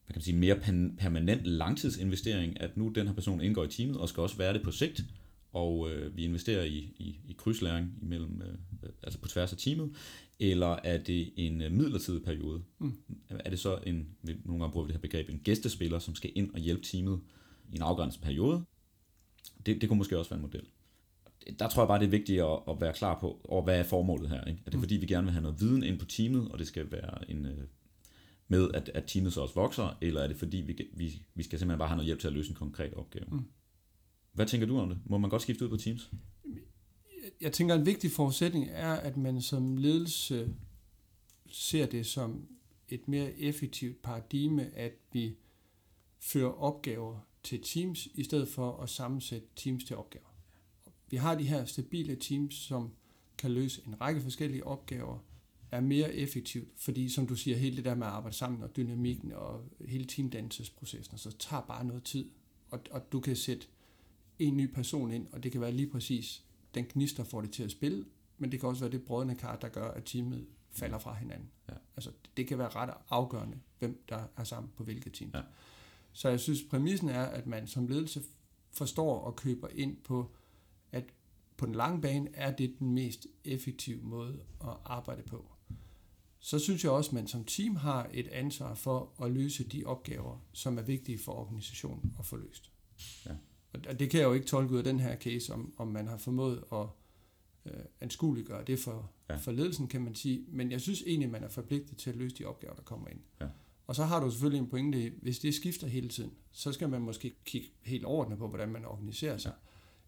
hvad 0.09 0.13
kan 0.13 0.19
man 0.19 0.23
sige, 0.23 0.37
mere 0.37 0.89
permanent 0.97 1.45
langtidsinvestering, 1.45 2.61
at 2.61 2.77
nu 2.77 2.89
den 2.89 3.07
her 3.07 3.13
person 3.13 3.41
indgår 3.41 3.63
i 3.63 3.67
teamet, 3.67 3.97
og 3.97 4.09
skal 4.09 4.21
også 4.21 4.37
være 4.37 4.53
det 4.53 4.63
på 4.63 4.71
sigt, 4.71 5.01
og 5.51 5.91
øh, 5.91 6.17
vi 6.17 6.23
investerer 6.23 6.63
i, 6.63 6.77
i, 6.77 7.19
i 7.27 7.35
krydslæring 7.37 7.93
imellem, 8.01 8.41
øh, 8.41 8.89
altså 9.03 9.19
på 9.19 9.27
tværs 9.27 9.51
af 9.51 9.57
teamet, 9.57 9.95
eller 10.39 10.79
er 10.83 10.97
det 10.97 11.33
en 11.35 11.61
øh, 11.61 11.71
midlertidig 11.71 12.23
periode? 12.23 12.61
Mm. 12.79 12.93
Er 13.29 13.49
det 13.49 13.59
så 13.59 13.79
en, 13.83 14.07
nogle 14.23 14.63
gange 14.63 14.71
bruger 14.71 14.85
vi 14.85 14.87
det 14.87 14.95
her 14.95 15.01
begreb, 15.01 15.29
en 15.29 15.41
gæstespiller, 15.43 15.99
som 15.99 16.15
skal 16.15 16.31
ind 16.35 16.53
og 16.53 16.59
hjælpe 16.59 16.83
teamet 16.83 17.21
i 17.71 17.75
en 17.75 17.81
afgrænset 17.81 18.21
periode? 18.21 18.63
Det, 19.65 19.81
det 19.81 19.89
kunne 19.89 19.97
måske 19.97 20.17
også 20.17 20.29
være 20.29 20.37
en 20.37 20.45
model. 20.45 20.63
Der 21.59 21.69
tror 21.69 21.81
jeg 21.81 21.87
bare, 21.87 21.99
det 21.99 22.05
er 22.05 22.09
vigtigt 22.09 22.41
at, 22.41 22.59
at 22.69 22.81
være 22.81 22.93
klar 22.93 23.19
på, 23.19 23.41
og 23.43 23.63
hvad 23.63 23.79
er 23.79 23.83
formålet 23.83 24.29
her? 24.29 24.43
Ikke? 24.43 24.61
Er 24.65 24.69
det 24.69 24.73
mm. 24.73 24.81
fordi, 24.81 24.95
vi 24.95 25.05
gerne 25.05 25.25
vil 25.25 25.31
have 25.31 25.41
noget 25.41 25.61
viden 25.61 25.83
ind 25.83 25.99
på 25.99 26.05
teamet, 26.05 26.51
og 26.51 26.59
det 26.59 26.67
skal 26.67 26.91
være 26.91 27.31
en, 27.31 27.45
øh, 27.45 27.57
med, 28.47 28.69
at, 28.73 28.91
at 28.93 29.03
teamet 29.07 29.33
så 29.33 29.41
også 29.41 29.55
vokser, 29.55 29.97
eller 30.01 30.21
er 30.21 30.27
det 30.27 30.37
fordi, 30.37 30.57
vi, 30.57 30.89
vi, 30.93 31.21
vi 31.35 31.43
skal 31.43 31.59
simpelthen 31.59 31.79
bare 31.79 31.87
have 31.87 31.95
noget 31.95 32.05
hjælp 32.05 32.19
til 32.19 32.27
at 32.27 32.33
løse 32.33 32.49
en 32.49 32.55
konkret 32.55 32.93
opgave? 32.93 33.25
Mm. 33.31 33.45
Hvad 34.33 34.45
tænker 34.45 34.67
du 34.67 34.77
om 34.77 34.89
det? 34.89 34.99
Må 35.05 35.17
man 35.17 35.29
godt 35.29 35.41
skifte 35.41 35.65
ud 35.65 35.69
på 35.69 35.77
Teams? 35.77 36.11
Jeg 37.41 37.53
tænker, 37.53 37.75
en 37.75 37.85
vigtig 37.85 38.11
forudsætning 38.11 38.67
er, 38.69 38.93
at 38.93 39.17
man 39.17 39.41
som 39.41 39.77
ledelse 39.77 40.55
ser 41.47 41.85
det 41.85 42.05
som 42.05 42.47
et 42.89 43.07
mere 43.07 43.39
effektivt 43.39 44.01
paradigme, 44.01 44.75
at 44.75 44.93
vi 45.11 45.35
fører 46.19 46.51
opgaver 46.51 47.19
til 47.43 47.61
teams, 47.61 48.07
i 48.13 48.23
stedet 48.23 48.47
for 48.47 48.77
at 48.77 48.89
sammensætte 48.89 49.47
teams 49.55 49.83
til 49.83 49.95
opgaver. 49.95 50.35
Vi 51.09 51.17
har 51.17 51.35
de 51.35 51.43
her 51.43 51.65
stabile 51.65 52.15
teams, 52.15 52.53
som 52.53 52.91
kan 53.37 53.51
løse 53.51 53.81
en 53.87 54.01
række 54.01 54.21
forskellige 54.21 54.67
opgaver, 54.67 55.19
er 55.71 55.81
mere 55.81 56.13
effektivt, 56.13 56.69
fordi 56.75 57.09
som 57.09 57.27
du 57.27 57.35
siger, 57.35 57.57
hele 57.57 57.75
det 57.75 57.85
der 57.85 57.95
med 57.95 58.07
at 58.07 58.13
arbejde 58.13 58.35
sammen 58.37 58.63
og 58.63 58.75
dynamikken 58.75 59.31
og 59.31 59.63
hele 59.87 60.05
teamdannelsesprocessen, 60.05 61.17
så 61.17 61.31
tager 61.37 61.61
bare 61.61 61.85
noget 61.85 62.03
tid. 62.03 62.29
Og, 62.71 62.79
og 62.91 63.11
du 63.11 63.19
kan 63.19 63.35
sætte 63.35 63.67
en 64.39 64.57
ny 64.57 64.73
person 64.73 65.11
ind, 65.11 65.27
og 65.31 65.43
det 65.43 65.51
kan 65.51 65.61
være 65.61 65.71
lige 65.71 65.89
præcis 65.89 66.43
den 66.73 66.85
gnist, 66.85 67.17
der 67.17 67.23
får 67.23 67.41
det 67.41 67.51
til 67.51 67.63
at 67.63 67.71
spille, 67.71 68.05
men 68.37 68.51
det 68.51 68.59
kan 68.59 68.69
også 68.69 68.81
være 68.81 68.91
det 68.91 69.03
brødende 69.03 69.35
kar, 69.35 69.55
der 69.55 69.69
gør, 69.69 69.91
at 69.91 70.03
teamet 70.05 70.47
falder 70.71 70.99
fra 70.99 71.13
hinanden. 71.13 71.49
Ja. 71.69 71.73
Altså, 71.95 72.11
det 72.37 72.47
kan 72.47 72.57
være 72.57 72.69
ret 72.69 72.93
afgørende, 73.09 73.59
hvem 73.79 74.03
der 74.09 74.23
er 74.37 74.43
sammen 74.43 74.71
på 74.75 74.83
hvilket 74.83 75.13
team. 75.13 75.31
Ja. 75.33 75.41
Så 76.13 76.29
jeg 76.29 76.39
synes, 76.39 76.63
præmissen 76.63 77.09
er, 77.09 77.23
at 77.23 77.47
man 77.47 77.67
som 77.67 77.87
ledelse 77.87 78.23
forstår 78.71 79.19
og 79.19 79.35
køber 79.35 79.67
ind 79.67 79.97
på, 79.97 80.31
at 80.91 81.03
på 81.57 81.65
den 81.65 81.75
lange 81.75 82.01
bane 82.01 82.29
er 82.33 82.55
det 82.55 82.75
den 82.79 82.93
mest 82.93 83.27
effektive 83.43 84.01
måde 84.01 84.39
at 84.61 84.77
arbejde 84.85 85.23
på. 85.23 85.51
Så 86.39 86.59
synes 86.59 86.83
jeg 86.83 86.91
også, 86.91 87.09
at 87.09 87.13
man 87.13 87.27
som 87.27 87.45
team 87.45 87.75
har 87.75 88.09
et 88.13 88.27
ansvar 88.27 88.73
for 88.73 89.13
at 89.21 89.31
løse 89.31 89.63
de 89.63 89.85
opgaver, 89.85 90.45
som 90.53 90.77
er 90.77 90.81
vigtige 90.81 91.17
for 91.17 91.31
organisationen 91.31 92.15
at 92.19 92.25
få 92.25 92.35
løst. 92.35 92.71
Ja. 93.25 93.31
Og 93.73 93.99
det 93.99 94.09
kan 94.09 94.19
jeg 94.19 94.27
jo 94.27 94.33
ikke 94.33 94.47
tolke 94.47 94.73
ud 94.73 94.77
af 94.77 94.83
den 94.83 94.99
her 94.99 95.15
case, 95.15 95.53
om, 95.53 95.73
om 95.77 95.87
man 95.87 96.07
har 96.07 96.17
formået 96.17 96.63
at 96.71 96.85
øh, 97.65 97.83
anskueliggøre 98.01 98.63
det 98.63 98.79
for, 98.79 99.11
ja. 99.29 99.35
for 99.35 99.51
ledelsen, 99.51 99.87
kan 99.87 100.01
man 100.01 100.15
sige. 100.15 100.45
Men 100.47 100.71
jeg 100.71 100.81
synes 100.81 101.03
egentlig, 101.07 101.29
man 101.29 101.43
er 101.43 101.49
forpligtet 101.49 101.97
til 101.97 102.09
at 102.09 102.15
løse 102.15 102.35
de 102.35 102.45
opgaver, 102.45 102.73
der 102.73 102.81
kommer 102.81 103.07
ind. 103.07 103.19
Ja. 103.41 103.47
Og 103.87 103.95
så 103.95 104.03
har 104.03 104.19
du 104.19 104.31
selvfølgelig 104.31 104.59
en 104.59 104.69
pointe, 104.69 105.13
hvis 105.21 105.39
det 105.39 105.55
skifter 105.55 105.87
hele 105.87 106.09
tiden, 106.09 106.31
så 106.51 106.71
skal 106.71 106.89
man 106.89 107.01
måske 107.01 107.35
kigge 107.45 107.67
helt 107.81 108.05
ordentligt 108.05 108.39
på, 108.39 108.47
hvordan 108.47 108.69
man 108.69 108.85
organiserer 108.85 109.37
sig. 109.37 109.53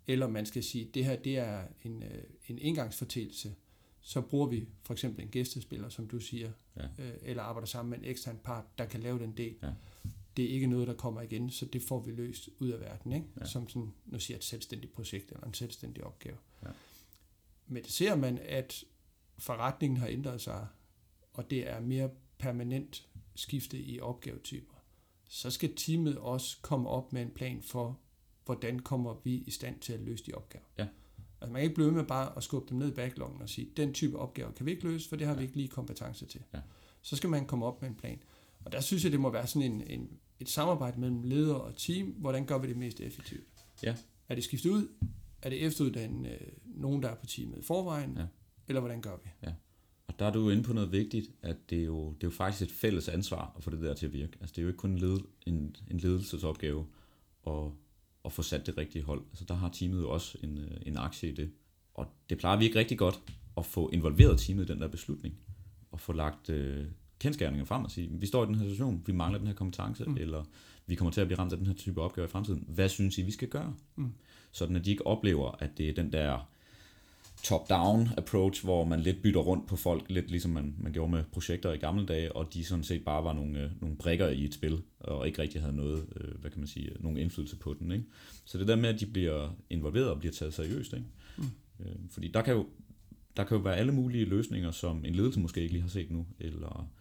Ja. 0.08 0.14
Eller 0.14 0.28
man 0.28 0.46
skal 0.46 0.64
sige, 0.64 0.88
at 0.88 0.94
det 0.94 1.06
her 1.06 1.16
det 1.16 1.38
er 1.38 1.64
en, 1.84 2.04
øh, 2.04 2.24
en 2.48 2.60
engangsfortælelse. 2.60 3.56
Så 4.02 4.22
bruger 4.22 4.48
vi 4.48 4.68
for 4.84 4.94
eksempel 4.94 5.24
en 5.24 5.30
gæstespiller, 5.30 5.90
som 5.90 6.08
du 6.08 6.20
siger, 6.20 6.52
ja. 6.76 6.84
øh, 6.84 7.14
eller 7.22 7.44
arbejder 7.44 7.68
sammen 7.68 7.90
med 7.90 8.00
en 8.00 8.06
ekstern 8.06 8.40
part, 8.44 8.64
der 8.78 8.86
kan 8.86 9.00
lave 9.00 9.20
den 9.20 9.32
del. 9.38 9.56
Ja 9.64 9.70
det 10.38 10.46
er 10.46 10.50
ikke 10.50 10.68
noget, 10.68 10.88
der 10.88 10.94
kommer 10.94 11.22
igen, 11.22 11.50
så 11.50 11.66
det 11.66 11.82
får 11.82 12.00
vi 12.00 12.12
løst 12.12 12.50
ud 12.60 12.70
af 12.70 12.80
verden, 12.80 13.12
ikke? 13.12 13.28
Ja. 13.40 13.46
som 13.46 13.70
sådan, 13.70 13.94
nu 14.06 14.20
siger 14.20 14.38
et 14.38 14.44
selvstændigt 14.44 14.94
projekt 14.94 15.32
eller 15.32 15.48
en 15.48 15.54
selvstændig 15.54 16.04
opgave. 16.04 16.38
Ja. 16.64 16.70
Men 17.68 17.84
det 17.84 17.92
ser 17.92 18.16
man, 18.16 18.38
at 18.38 18.84
forretningen 19.38 19.98
har 19.98 20.08
ændret 20.08 20.42
sig, 20.42 20.68
og 21.34 21.50
det 21.50 21.70
er 21.70 21.80
mere 21.80 22.10
permanent 22.38 23.08
skifte 23.36 23.80
i 23.80 24.00
opgavetyper, 24.00 24.74
så 25.28 25.52
skal 25.52 25.76
teamet 25.76 26.18
også 26.18 26.58
komme 26.62 26.90
op 26.90 27.14
med 27.14 27.22
en 27.22 27.32
plan 27.32 27.62
for, 27.62 28.00
hvordan 28.46 28.80
kommer 28.80 29.16
vi 29.24 29.36
i 29.36 29.52
stand 29.52 29.80
til 29.80 29.94
at 29.94 30.00
løse 30.00 30.26
de 30.26 30.34
opgaver. 30.34 30.66
Ja. 30.78 30.88
Altså 31.42 31.54
man 31.54 31.60
kan 31.60 31.64
ikke 31.64 31.76
blive 31.76 31.92
med 31.92 32.04
bare 32.04 32.38
at 32.38 32.44
skubbe 32.44 32.70
dem 32.70 32.78
ned 32.78 32.88
i 32.88 32.96
backloggen 32.96 33.42
og 33.42 33.50
sige, 33.50 33.72
den 33.78 33.94
type 33.94 34.20
opgaver 34.20 34.52
kan 34.52 34.66
vi 34.66 34.72
ikke 34.72 34.84
løse, 34.84 35.10
for 35.10 35.16
det 35.16 35.28
har 35.28 35.34
ja. 35.34 35.40
vi 35.40 35.44
ikke 35.44 35.56
lige 35.56 35.68
kompetence 35.68 36.26
til. 36.26 36.44
Ja. 36.54 36.60
Så 37.02 37.16
skal 37.16 37.30
man 37.30 37.46
komme 37.46 37.66
op 37.66 37.82
med 37.82 37.90
en 37.90 37.96
plan. 37.96 38.24
Og 38.66 38.72
der 38.72 38.82
synes 38.82 39.04
jeg, 39.04 39.12
det 39.12 39.20
må 39.20 39.30
være 39.30 39.48
sådan 39.48 39.72
en, 39.72 39.84
en, 39.88 40.10
et 40.40 40.50
samarbejde 40.50 41.00
mellem 41.00 41.24
leder 41.24 41.54
og 41.54 41.76
team. 41.76 42.08
Hvordan 42.08 42.46
gør 42.46 42.58
vi 42.58 42.68
det 42.68 42.78
mest 42.78 43.02
effektivt? 43.02 43.44
Ja. 43.84 43.96
Er 44.30 44.36
det 44.36 44.44
skiftet 44.44 44.70
ud? 44.70 44.88
Er 45.42 45.50
det 45.50 45.66
efteruddannet 45.66 46.32
øh, 46.32 46.48
nogen, 46.66 47.04
der 47.04 47.10
er 47.10 47.16
på 47.16 47.26
teamet 47.26 47.58
i 47.58 47.62
forvejen? 47.62 48.18
Ja. 48.18 48.26
Eller 48.68 48.80
hvordan 48.80 49.02
gør 49.02 49.18
vi? 49.24 49.30
Ja. 49.44 49.54
Og 50.08 50.20
der 50.20 50.26
er 50.26 50.32
du 50.32 50.50
inde 50.50 50.64
på 50.64 50.74
noget 50.74 50.92
vigtigt, 50.92 51.32
at 51.42 51.58
det 51.70 51.80
er, 51.80 51.86
jo, 51.86 52.08
det 52.08 52.24
er 52.24 52.28
jo 52.28 52.32
faktisk 52.32 52.62
et 52.72 52.76
fælles 52.76 53.10
ansvar 53.10 53.54
at 53.58 53.64
få 53.64 53.70
det 53.70 53.82
der 53.82 53.94
til 53.94 54.06
at 54.06 54.14
virke. 54.14 54.38
Altså 54.42 54.54
det 54.54 54.58
er 54.58 54.62
jo 54.64 54.68
ikke 54.68 54.78
kun 54.78 54.92
en, 54.92 54.98
led, 54.98 55.18
en, 55.46 55.76
en 55.92 55.98
ledelsesopgave 55.98 56.86
at, 57.48 57.72
at 58.26 58.32
få 58.32 58.42
sat 58.42 58.66
det 58.66 58.78
rigtige 58.78 59.04
hold. 59.04 59.22
Altså 59.32 59.46
der 59.46 59.54
har 59.54 59.70
teamet 59.70 60.02
jo 60.02 60.10
også 60.10 60.38
en, 60.44 60.58
øh, 60.58 60.72
en 60.86 60.98
aktie 60.98 61.30
i 61.30 61.36
det. 61.36 61.52
Og 61.94 62.08
det 62.30 62.38
plejer 62.38 62.58
vi 62.58 62.66
ikke 62.66 62.80
rigtig 62.80 62.98
godt 62.98 63.22
at 63.58 63.66
få 63.66 63.90
involveret 63.90 64.40
teamet 64.40 64.70
i 64.70 64.74
den 64.74 64.82
der 64.82 64.88
beslutning. 64.88 65.36
Og 65.92 66.00
få 66.00 66.14
lagt 66.14 66.50
øh, 66.50 66.86
kendskærninger 67.22 67.66
frem 67.66 67.84
og 67.86 67.92
sige, 67.92 68.10
vi 68.12 68.26
står 68.26 68.44
i 68.44 68.48
den 68.48 68.56
her 68.56 68.64
situation, 68.64 69.04
vi 69.06 69.12
mangler 69.12 69.40
den 69.40 69.48
her 69.48 69.54
kompetence, 69.54 70.06
mm. 70.06 70.18
eller 70.18 70.44
vi 70.88 70.96
kommer 70.96 71.12
til 71.12 71.22
at 71.22 71.28
blive 71.28 71.40
ramt 71.40 71.52
af 71.52 71.58
den 71.58 71.68
her 71.68 71.74
type 71.74 72.02
opgave 72.02 72.26
i 72.26 72.30
fremtiden. 72.30 72.66
Hvad 72.68 72.90
synes 72.90 73.18
I, 73.18 73.22
vi 73.22 73.32
skal 73.32 73.48
gøre? 73.48 73.74
Mm. 73.96 74.14
Sådan 74.52 74.76
at 74.76 74.86
de 74.86 74.92
ikke 74.92 75.08
oplever, 75.08 75.52
at 75.60 75.70
det 75.78 75.90
er 75.90 75.94
den 75.94 76.12
der 76.12 76.50
top-down 77.44 78.10
approach, 78.18 78.64
hvor 78.64 78.86
man 78.86 79.00
lidt 79.00 79.22
bytter 79.22 79.40
rundt 79.40 79.68
på 79.68 79.76
folk, 79.76 80.10
lidt 80.10 80.30
ligesom 80.30 80.52
man, 80.52 80.76
man 80.78 80.94
gjorde 80.94 81.12
med 81.12 81.24
projekter 81.32 81.74
i 81.74 81.78
gamle 81.78 82.06
dage, 82.06 82.36
og 82.36 82.54
de 82.54 82.66
sådan 82.66 82.84
set 82.84 83.06
bare 83.06 83.24
var 83.24 83.34
nogle, 83.34 83.64
øh, 83.64 83.72
nogle 83.82 83.96
brikker 83.96 84.28
i 84.28 84.44
et 84.44 84.54
spil, 84.54 84.82
og 85.00 85.28
ikke 85.28 85.42
rigtig 85.42 85.62
havde 85.62 85.76
noget, 85.76 86.06
øh, 86.16 86.42
hvad 86.42 86.52
kan 86.52 86.60
man 86.60 86.68
sige, 86.68 86.92
nogen 87.00 87.18
indflydelse 87.18 87.56
på 87.56 87.76
den. 87.80 87.92
Ikke? 87.92 88.06
Så 88.46 88.58
det 88.58 88.68
der 88.68 88.76
med, 88.76 88.90
at 88.90 89.00
de 89.00 89.06
bliver 89.06 89.56
involveret 89.70 90.10
og 90.10 90.20
bliver 90.20 90.34
taget 90.34 90.54
seriøst, 90.54 90.94
ikke? 90.94 91.06
Mm. 91.38 91.44
Øh, 91.80 91.96
fordi 92.10 92.28
der 92.28 92.42
kan, 92.42 92.54
jo, 92.54 92.68
der 93.38 93.44
kan 93.44 93.58
jo 93.58 93.64
være 93.64 93.76
alle 93.76 93.92
mulige 93.92 94.26
løsninger, 94.26 94.72
som 94.72 95.06
en 95.06 95.16
ledelse 95.16 95.40
måske 95.40 95.62
ikke 95.62 95.74
lige 95.74 95.82
har 95.82 95.90
set 95.90 96.12
nu, 96.12 96.26
eller 96.40 96.90
Øh, 96.90 97.01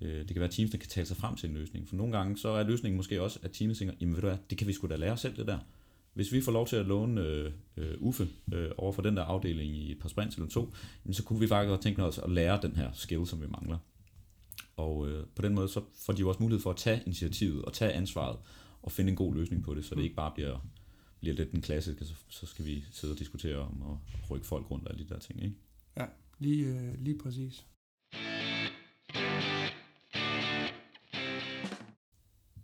Øh, 0.00 0.18
det 0.18 0.26
kan 0.26 0.36
være, 0.36 0.48
at 0.48 0.50
teamsene 0.54 0.78
kan 0.80 0.88
tale 0.88 1.06
sig 1.06 1.16
frem 1.16 1.36
til 1.36 1.48
en 1.48 1.54
løsning. 1.54 1.88
For 1.88 1.96
nogle 1.96 2.16
gange, 2.16 2.38
så 2.38 2.48
er 2.48 2.62
løsningen 2.62 2.96
måske 2.96 3.22
også, 3.22 3.38
at 3.42 3.50
teamet 3.50 3.76
tænker, 3.76 3.94
jamen 4.00 4.14
ved 4.14 4.20
du 4.20 4.28
hvad, 4.28 4.38
det 4.50 4.58
kan 4.58 4.66
vi 4.66 4.72
sgu 4.72 4.86
da 4.86 4.96
lære 4.96 5.16
selv 5.16 5.36
det 5.36 5.46
der. 5.46 5.58
Hvis 6.14 6.32
vi 6.32 6.40
får 6.40 6.52
lov 6.52 6.66
til 6.66 6.76
at 6.76 6.86
låne 6.86 7.20
øh, 7.20 7.52
øh, 7.76 7.94
Uffe 7.98 8.28
øh, 8.52 8.70
over 8.76 8.92
for 8.92 9.02
den 9.02 9.16
der 9.16 9.22
afdeling 9.22 9.76
i 9.76 9.92
et 9.92 9.98
par 9.98 10.08
sprints 10.08 10.36
eller 10.36 10.48
to, 10.48 10.74
jamen, 11.04 11.14
så 11.14 11.22
kunne 11.22 11.40
vi 11.40 11.46
faktisk 11.46 11.68
godt 11.68 11.82
tænke 11.82 12.04
os 12.04 12.18
at 12.18 12.30
lære 12.30 12.58
den 12.62 12.76
her 12.76 12.90
skill, 12.92 13.26
som 13.26 13.40
vi 13.40 13.46
mangler. 13.46 13.78
Og 14.76 15.08
øh, 15.08 15.26
på 15.34 15.42
den 15.42 15.54
måde, 15.54 15.68
så 15.68 15.82
får 16.06 16.12
de 16.12 16.20
jo 16.20 16.28
også 16.28 16.42
mulighed 16.42 16.62
for 16.62 16.70
at 16.70 16.76
tage 16.76 17.02
initiativet 17.06 17.64
og 17.64 17.72
tage 17.72 17.92
ansvaret 17.92 18.38
og 18.82 18.92
finde 18.92 19.10
en 19.10 19.16
god 19.16 19.34
løsning 19.34 19.62
på 19.64 19.74
det, 19.74 19.84
så 19.84 19.94
det 19.94 20.02
ikke 20.02 20.16
bare 20.16 20.32
bliver, 20.34 20.68
bliver 21.20 21.34
lidt 21.34 21.52
den 21.52 21.62
klassiske, 21.62 22.04
så, 22.04 22.14
så 22.28 22.46
skal 22.46 22.66
vi 22.66 22.84
sidde 22.90 23.14
og 23.14 23.18
diskutere 23.18 23.56
om 23.56 23.82
at 23.82 24.30
rykke 24.30 24.46
folk 24.46 24.70
rundt 24.70 24.84
og 24.84 24.92
alle 24.92 25.04
de 25.04 25.08
der 25.08 25.18
ting. 25.18 25.42
Ikke? 25.42 25.56
Ja, 25.96 26.04
lige, 26.38 26.66
øh, 26.66 27.04
lige 27.04 27.18
præcis. 27.18 27.66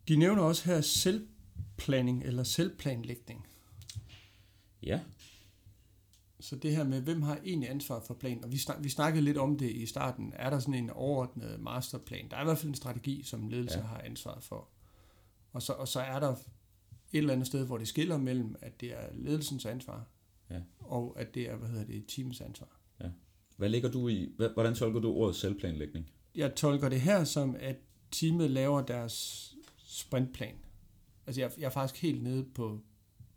De 0.08 0.16
nævner 0.16 0.42
også 0.42 0.64
her 0.64 0.80
selvplanning 0.80 2.24
eller 2.24 2.42
selvplanlægning. 2.42 3.46
Ja. 4.82 5.00
Så 6.40 6.56
det 6.56 6.76
her 6.76 6.84
med, 6.84 7.00
hvem 7.00 7.22
har 7.22 7.38
egentlig 7.44 7.70
ansvar 7.70 8.00
for 8.06 8.14
planen? 8.14 8.44
Og 8.44 8.52
vi, 8.52 8.58
snak, 8.58 8.76
vi 8.80 8.88
snakkede 8.88 9.24
lidt 9.24 9.38
om 9.38 9.58
det 9.58 9.70
i 9.70 9.86
starten. 9.86 10.32
Er 10.36 10.50
der 10.50 10.58
sådan 10.58 10.74
en 10.74 10.90
overordnet 10.90 11.60
masterplan? 11.60 12.28
Der 12.30 12.36
er 12.36 12.40
i 12.40 12.44
hvert 12.44 12.58
fald 12.58 12.68
en 12.68 12.74
strategi, 12.74 13.22
som 13.22 13.48
ledelse 13.48 13.78
ja. 13.78 13.84
har 13.84 14.00
ansvar 14.00 14.40
for. 14.40 14.68
Og 15.52 15.62
så, 15.62 15.72
og 15.72 15.88
så 15.88 16.00
er 16.00 16.20
der 16.20 16.32
et 16.32 16.38
eller 17.12 17.32
andet 17.32 17.46
sted, 17.46 17.66
hvor 17.66 17.78
det 17.78 17.88
skiller 17.88 18.18
mellem, 18.18 18.56
at 18.60 18.80
det 18.80 18.92
er 18.92 19.08
ledelsens 19.14 19.66
ansvar, 19.66 20.04
ja. 20.50 20.60
og 20.78 21.16
at 21.20 21.34
det 21.34 21.50
er, 21.50 21.56
hvad 21.56 21.68
hedder 21.68 21.84
det, 21.84 22.04
teamets 22.08 22.40
ansvar. 22.40 22.80
Ja. 23.00 23.08
Hvad 23.56 23.68
ligger 23.68 23.90
du 23.90 24.08
i, 24.08 24.32
hvordan 24.54 24.74
tolker 24.74 25.00
du 25.00 25.12
ordet 25.12 25.36
selvplanlægning? 25.36 26.10
Jeg 26.34 26.54
tolker 26.54 26.88
det 26.88 27.00
her 27.00 27.24
som, 27.24 27.56
at 27.58 27.76
teamet 28.10 28.50
laver 28.50 28.82
deres 28.82 29.55
sprintplan. 29.96 30.54
Altså 31.26 31.40
jeg, 31.40 31.50
jeg 31.58 31.64
er 31.64 31.70
faktisk 31.70 32.02
helt 32.02 32.22
nede 32.22 32.44
på, 32.54 32.80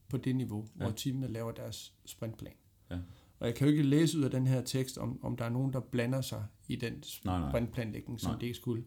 på 0.08 0.17
det 0.17 0.36
niveau, 0.36 0.67
ja. 0.80 0.84
hvor 0.84 0.91
teamet 0.91 1.32
laver 1.32 1.52
deres 1.52 1.93
sprintplan. 2.06 2.54
Ja. 2.91 2.98
Og 3.39 3.48
jeg 3.48 3.56
kan 3.56 3.67
jo 3.67 3.72
ikke 3.72 3.84
læse 3.84 4.17
ud 4.17 4.24
af 4.24 4.32
den 4.32 4.48
her 4.48 4.62
tekst, 4.62 4.98
om, 4.98 5.24
om 5.24 5.38
der 5.38 5.45
er 5.45 5.50
nogen, 5.50 5.74
der 5.74 5.80
blander 5.80 6.22
sig 6.22 6.45
i 6.67 6.76
den 6.76 7.04
sprintplanlægning, 7.04 8.19
som 8.22 8.32
nej. 8.32 8.39
det 8.39 8.48
ikke 8.48 8.56
skulle. 8.56 8.86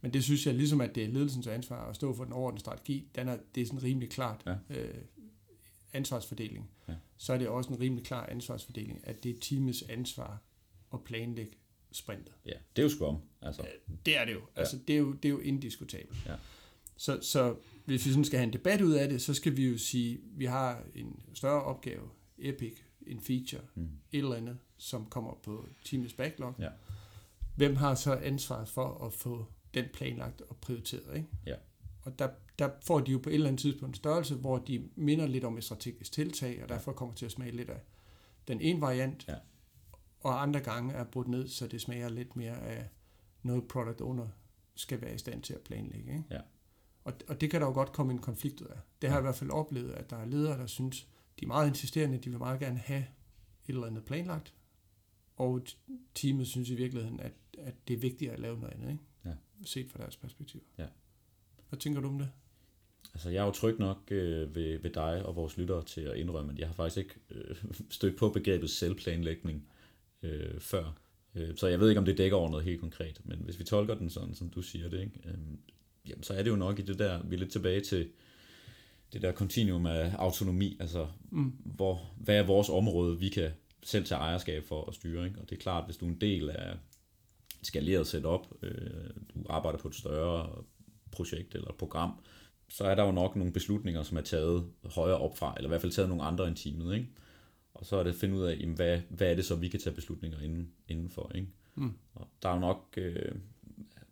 Men 0.00 0.12
det 0.12 0.24
synes 0.24 0.46
jeg 0.46 0.54
ligesom, 0.54 0.80
at 0.80 0.94
det 0.94 1.04
er 1.04 1.08
ledelsens 1.08 1.46
ansvar 1.46 1.88
at 1.88 1.96
stå 1.96 2.14
for 2.14 2.24
den 2.24 2.32
overordnede 2.32 2.60
strategi. 2.60 3.08
Den 3.14 3.28
er, 3.28 3.38
det 3.54 3.60
er 3.60 3.66
sådan 3.66 3.82
rimelig 3.82 4.10
klart 4.10 4.42
ja. 4.46 4.80
øh, 4.80 4.94
ansvarsfordeling. 5.92 6.70
Ja. 6.88 6.94
Så 7.16 7.32
er 7.32 7.38
det 7.38 7.48
også 7.48 7.70
en 7.70 7.80
rimelig 7.80 8.04
klar 8.04 8.26
ansvarsfordeling, 8.26 9.00
at 9.04 9.24
det 9.24 9.36
er 9.36 9.40
teamets 9.40 9.82
ansvar 9.82 10.42
at 10.92 11.04
planlægge 11.04 11.52
sprintet. 11.92 12.34
Ja, 12.46 12.52
det 12.76 12.82
er 12.82 12.86
jo 12.86 12.88
Scrum. 12.88 13.18
Altså. 13.42 13.66
Det 14.06 14.18
er 14.18 14.24
det 14.24 14.32
jo. 14.32 14.40
Altså, 14.56 14.78
det, 14.88 14.94
er 14.94 14.98
jo 14.98 15.12
det 15.12 15.24
er 15.24 15.30
jo 15.30 15.38
indiskutabelt. 15.38 16.26
Ja. 16.26 16.34
Så, 17.00 17.18
så 17.22 17.56
hvis 17.84 18.06
vi 18.06 18.10
sådan 18.10 18.24
skal 18.24 18.38
have 18.38 18.46
en 18.46 18.52
debat 18.52 18.80
ud 18.80 18.92
af 18.92 19.08
det, 19.08 19.22
så 19.22 19.34
skal 19.34 19.56
vi 19.56 19.68
jo 19.68 19.78
sige, 19.78 20.14
at 20.14 20.20
vi 20.32 20.44
har 20.44 20.82
en 20.94 21.20
større 21.34 21.62
opgave, 21.62 22.08
Epic, 22.38 22.78
en 23.06 23.20
feature, 23.20 23.62
mm. 23.74 23.88
et 24.12 24.18
eller 24.18 24.36
andet, 24.36 24.58
som 24.76 25.06
kommer 25.06 25.34
på 25.42 25.68
teamets 25.84 26.14
backlog. 26.14 26.54
Ja. 26.58 26.68
Hvem 27.56 27.76
har 27.76 27.94
så 27.94 28.14
ansvaret 28.14 28.68
for 28.68 29.06
at 29.06 29.12
få 29.12 29.46
den 29.74 29.84
planlagt 29.92 30.40
og 30.40 30.56
prioriteret? 30.56 31.16
Ikke? 31.16 31.28
Ja. 31.46 31.54
Og 32.02 32.18
der, 32.18 32.28
der 32.58 32.70
får 32.82 33.00
de 33.00 33.12
jo 33.12 33.18
på 33.18 33.30
et 33.30 33.34
eller 33.34 33.48
andet 33.48 33.60
tidspunkt 33.60 33.94
en 33.94 33.98
størrelse, 33.98 34.34
hvor 34.34 34.58
de 34.58 34.88
minder 34.96 35.26
lidt 35.26 35.44
om 35.44 35.58
et 35.58 35.64
strategisk 35.64 36.12
tiltag, 36.12 36.62
og 36.62 36.68
derfor 36.68 36.92
kommer 36.92 37.14
til 37.14 37.26
at 37.26 37.32
smage 37.32 37.56
lidt 37.56 37.70
af 37.70 37.80
den 38.48 38.60
ene 38.60 38.80
variant, 38.80 39.28
ja. 39.28 39.36
og 40.20 40.42
andre 40.42 40.60
gange 40.60 40.94
er 40.94 41.04
brudt 41.04 41.28
ned, 41.28 41.48
så 41.48 41.66
det 41.66 41.80
smager 41.80 42.08
lidt 42.08 42.36
mere 42.36 42.60
af 42.60 42.88
noget 43.42 43.68
product 43.68 44.00
owner 44.00 44.28
skal 44.74 45.00
være 45.00 45.14
i 45.14 45.18
stand 45.18 45.42
til 45.42 45.54
at 45.54 45.60
planlægge. 45.60 46.12
Ikke? 46.12 46.24
Ja. 46.30 46.40
Og, 47.10 47.16
og 47.28 47.40
det 47.40 47.50
kan 47.50 47.60
der 47.60 47.66
jo 47.66 47.72
godt 47.72 47.92
komme 47.92 48.12
en 48.12 48.18
konflikt 48.18 48.60
ud 48.60 48.66
af. 48.66 48.78
Det 49.02 49.08
har 49.08 49.16
jeg 49.16 49.22
i 49.22 49.26
hvert 49.26 49.34
fald 49.34 49.50
oplevet, 49.50 49.92
at 49.92 50.10
der 50.10 50.16
er 50.16 50.24
ledere, 50.24 50.58
der 50.58 50.66
synes, 50.66 51.08
de 51.40 51.44
er 51.44 51.48
meget 51.48 51.68
insisterende, 51.68 52.18
de 52.18 52.30
vil 52.30 52.38
meget 52.38 52.60
gerne 52.60 52.78
have 52.78 53.04
et 53.68 53.74
eller 53.74 53.86
andet 53.86 54.04
planlagt, 54.04 54.54
og 55.36 55.62
teamet 56.14 56.46
synes 56.46 56.70
i 56.70 56.74
virkeligheden, 56.74 57.20
at, 57.20 57.32
at 57.58 57.74
det 57.88 57.94
er 57.94 57.98
vigtigt 57.98 58.30
at 58.30 58.38
lave 58.38 58.58
noget 58.58 58.74
andet, 58.74 58.90
ikke? 58.90 59.04
Ja. 59.24 59.32
set 59.64 59.90
fra 59.90 59.98
deres 59.98 60.16
perspektiv. 60.16 60.62
Ja. 60.78 60.86
Hvad 61.68 61.78
tænker 61.78 62.00
du 62.00 62.08
om 62.08 62.18
det? 62.18 62.30
Altså, 63.14 63.30
jeg 63.30 63.40
er 63.40 63.46
jo 63.46 63.52
tryg 63.52 63.78
nok 63.78 63.98
øh, 64.10 64.54
ved, 64.54 64.78
ved 64.78 64.90
dig 64.90 65.26
og 65.26 65.36
vores 65.36 65.56
lyttere 65.56 65.84
til 65.84 66.00
at 66.00 66.16
indrømme, 66.16 66.52
at 66.52 66.58
jeg 66.58 66.68
har 66.68 66.74
faktisk 66.74 66.96
ikke 66.96 67.14
øh, 67.30 67.56
stødt 67.90 68.16
på 68.16 68.28
begrebet 68.28 68.70
selvplanlægning 68.70 69.68
øh, 70.22 70.60
før. 70.60 70.92
Øh, 71.34 71.56
så 71.56 71.66
jeg 71.66 71.80
ved 71.80 71.88
ikke, 71.88 71.98
om 71.98 72.04
det 72.04 72.18
dækker 72.18 72.36
over 72.36 72.50
noget 72.50 72.64
helt 72.64 72.80
konkret, 72.80 73.20
men 73.24 73.38
hvis 73.38 73.58
vi 73.58 73.64
tolker 73.64 73.94
den 73.94 74.10
sådan, 74.10 74.34
som 74.34 74.50
du 74.50 74.62
siger 74.62 74.88
det, 74.88 75.00
ikke? 75.00 75.20
Øh, 75.24 75.38
jamen, 76.08 76.22
så 76.22 76.34
er 76.34 76.42
det 76.42 76.50
jo 76.50 76.56
nok 76.56 76.78
i 76.78 76.82
det 76.82 76.98
der, 76.98 77.22
vi 77.22 77.34
er 77.34 77.38
lidt 77.38 77.52
tilbage 77.52 77.80
til 77.80 78.08
det 79.12 79.22
der 79.22 79.32
kontinuum 79.32 79.86
af 79.86 80.14
autonomi, 80.18 80.76
altså 80.80 81.06
mm. 81.30 81.52
hvor, 81.64 82.10
hvad 82.16 82.36
er 82.36 82.46
vores 82.46 82.68
område, 82.68 83.18
vi 83.18 83.28
kan 83.28 83.50
selv 83.82 84.04
tage 84.04 84.18
ejerskab 84.18 84.64
for 84.64 84.84
at 84.88 84.94
styre, 84.94 85.26
ikke? 85.26 85.40
og 85.40 85.50
det 85.50 85.56
er 85.56 85.60
klart, 85.60 85.84
hvis 85.84 85.96
du 85.96 86.06
er 86.06 86.10
en 86.10 86.20
del 86.20 86.50
af 86.50 86.72
et 86.72 86.78
skaleret 87.66 88.06
setup, 88.06 88.46
øh, 88.62 89.10
du 89.34 89.44
arbejder 89.48 89.78
på 89.78 89.88
et 89.88 89.94
større 89.94 90.64
projekt 91.10 91.54
eller 91.54 91.72
program, 91.78 92.12
så 92.68 92.84
er 92.84 92.94
der 92.94 93.04
jo 93.04 93.12
nok 93.12 93.36
nogle 93.36 93.52
beslutninger, 93.52 94.02
som 94.02 94.16
er 94.16 94.22
taget 94.22 94.66
højere 94.84 95.18
op 95.18 95.38
fra, 95.38 95.54
eller 95.56 95.68
i 95.68 95.70
hvert 95.70 95.80
fald 95.80 95.92
taget 95.92 96.08
nogle 96.08 96.24
andre 96.24 96.48
end 96.48 96.56
teamet, 96.56 96.94
ikke? 96.94 97.08
Og 97.74 97.86
så 97.86 97.96
er 97.96 98.02
det 98.02 98.10
at 98.10 98.16
finde 98.16 98.36
ud 98.36 98.42
af, 98.42 98.56
jamen, 98.60 98.76
hvad, 98.76 99.00
hvad 99.08 99.30
er 99.30 99.34
det 99.34 99.44
så, 99.44 99.54
vi 99.54 99.68
kan 99.68 99.80
tage 99.80 99.94
beslutninger 99.94 100.40
inden, 100.40 100.72
indenfor, 100.88 101.32
ikke? 101.34 101.48
Mm. 101.74 101.92
Og 102.14 102.28
der 102.42 102.48
er 102.48 102.54
jo 102.54 102.60
nok 102.60 102.94
øh, 102.96 103.32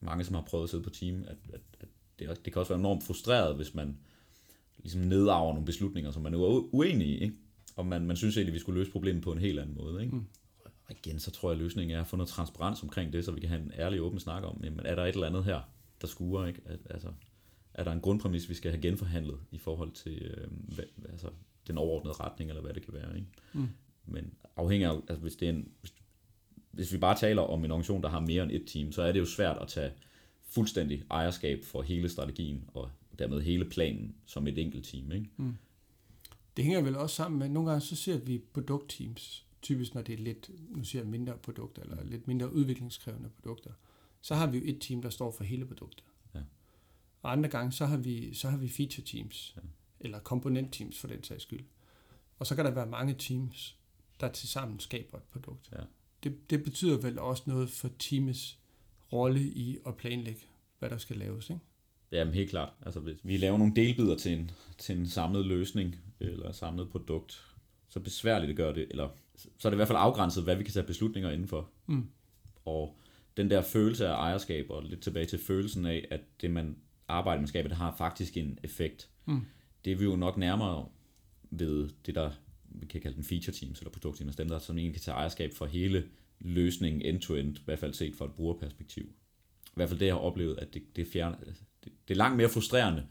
mange, 0.00 0.24
som 0.24 0.34
har 0.34 0.42
prøvet 0.42 0.64
at 0.64 0.70
sidde 0.70 0.84
på 0.84 0.90
team, 0.90 1.24
at, 1.28 1.36
at, 1.52 1.60
at 1.80 1.88
det, 2.18 2.44
det 2.44 2.52
kan 2.52 2.60
også 2.60 2.72
være 2.72 2.78
enormt 2.78 3.04
frustreret, 3.04 3.56
hvis 3.56 3.74
man 3.74 3.98
ligesom 4.78 5.00
nedarver 5.00 5.52
nogle 5.52 5.66
beslutninger, 5.66 6.10
som 6.10 6.22
man 6.22 6.34
er 6.34 6.38
uenig 6.74 7.06
i, 7.06 7.18
ikke? 7.18 7.34
og 7.76 7.86
man, 7.86 8.06
man 8.06 8.16
synes 8.16 8.36
egentlig, 8.36 8.52
at 8.52 8.54
vi 8.54 8.58
skulle 8.58 8.78
løse 8.80 8.92
problemet 8.92 9.22
på 9.22 9.32
en 9.32 9.38
helt 9.38 9.58
anden 9.58 9.76
måde. 9.76 10.02
Ikke? 10.02 10.16
Mm. 10.16 10.26
Og 10.64 10.90
igen, 10.90 11.18
så 11.18 11.30
tror 11.30 11.50
jeg, 11.50 11.56
at 11.56 11.62
løsningen 11.62 11.96
er 11.96 12.00
at 12.00 12.06
få 12.06 12.16
noget 12.16 12.28
transparens 12.28 12.82
omkring 12.82 13.12
det, 13.12 13.24
så 13.24 13.32
vi 13.32 13.40
kan 13.40 13.48
have 13.48 13.62
en 13.62 13.72
ærlig 13.78 14.02
åben 14.02 14.20
snak 14.20 14.44
om, 14.44 14.60
jamen, 14.64 14.86
er 14.86 14.94
der 14.94 15.04
et 15.04 15.14
eller 15.14 15.26
andet 15.26 15.44
her, 15.44 15.60
der 16.00 16.06
skuer, 16.06 16.46
ikke? 16.46 16.60
At, 16.64 16.78
altså, 16.90 17.08
er 17.74 17.84
der 17.84 17.92
en 17.92 18.00
grundpræmis, 18.00 18.48
vi 18.48 18.54
skal 18.54 18.70
have 18.70 18.82
genforhandlet 18.82 19.38
i 19.50 19.58
forhold 19.58 19.92
til 19.92 20.22
øh, 20.22 20.46
hvad, 20.74 20.84
altså, 21.08 21.30
den 21.66 21.78
overordnede 21.78 22.14
retning, 22.14 22.50
eller 22.50 22.62
hvad 22.62 22.74
det 22.74 22.82
kan 22.84 22.94
være. 22.94 23.16
Ikke? 23.16 23.28
Mm. 23.52 23.68
Men 24.06 24.34
afhængig 24.56 24.88
af, 24.88 24.94
altså, 24.94 25.16
hvis, 25.16 25.36
det 25.36 25.46
er 25.46 25.52
en, 25.52 25.68
hvis, 25.80 25.94
hvis 26.70 26.92
vi 26.92 26.98
bare 26.98 27.18
taler 27.18 27.42
om 27.42 27.64
en 27.64 27.70
organisation, 27.70 28.02
der 28.02 28.08
har 28.08 28.20
mere 28.20 28.42
end 28.42 28.52
et 28.52 28.64
team, 28.66 28.92
så 28.92 29.02
er 29.02 29.12
det 29.12 29.20
jo 29.20 29.26
svært 29.26 29.58
at 29.60 29.68
tage 29.68 29.92
fuldstændig 30.42 31.02
ejerskab 31.10 31.64
for 31.64 31.82
hele 31.82 32.08
strategien 32.08 32.70
og 32.74 32.90
dermed 33.18 33.40
hele 33.40 33.64
planen 33.64 34.14
som 34.26 34.46
et 34.46 34.58
enkelt 34.58 34.84
team. 34.84 35.12
Ikke? 35.12 35.28
Mm. 35.36 35.54
Det 36.56 36.64
hænger 36.64 36.82
vel 36.82 36.96
også 36.96 37.16
sammen 37.16 37.38
med, 37.38 37.48
nogle 37.48 37.70
gange 37.70 37.80
så 37.80 37.96
ser 37.96 38.18
vi 38.18 38.38
produktteams, 38.52 39.46
typisk 39.62 39.94
når 39.94 40.02
det 40.02 40.12
er 40.12 40.18
lidt, 40.18 40.50
nu 40.70 40.84
siger 40.84 41.02
jeg 41.02 41.10
mindre 41.10 41.38
produkter, 41.42 41.82
eller 41.82 42.04
lidt 42.04 42.26
mindre 42.28 42.52
udviklingskrævende 42.52 43.28
produkter, 43.28 43.70
så 44.20 44.34
har 44.34 44.46
vi 44.46 44.58
jo 44.58 44.64
et 44.66 44.80
team, 44.80 45.02
der 45.02 45.10
står 45.10 45.30
for 45.30 45.44
hele 45.44 45.66
produktet. 45.66 46.04
Ja. 46.34 46.40
Og 47.22 47.32
andre 47.32 47.48
gange, 47.48 47.72
så 47.72 47.86
har 47.86 47.96
vi, 47.96 48.34
så 48.34 48.48
har 48.48 48.58
vi 48.58 48.68
feature 48.68 49.04
teams, 49.06 49.54
ja. 49.56 49.60
eller 50.00 50.18
komponent 50.18 50.72
teams 50.72 50.98
for 50.98 51.08
den 51.08 51.22
sags 51.22 51.42
skyld. 51.42 51.64
Og 52.38 52.46
så 52.46 52.54
kan 52.54 52.64
der 52.64 52.70
være 52.70 52.86
mange 52.86 53.14
teams, 53.14 53.76
der 54.20 54.28
tilsammen 54.28 54.80
skaber 54.80 55.18
et 55.18 55.24
produkt. 55.24 55.70
Ja. 55.72 55.82
Det, 56.22 56.50
det 56.50 56.64
betyder 56.64 56.98
vel 56.98 57.18
også 57.18 57.42
noget 57.46 57.70
for 57.70 57.90
teamets 57.98 58.58
rolle 59.12 59.40
i 59.40 59.78
at 59.86 59.96
planlægge, 59.96 60.40
hvad 60.78 60.90
der 60.90 60.98
skal 60.98 61.16
laves, 61.16 61.50
ikke? 61.50 61.62
Jamen 62.12 62.34
helt 62.34 62.50
klart. 62.50 62.72
Altså, 62.82 63.00
hvis 63.00 63.16
vi 63.22 63.36
laver 63.36 63.58
nogle 63.58 63.76
delbidder 63.76 64.16
til 64.16 64.32
en, 64.32 64.50
til 64.78 64.98
en 64.98 65.06
samlet 65.06 65.46
løsning, 65.46 65.96
eller 66.20 66.52
samlet 66.52 66.90
produkt, 66.90 67.44
så 67.88 68.00
besværligt 68.00 68.48
det 68.48 68.56
gør 68.56 68.72
det, 68.72 68.86
eller 68.90 69.08
så 69.36 69.68
er 69.68 69.70
det 69.70 69.74
i 69.74 69.76
hvert 69.76 69.88
fald 69.88 69.98
afgrænset, 69.98 70.44
hvad 70.44 70.56
vi 70.56 70.64
kan 70.64 70.72
tage 70.72 70.86
beslutninger 70.86 71.30
indenfor. 71.30 71.70
Mm. 71.86 72.08
Og 72.64 72.98
den 73.36 73.50
der 73.50 73.62
følelse 73.62 74.08
af 74.08 74.12
ejerskab, 74.12 74.66
og 74.70 74.82
lidt 74.82 75.00
tilbage 75.00 75.26
til 75.26 75.38
følelsen 75.38 75.86
af, 75.86 76.08
at 76.10 76.20
det 76.40 76.50
man 76.50 76.76
arbejder 77.08 77.40
med 77.40 77.48
skaber, 77.48 77.68
det 77.68 77.76
har 77.76 77.94
faktisk 77.98 78.36
en 78.36 78.58
effekt. 78.62 79.08
Mm. 79.26 79.46
Det 79.84 79.92
er 79.92 79.96
vi 79.96 80.04
jo 80.04 80.16
nok 80.16 80.36
nærmere 80.36 80.88
ved 81.50 81.88
det, 82.06 82.14
der 82.14 82.30
vi 82.68 82.86
kan 82.86 83.00
kalde 83.00 83.16
dem 83.16 83.24
feature 83.24 83.52
teams, 83.52 83.78
eller 83.78 83.90
produktteams, 83.90 84.36
dem 84.36 84.48
der 84.48 84.58
som 84.58 84.78
egentlig 84.78 84.94
kan 84.94 85.02
tage 85.02 85.14
ejerskab 85.14 85.52
for 85.52 85.66
hele 85.66 86.04
løsningen 86.40 87.02
end-to-end, 87.02 87.56
i 87.56 87.62
hvert 87.64 87.78
fald 87.78 87.94
set 87.94 88.14
fra 88.14 88.24
et 88.24 88.32
brugerperspektiv. 88.32 89.04
I 89.66 89.72
hvert 89.74 89.88
fald 89.88 90.00
det, 90.00 90.06
jeg 90.06 90.14
har 90.14 90.20
oplevet, 90.20 90.58
at 90.58 90.74
det, 90.74 90.96
det, 90.96 91.06
fjerne, 91.06 91.36
det, 91.84 91.92
det 92.08 92.14
er 92.14 92.18
langt 92.18 92.36
mere 92.36 92.48
frustrerende 92.48 93.06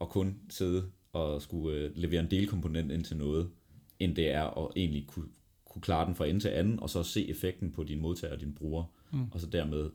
at 0.00 0.08
kun 0.08 0.38
sidde 0.50 0.90
og 1.12 1.42
skulle 1.42 1.78
øh, 1.78 1.96
levere 1.96 2.20
en 2.20 2.30
delkomponent 2.30 2.92
ind 2.92 3.04
til 3.04 3.16
noget, 3.16 3.50
end 3.98 4.16
det 4.16 4.30
er 4.30 4.64
at 4.64 4.72
egentlig 4.76 5.06
kunne, 5.06 5.28
kunne 5.64 5.82
klare 5.82 6.06
den 6.06 6.14
fra 6.14 6.26
ende 6.26 6.40
til 6.40 6.48
anden, 6.48 6.80
og 6.80 6.90
så 6.90 7.02
se 7.02 7.28
effekten 7.28 7.72
på 7.72 7.84
din 7.84 8.00
modtager 8.00 8.34
og 8.34 8.40
din 8.40 8.54
bruger, 8.54 8.84
mm. 9.12 9.30
og 9.30 9.40
så 9.40 9.46
dermed 9.46 9.90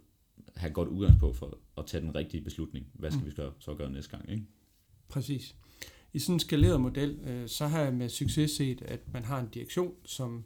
have 0.55 0.73
godt 0.73 0.89
udgangspunkt 0.89 1.37
for 1.37 1.57
at 1.77 1.85
tage 1.85 2.01
den 2.01 2.15
rigtige 2.15 2.43
beslutning. 2.43 2.87
Hvad 2.93 3.11
skal 3.11 3.23
mm. 3.23 3.27
vi 3.27 3.31
så 3.59 3.75
gøre 3.77 3.91
næste 3.91 4.11
gang? 4.17 4.29
Ikke? 4.29 4.43
Præcis. 5.07 5.55
I 6.15 6.19
sådan 6.19 6.35
en 6.35 6.39
skaleret 6.39 6.81
model, 6.81 7.19
øh, 7.23 7.49
så 7.49 7.67
har 7.67 7.81
jeg 7.81 7.93
med 7.93 8.09
succes 8.09 8.51
set, 8.51 8.81
at 8.81 9.13
man 9.13 9.23
har 9.23 9.39
en 9.39 9.49
direktion, 9.49 9.95
som 10.05 10.45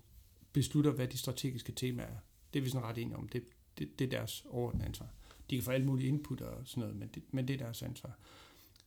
beslutter, 0.53 0.91
hvad 0.91 1.07
de 1.07 1.17
strategiske 1.17 1.71
temaer 1.71 2.07
er. 2.07 2.17
Det 2.53 2.59
er 2.59 2.63
vi 2.63 2.69
sådan 2.69 2.87
ret 2.87 2.97
enige 2.97 3.17
om. 3.17 3.27
Det, 3.27 3.43
det, 3.77 3.99
det 3.99 4.05
er 4.05 4.09
deres 4.09 4.45
overordnede 4.49 4.85
ansvar. 4.85 5.09
de 5.49 5.55
kan 5.55 5.63
få 5.63 5.71
alt 5.71 5.85
muligt 5.85 6.07
input 6.07 6.41
og 6.41 6.67
sådan 6.67 6.81
noget, 6.81 6.95
men 6.95 7.07
det, 7.07 7.23
men 7.31 7.47
det 7.47 7.53
er 7.53 7.57
deres 7.57 7.81
ansvar. 7.81 8.19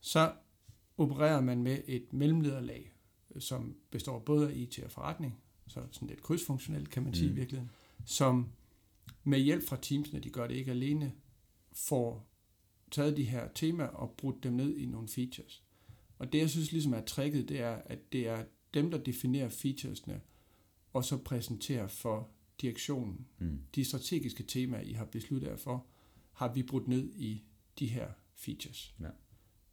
Så 0.01 0.33
opererer 0.97 1.41
man 1.41 1.63
med 1.63 1.79
et 1.87 2.13
mellemlederlag, 2.13 2.93
som 3.39 3.75
består 3.91 4.19
både 4.19 4.49
af 4.49 4.55
IT 4.55 4.79
og 4.79 4.91
forretning, 4.91 5.39
så 5.67 5.81
sådan 5.91 6.07
lidt 6.07 6.21
krydsfunktionelt, 6.21 6.89
kan 6.89 7.03
man 7.03 7.13
sige 7.13 7.27
mm. 7.27 7.33
i 7.33 7.35
virkeligheden, 7.35 7.71
som 8.05 8.51
med 9.23 9.39
hjælp 9.39 9.67
fra 9.67 9.77
teamsene, 9.81 10.19
de 10.19 10.29
gør 10.29 10.47
det 10.47 10.55
ikke 10.55 10.71
alene, 10.71 11.13
får 11.71 12.27
taget 12.91 13.17
de 13.17 13.23
her 13.23 13.47
temaer 13.55 13.87
og 13.87 14.11
brudt 14.17 14.43
dem 14.43 14.53
ned 14.53 14.77
i 14.77 14.85
nogle 14.85 15.07
features. 15.07 15.62
Og 16.23 16.33
det, 16.33 16.39
jeg 16.39 16.49
synes 16.49 16.71
ligesom 16.71 16.93
er 16.93 17.01
tricket, 17.01 17.49
det 17.49 17.59
er, 17.59 17.75
at 17.75 18.11
det 18.11 18.27
er 18.27 18.45
dem, 18.73 18.91
der 18.91 18.97
definerer 18.97 19.49
featuresne, 19.49 20.21
og 20.93 21.05
så 21.05 21.17
præsenterer 21.17 21.87
for 21.87 22.29
direktionen 22.61 23.27
mm. 23.39 23.59
de 23.75 23.85
strategiske 23.85 24.43
temaer, 24.43 24.81
I 24.81 24.91
har 24.91 25.05
besluttet 25.05 25.47
jer 25.47 25.55
for, 25.55 25.85
har 26.33 26.53
vi 26.53 26.63
brudt 26.63 26.87
ned 26.87 27.13
i 27.15 27.43
de 27.79 27.87
her 27.87 28.07
features. 28.35 28.95
Ja. 28.99 29.09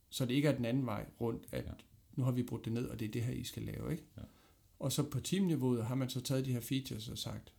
Så 0.09 0.26
det 0.26 0.34
ikke 0.34 0.48
er 0.48 0.57
den 0.57 0.64
anden 0.64 0.86
vej 0.86 1.07
rundt, 1.20 1.46
at 1.53 1.64
ja. 1.64 1.72
nu 2.12 2.24
har 2.24 2.32
vi 2.32 2.42
brudt 2.42 2.64
det 2.64 2.72
ned, 2.72 2.86
og 2.86 3.01
det 3.01 3.09
er 3.09 3.12
det 3.12 3.22
her, 3.22 3.32
I 3.32 3.44
skal 3.44 3.62
lave. 3.62 3.92
Ikke? 3.92 4.05
Ja. 4.16 4.22
Og 4.78 4.92
så 4.92 5.03
på 5.03 5.20
teamniveauet 5.20 5.86
har 5.86 5.94
man 5.94 6.11
så 6.11 6.20
taget 6.20 6.44
de 6.44 6.53
her 6.53 6.61
features 6.61 7.09
og 7.09 7.18
sagt, 7.18 7.53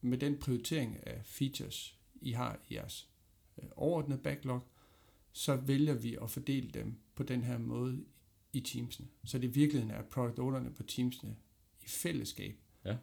med 0.00 0.18
den 0.18 0.38
prioritering 0.38 1.06
af 1.06 1.20
features, 1.24 1.98
I 2.14 2.32
har 2.32 2.60
i 2.68 2.74
jeres 2.74 3.08
øh, 3.58 3.68
overordnede 3.76 4.20
backlog, 4.20 4.68
så 5.32 5.56
vælger 5.56 5.94
vi 5.94 6.16
at 6.22 6.30
fordele 6.30 6.70
dem 6.70 6.94
på 7.14 7.22
den 7.22 7.42
her 7.42 7.58
måde 7.58 8.04
i 8.56 8.60
teamsene. 8.60 9.08
Så 9.24 9.38
det 9.38 9.44
i 9.44 9.50
virkeligheden 9.50 9.94
er 9.94 10.02
product 10.02 10.38
ownerne 10.38 10.72
på 10.72 10.82
teamsene 10.82 11.36
i 11.82 11.88
fællesskab, 11.88 12.54
ja. 12.84 12.96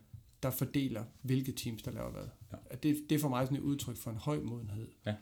der 0.43 0.49
fordeler, 0.49 1.04
hvilke 1.22 1.51
teams, 1.51 1.84
der 1.84 1.91
laver 1.91 2.12
hvad. 2.12 2.28
Ja. 2.51 2.76
Det, 2.76 3.06
det 3.10 3.16
er 3.16 3.20
for 3.20 3.30
mig 3.30 3.47
sådan 3.47 3.58
et 3.58 3.62
udtryk 3.62 3.97
for 3.97 4.12
en 4.12 4.18
høj 4.18 4.39
modenhed. 4.39 4.88
Ja. 5.06 5.16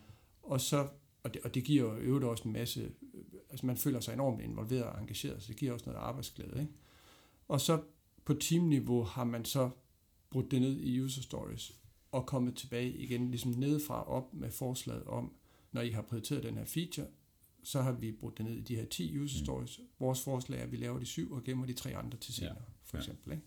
Og, 0.43 0.61
så, 0.61 0.87
og, 1.23 1.33
det, 1.33 1.41
og 1.41 1.55
det 1.55 1.63
giver 1.63 1.83
jo 1.83 1.97
øvrigt 1.97 2.25
også 2.25 2.43
en 2.43 2.53
masse, 2.53 2.91
altså 3.49 3.65
man 3.65 3.77
føler 3.77 3.99
sig 3.99 4.13
enormt 4.13 4.41
involveret 4.41 4.83
og 4.83 5.01
engageret, 5.01 5.41
så 5.41 5.47
det 5.47 5.57
giver 5.57 5.73
også 5.73 5.85
noget 5.85 5.99
arbejdsglæde. 5.99 6.61
Ikke? 6.61 6.73
Og 7.47 7.61
så 7.61 7.81
på 8.25 8.33
teamniveau 8.33 9.03
har 9.03 9.23
man 9.23 9.45
så 9.45 9.69
brudt 10.29 10.51
det 10.51 10.61
ned 10.61 10.79
i 10.79 11.01
user 11.01 11.21
stories 11.21 11.75
og 12.11 12.25
kommet 12.25 12.55
tilbage 12.55 12.97
igen, 12.97 13.29
ligesom 13.31 13.51
nedefra 13.51 14.07
op 14.07 14.33
med 14.33 14.51
forslaget 14.51 15.03
om, 15.03 15.33
når 15.71 15.81
I 15.81 15.89
har 15.89 16.01
prioriteret 16.01 16.43
den 16.43 16.57
her 16.57 16.65
feature, 16.65 17.07
så 17.63 17.81
har 17.81 17.91
vi 17.91 18.11
brudt 18.11 18.37
det 18.37 18.45
ned 18.45 18.53
i 18.53 18.61
de 18.61 18.75
her 18.75 18.85
10 18.85 19.17
user 19.19 19.39
mm. 19.39 19.45
stories. 19.45 19.79
Mm. 19.79 19.85
Vores 19.99 20.23
forslag 20.23 20.59
er, 20.59 20.63
at 20.63 20.71
vi 20.71 20.77
laver 20.77 20.99
de 20.99 21.05
syv 21.05 21.31
og 21.31 21.43
gemmer 21.43 21.65
de 21.65 21.73
tre 21.73 21.95
andre 21.95 22.17
til 22.17 22.33
senere, 22.33 22.53
ja. 22.53 22.73
for 22.83 22.97
eksempel. 22.97 23.31
Ikke? 23.31 23.43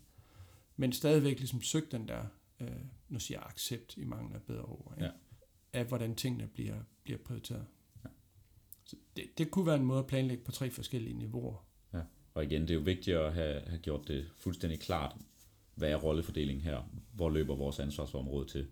Men 0.75 0.93
stadigvæk 0.93 1.37
ligesom 1.37 1.61
søgt 1.61 1.91
den 1.91 2.07
der, 2.07 2.25
øh, 2.59 2.67
nu 3.09 3.19
siger 3.19 3.39
jeg 3.39 3.47
accept 3.49 3.97
i 3.97 4.03
mangel 4.03 4.35
af 4.35 4.41
bedre 4.41 4.63
ord, 4.63 4.93
ikke? 4.97 5.05
Ja. 5.05 5.11
af 5.79 5.85
hvordan 5.85 6.15
tingene 6.15 6.47
bliver, 6.47 6.77
bliver 7.03 7.19
prioriteret. 7.19 7.65
Ja. 8.03 8.09
Så 8.85 8.95
det, 9.15 9.37
det 9.37 9.51
kunne 9.51 9.65
være 9.65 9.75
en 9.75 9.85
måde 9.85 9.99
at 9.99 10.07
planlægge 10.07 10.43
på 10.43 10.51
tre 10.51 10.71
forskellige 10.71 11.17
niveauer. 11.17 11.65
Ja. 11.93 12.01
Og 12.33 12.43
igen, 12.43 12.61
det 12.61 12.69
er 12.69 12.75
jo 12.75 12.81
vigtigt 12.81 13.17
at 13.17 13.33
have, 13.33 13.61
have 13.61 13.79
gjort 13.79 14.07
det 14.07 14.29
fuldstændig 14.37 14.79
klart, 14.79 15.15
hvad 15.75 15.89
er 15.89 15.95
rollefordelingen 15.95 16.63
her? 16.63 16.89
Hvor 17.13 17.29
løber 17.29 17.55
vores 17.55 17.79
ansvarsområde 17.79 18.47
til? 18.47 18.67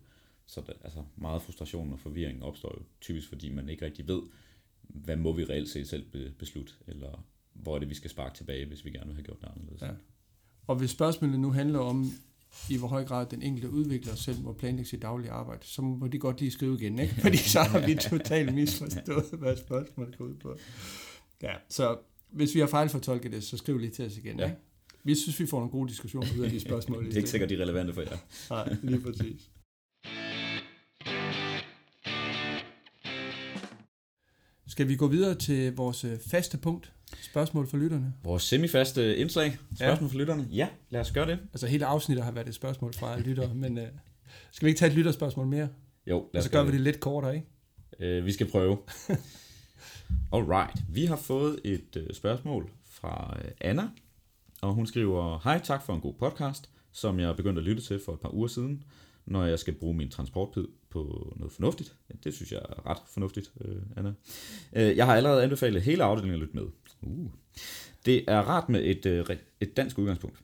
Så 0.45 0.61
der, 0.61 0.73
altså 0.83 1.03
meget 1.15 1.41
frustration 1.41 1.93
og 1.93 1.99
forvirring 1.99 2.43
opstår 2.43 2.75
jo 2.79 2.85
typisk, 3.01 3.29
fordi 3.29 3.49
man 3.49 3.69
ikke 3.69 3.85
rigtig 3.85 4.07
ved, 4.07 4.21
hvad 4.83 5.15
må 5.15 5.33
vi 5.33 5.43
reelt 5.43 5.69
set 5.69 5.87
selv 5.87 6.05
beslutte, 6.39 6.73
eller 6.87 7.25
hvor 7.53 7.75
er 7.75 7.79
det, 7.79 7.89
vi 7.89 7.95
skal 7.95 8.09
sparke 8.09 8.35
tilbage, 8.35 8.65
hvis 8.65 8.85
vi 8.85 8.91
gerne 8.91 9.05
vil 9.05 9.15
have 9.15 9.23
gjort 9.23 9.41
det 9.41 9.47
anderledes. 9.55 9.81
Ja. 9.81 9.89
Og 10.67 10.75
hvis 10.75 10.89
spørgsmålet 10.89 11.39
nu 11.39 11.51
handler 11.51 11.79
om, 11.79 12.11
i 12.69 12.77
hvor 12.77 12.87
høj 12.87 13.05
grad 13.05 13.25
den 13.25 13.41
enkelte 13.41 13.69
udvikler 13.69 14.15
selv 14.15 14.39
må 14.41 14.53
planlægge 14.53 14.89
sit 14.89 15.01
daglige 15.01 15.31
arbejde, 15.31 15.65
så 15.65 15.81
må 15.81 16.07
de 16.07 16.19
godt 16.19 16.39
lige 16.39 16.51
skrive 16.51 16.75
igen, 16.75 16.99
ikke? 16.99 17.15
fordi 17.21 17.37
så 17.37 17.59
har 17.59 17.87
vi 17.87 17.95
totalt 17.95 18.55
misforstået, 18.55 19.25
hvad 19.31 19.57
spørgsmålet 19.57 20.17
går 20.17 20.25
ud 20.25 20.35
på. 20.35 20.57
Ja, 21.41 21.53
så 21.69 21.97
hvis 22.29 22.55
vi 22.55 22.59
har 22.59 22.67
fejlfortolket 22.67 23.31
det, 23.31 23.43
så 23.43 23.57
skriv 23.57 23.77
lige 23.77 23.91
til 23.91 24.05
os 24.05 24.17
igen. 24.17 24.39
Ja. 24.39 24.45
Ikke? 24.45 24.57
Vi 25.03 25.15
synes, 25.15 25.39
vi 25.39 25.45
får 25.45 25.57
nogle 25.57 25.71
gode 25.71 25.89
diskussioner 25.89 26.27
ud 26.37 26.43
af 26.43 26.49
de 26.49 26.59
spørgsmål. 26.59 27.03
det 27.05 27.13
er 27.13 27.17
ikke 27.17 27.29
sikkert, 27.29 27.49
de 27.49 27.55
er 27.55 27.59
relevante 27.59 27.93
for 27.93 28.01
jer. 28.01 28.17
Nej, 28.49 28.75
lige 28.83 29.01
præcis. 29.01 29.49
Skal 34.73 34.87
vi 34.87 34.95
gå 34.95 35.07
videre 35.07 35.35
til 35.35 35.75
vores 35.75 36.03
øh, 36.03 36.19
faste 36.19 36.57
punkt? 36.57 36.93
Spørgsmål 37.21 37.67
for 37.67 37.77
lytterne. 37.77 38.13
Vores 38.23 38.43
semifaste 38.43 39.17
indslag. 39.17 39.57
Spørgsmål 39.75 40.07
ja. 40.07 40.13
for 40.13 40.17
lytterne. 40.17 40.47
Ja, 40.51 40.67
lad 40.89 41.01
os 41.01 41.11
gøre 41.11 41.27
det. 41.27 41.39
Altså 41.53 41.67
hele 41.67 41.85
afsnittet 41.85 42.25
har 42.25 42.31
været 42.31 42.47
et 42.47 42.55
spørgsmål 42.55 42.93
fra 42.93 43.19
lyttere, 43.19 43.53
men 43.63 43.77
uh, 43.77 43.83
skal 44.51 44.65
vi 44.65 44.69
ikke 44.69 44.79
tage 44.79 44.89
et 44.89 44.95
lytterspørgsmål 44.97 45.47
mere? 45.47 45.69
Jo, 46.07 46.17
lad 46.17 46.23
os 46.23 46.35
Og 46.37 46.43
så 46.43 46.49
gør 46.49 46.63
vi 46.63 46.71
det 46.71 46.81
lidt 46.81 46.99
kortere, 46.99 47.35
ikke? 47.35 48.19
Uh, 48.19 48.25
vi 48.25 48.31
skal 48.31 48.51
prøve. 48.51 48.77
Alright, 50.33 50.83
vi 50.89 51.05
har 51.05 51.15
fået 51.15 51.59
et 51.63 51.95
uh, 51.95 52.03
spørgsmål 52.13 52.69
fra 52.85 53.37
uh, 53.39 53.51
Anna, 53.61 53.89
og 54.61 54.73
hun 54.73 54.87
skriver, 54.87 55.39
Hej, 55.43 55.61
tak 55.63 55.85
for 55.85 55.93
en 55.93 56.01
god 56.01 56.13
podcast, 56.13 56.69
som 56.91 57.19
jeg 57.19 57.35
begyndte 57.35 57.59
at 57.59 57.65
lytte 57.65 57.81
til 57.83 58.01
for 58.05 58.13
et 58.13 58.19
par 58.19 58.33
uger 58.33 58.47
siden, 58.47 58.83
når 59.25 59.45
jeg 59.45 59.59
skal 59.59 59.73
bruge 59.73 59.93
min 59.93 60.09
transporttid 60.09 60.67
på 60.93 61.33
noget 61.35 61.51
fornuftigt. 61.51 61.95
Ja, 62.09 62.15
det 62.23 62.33
synes 62.33 62.51
jeg 62.51 62.61
er 62.69 62.89
ret 62.89 62.97
fornuftigt, 63.07 63.51
øh, 63.61 63.81
Anna. 63.97 64.13
Øh, 64.73 64.97
jeg 64.97 65.05
har 65.05 65.15
allerede 65.15 65.43
anbefalet 65.43 65.81
hele 65.81 66.03
afdelingen 66.03 66.33
at 66.33 66.39
lytte 66.39 66.55
med. 66.55 66.67
Uh. 67.01 67.31
Det 68.05 68.23
er 68.27 68.39
rart 68.39 68.69
med 68.69 68.83
et, 68.83 69.05
øh, 69.05 69.25
et 69.61 69.77
dansk 69.77 69.97
udgangspunkt. 69.97 70.39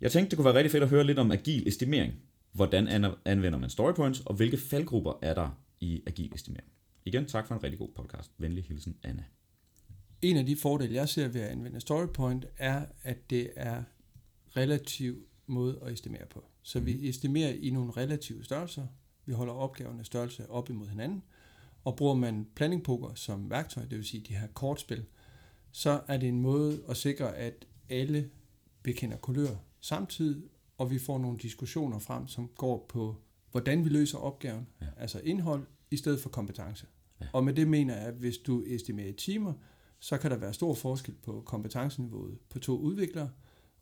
Jeg 0.00 0.12
tænkte, 0.12 0.30
det 0.30 0.36
kunne 0.36 0.44
være 0.44 0.54
rigtig 0.54 0.70
fedt 0.70 0.82
at 0.82 0.88
høre 0.88 1.04
lidt 1.04 1.18
om 1.18 1.30
agil 1.30 1.68
estimering. 1.68 2.12
Hvordan 2.52 2.88
anvender 3.24 3.58
man 3.58 3.70
storypoints, 3.70 4.20
og 4.20 4.34
hvilke 4.34 4.56
faldgrupper 4.56 5.18
er 5.22 5.34
der 5.34 5.58
i 5.80 6.02
agil 6.06 6.32
estimering? 6.34 6.68
Igen, 7.04 7.26
tak 7.26 7.46
for 7.46 7.54
en 7.54 7.62
rigtig 7.62 7.78
god 7.78 7.88
podcast. 7.96 8.30
Venlig 8.38 8.64
hilsen, 8.64 8.96
Anna. 9.02 9.24
En 10.22 10.36
af 10.36 10.46
de 10.46 10.56
fordele, 10.56 10.94
jeg 10.94 11.08
ser 11.08 11.28
ved 11.28 11.40
at 11.40 11.48
anvende 11.48 11.80
storypoint, 11.80 12.46
er, 12.58 12.86
at 13.02 13.30
det 13.30 13.50
er 13.56 13.82
relativ 14.56 15.26
måde 15.46 15.78
at 15.82 15.92
estimere 15.92 16.26
på. 16.30 16.44
Så 16.62 16.80
vi 16.80 16.94
mhm. 16.94 17.04
estimerer 17.04 17.52
i 17.52 17.70
nogle 17.70 17.92
relative 17.96 18.44
størrelser, 18.44 18.86
vi 19.26 19.32
holder 19.32 19.52
opgaverne 19.52 20.04
størrelse 20.04 20.50
op 20.50 20.70
imod 20.70 20.86
hinanden, 20.86 21.22
og 21.84 21.96
bruger 21.96 22.14
man 22.14 22.46
planning 22.54 22.82
poker 22.82 23.14
som 23.14 23.50
værktøj, 23.50 23.82
det 23.82 23.98
vil 23.98 24.04
sige 24.04 24.24
de 24.28 24.34
her 24.34 24.46
kortspil, 24.46 25.04
så 25.72 26.00
er 26.08 26.16
det 26.16 26.28
en 26.28 26.40
måde 26.40 26.82
at 26.88 26.96
sikre, 26.96 27.36
at 27.36 27.66
alle 27.88 28.30
bekender 28.82 29.16
kulør 29.16 29.56
samtidig, 29.80 30.42
og 30.78 30.90
vi 30.90 30.98
får 30.98 31.18
nogle 31.18 31.38
diskussioner 31.38 31.98
frem, 31.98 32.26
som 32.26 32.48
går 32.48 32.86
på, 32.88 33.16
hvordan 33.50 33.84
vi 33.84 33.88
løser 33.88 34.18
opgaven, 34.18 34.66
ja. 34.80 34.86
altså 34.96 35.20
indhold, 35.24 35.66
i 35.90 35.96
stedet 35.96 36.20
for 36.20 36.28
kompetence. 36.28 36.86
Ja. 37.20 37.26
Og 37.32 37.44
med 37.44 37.54
det 37.54 37.68
mener 37.68 37.96
jeg, 37.96 38.06
at 38.06 38.14
hvis 38.14 38.38
du 38.38 38.62
estimerer 38.66 39.12
timer, 39.12 39.52
så 39.98 40.18
kan 40.18 40.30
der 40.30 40.36
være 40.36 40.54
stor 40.54 40.74
forskel 40.74 41.14
på 41.14 41.42
kompetenceniveauet 41.46 42.38
på 42.48 42.58
to 42.58 42.78
udviklere, 42.78 43.30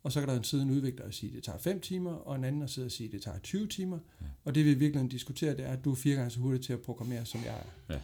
og 0.03 0.11
så 0.11 0.19
kan 0.19 0.29
der 0.29 0.37
en 0.37 0.43
side 0.43 0.61
en 0.61 0.71
udvikler 0.71 1.05
og 1.05 1.13
sige, 1.13 1.29
at 1.29 1.35
det 1.35 1.43
tager 1.43 1.57
5 1.57 1.79
timer, 1.79 2.11
og 2.11 2.35
en 2.35 2.43
anden 2.43 2.61
at 2.61 2.69
sidde 2.69 2.85
og 2.85 2.91
sige, 2.91 3.07
at 3.07 3.13
det 3.13 3.21
tager 3.21 3.39
20 3.39 3.67
timer. 3.67 3.99
Ja. 4.21 4.25
Og 4.43 4.55
det 4.55 4.65
vi 4.65 4.73
virkelig 4.73 5.11
diskuterer, 5.11 5.55
det 5.55 5.65
er, 5.65 5.69
at 5.69 5.85
du 5.85 5.91
er 5.91 5.95
fire 5.95 6.15
gange 6.15 6.29
så 6.29 6.39
hurtig 6.39 6.61
til 6.61 6.73
at 6.73 6.81
programmere, 6.81 7.25
som 7.25 7.41
jeg 7.45 7.63
er. 7.89 7.93
Ja. 7.93 8.01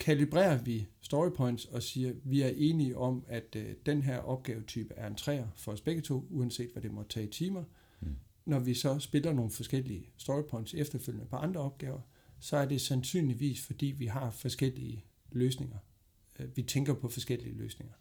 Kalibrerer 0.00 0.62
vi 0.62 0.86
storypoints 1.00 1.64
og 1.64 1.82
siger, 1.82 2.10
at 2.10 2.16
vi 2.24 2.42
er 2.42 2.52
enige 2.56 2.96
om, 2.96 3.24
at 3.28 3.56
øh, 3.56 3.74
den 3.86 4.02
her 4.02 4.18
opgavetype 4.18 4.94
er 4.96 5.06
en 5.06 5.14
træer 5.14 5.46
for 5.56 5.72
os 5.72 5.80
begge 5.80 6.02
to, 6.02 6.26
uanset 6.30 6.70
hvad 6.72 6.82
det 6.82 6.92
må 6.92 7.02
tage 7.02 7.26
i 7.26 7.30
timer. 7.30 7.64
Mm. 8.00 8.16
Når 8.44 8.58
vi 8.58 8.74
så 8.74 8.98
spiller 8.98 9.32
nogle 9.32 9.50
forskellige 9.50 10.10
storypoints 10.16 10.74
efterfølgende 10.74 11.26
på 11.26 11.36
andre 11.36 11.60
opgaver, 11.60 12.00
så 12.40 12.56
er 12.56 12.66
det 12.66 12.80
sandsynligvis, 12.80 13.66
fordi 13.66 13.86
vi 13.86 14.06
har 14.06 14.30
forskellige 14.30 15.04
løsninger. 15.32 15.78
Øh, 16.38 16.56
vi 16.56 16.62
tænker 16.62 16.94
på 16.94 17.08
forskellige 17.08 17.54
løsninger. 17.54 17.94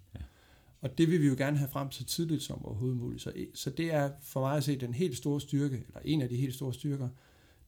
Og 0.81 0.97
det 0.97 1.11
vil 1.11 1.21
vi 1.21 1.27
jo 1.27 1.35
gerne 1.37 1.57
have 1.57 1.69
frem 1.69 1.91
så 1.91 2.05
tidligt 2.05 2.43
som 2.43 2.65
overhovedet 2.65 2.97
muligt. 2.97 3.21
Så, 3.21 3.33
så 3.53 3.69
det 3.69 3.93
er 3.93 4.11
for 4.21 4.39
mig 4.39 4.57
at 4.57 4.63
se 4.63 4.79
den 4.79 4.93
helt 4.93 5.17
store 5.17 5.41
styrke, 5.41 5.83
eller 5.87 5.99
en 6.05 6.21
af 6.21 6.29
de 6.29 6.35
helt 6.35 6.55
store 6.55 6.73
styrker, 6.73 7.09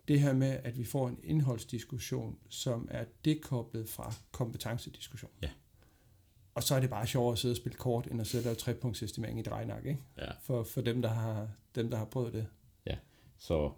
det 0.07 0.21
her 0.21 0.33
med, 0.33 0.59
at 0.63 0.77
vi 0.77 0.83
får 0.83 1.07
en 1.07 1.19
indholdsdiskussion, 1.23 2.37
som 2.49 2.87
er 2.91 3.05
dekoblet 3.25 3.89
fra 3.89 4.13
kompetencediskussion. 4.31 5.31
Ja. 5.41 5.49
Og 6.55 6.63
så 6.63 6.75
er 6.75 6.79
det 6.79 6.89
bare 6.89 7.07
sjovere 7.07 7.31
at 7.31 7.39
sidde 7.39 7.53
og 7.53 7.57
spille 7.57 7.77
kort, 7.77 8.07
end 8.07 8.21
at 8.21 8.27
sidde 8.27 8.41
og 8.41 8.45
lave 8.45 8.55
trepunktsestimering 8.55 9.37
i 9.37 9.41
et 9.41 9.51
regnak, 9.51 9.85
ikke? 9.85 9.99
Ja. 10.17 10.31
For, 10.41 10.63
for 10.63 10.81
dem, 10.81 11.01
der 11.01 11.09
har, 11.09 11.49
dem, 11.75 11.89
der 11.89 11.97
har 11.97 12.05
prøvet 12.05 12.33
det. 12.33 12.47
Ja, 12.85 12.95
så 13.37 13.71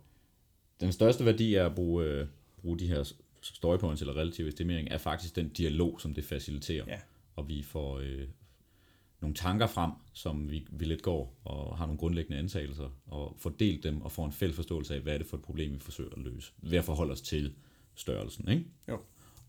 den 0.80 0.91
største 0.91 1.25
værdi 1.25 1.55
er 1.55 1.65
at 1.65 1.75
bruge, 1.75 2.05
øh, 2.05 2.27
bruge 2.57 2.80
de 2.80 2.88
her 2.88 3.11
storypoints 3.41 4.01
eller 4.01 4.17
relativ 4.17 4.45
estimering, 4.45 4.88
er 4.91 4.97
faktisk 4.97 5.36
den 5.36 5.49
dialog, 5.49 6.01
som 6.01 6.13
det 6.13 6.23
faciliterer. 6.23 6.86
Ja. 6.88 6.99
Og 7.36 7.47
vi 7.47 7.63
får, 7.63 7.99
øh, 7.99 8.27
nogle 9.22 9.36
tanker 9.36 9.67
frem, 9.67 9.91
som 10.13 10.51
vi, 10.51 10.67
vi 10.72 10.86
lidt 10.86 11.01
går 11.01 11.39
og 11.43 11.78
har 11.78 11.86
nogle 11.86 11.99
grundlæggende 11.99 12.39
antagelser, 12.39 12.89
og 13.07 13.36
fordelt 13.38 13.84
dem 13.84 14.01
og 14.01 14.11
får 14.11 14.26
en 14.26 14.32
fælles 14.32 14.55
forståelse 14.55 14.95
af, 14.95 15.01
hvad 15.01 15.13
er 15.13 15.17
det 15.17 15.28
for 15.28 15.38
et 15.38 15.43
problem, 15.43 15.74
vi 15.74 15.80
forsøger 15.80 16.11
at 16.11 16.22
løse, 16.22 16.53
ved 16.57 16.78
at 16.78 16.86
forholde 16.86 17.11
os 17.11 17.22
til 17.22 17.53
størrelsen. 17.95 18.49
Ikke? 18.49 18.65
Jo. 18.88 18.99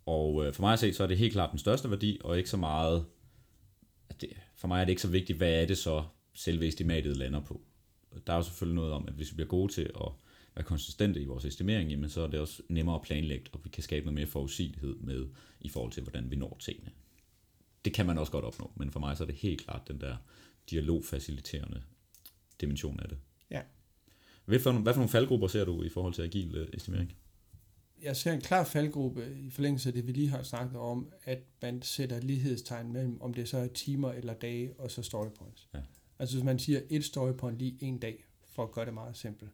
Og 0.06 0.46
øh, 0.46 0.54
for 0.54 0.62
mig 0.62 0.72
at 0.72 0.78
se, 0.78 0.92
så 0.92 1.02
er 1.02 1.06
det 1.06 1.18
helt 1.18 1.32
klart 1.32 1.50
den 1.50 1.58
største 1.58 1.90
værdi, 1.90 2.18
og 2.24 2.38
ikke 2.38 2.50
så 2.50 2.56
meget, 2.56 3.06
at 4.08 4.20
det, 4.20 4.30
for 4.56 4.68
mig 4.68 4.80
er 4.80 4.84
det 4.84 4.90
ikke 4.90 5.02
så 5.02 5.08
vigtigt, 5.08 5.38
hvad 5.38 5.62
er 5.62 5.66
det 5.66 5.78
så 5.78 6.04
selve 6.34 6.68
estimatet 6.68 7.16
lander 7.16 7.40
på. 7.40 7.60
Der 8.26 8.32
er 8.32 8.36
jo 8.36 8.42
selvfølgelig 8.42 8.76
noget 8.76 8.92
om, 8.92 9.04
at 9.08 9.14
hvis 9.14 9.30
vi 9.30 9.34
bliver 9.34 9.48
gode 9.48 9.72
til 9.72 9.82
at 9.82 10.12
være 10.54 10.64
konsistente 10.64 11.20
i 11.20 11.24
vores 11.24 11.44
estimering, 11.44 11.90
jamen 11.90 12.10
så 12.10 12.20
er 12.20 12.26
det 12.26 12.40
også 12.40 12.62
nemmere 12.68 12.94
at 12.94 13.02
planlægge, 13.02 13.50
og 13.52 13.60
vi 13.64 13.68
kan 13.68 13.82
skabe 13.82 14.06
noget 14.06 14.14
mere 14.14 14.26
forudsigelighed 14.26 14.96
med 14.96 15.26
i 15.60 15.68
forhold 15.68 15.92
til, 15.92 16.02
hvordan 16.02 16.30
vi 16.30 16.36
når 16.36 16.56
tingene. 16.60 16.90
Det 17.84 17.94
kan 17.94 18.06
man 18.06 18.18
også 18.18 18.32
godt 18.32 18.44
opnå, 18.44 18.72
men 18.76 18.90
for 18.90 19.00
mig 19.00 19.16
så 19.16 19.24
er 19.24 19.26
det 19.26 19.36
helt 19.36 19.60
klart 19.60 19.88
den 19.88 20.00
der 20.00 20.16
dialogfaciliterende 20.70 21.82
dimension 22.60 23.00
af 23.00 23.08
det. 23.08 23.18
Ja. 23.50 23.62
Hvad 24.44 24.60
for, 24.60 24.72
hvad 24.72 24.94
for 24.94 24.98
nogle 24.98 25.10
faldgrupper 25.10 25.48
ser 25.48 25.64
du 25.64 25.82
i 25.82 25.88
forhold 25.88 26.14
til 26.14 26.22
agil 26.22 26.54
øh, 26.56 26.68
estimering? 26.72 27.12
Jeg 28.02 28.16
ser 28.16 28.32
en 28.32 28.40
klar 28.40 28.64
faldgruppe 28.64 29.36
i 29.40 29.50
forlængelse 29.50 29.88
af 29.88 29.92
det, 29.92 30.06
vi 30.06 30.12
lige 30.12 30.28
har 30.28 30.42
snakket 30.42 30.78
om, 30.78 31.12
at 31.24 31.38
man 31.62 31.82
sætter 31.82 32.20
lighedstegn 32.20 32.92
mellem, 32.92 33.20
om 33.20 33.34
det 33.34 33.48
så 33.48 33.58
er 33.58 33.66
timer 33.66 34.12
eller 34.12 34.34
dage, 34.34 34.72
og 34.78 34.90
så 34.90 35.02
story 35.02 35.28
points. 35.28 35.68
Ja. 35.74 35.80
Altså 36.18 36.36
hvis 36.36 36.44
man 36.44 36.58
siger 36.58 36.80
et 36.90 37.04
story 37.04 37.32
point 37.32 37.58
lige 37.58 37.76
en 37.80 37.98
dag, 37.98 38.24
for 38.52 38.62
at 38.62 38.72
gøre 38.72 38.86
det 38.86 38.94
meget 38.94 39.16
simpelt, 39.16 39.50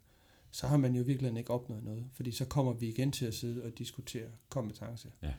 så 0.51 0.67
har 0.67 0.77
man 0.77 0.95
jo 0.95 1.03
virkelig 1.03 1.39
ikke 1.39 1.51
opnået 1.51 1.85
noget, 1.85 2.05
fordi 2.13 2.31
så 2.31 2.45
kommer 2.45 2.73
vi 2.73 2.89
igen 2.89 3.13
til 3.13 3.27
at 3.27 3.35
sidde 3.35 3.63
og 3.63 3.79
diskutere 3.79 4.29
kompetence. 4.49 5.11
Ja. 5.23 5.33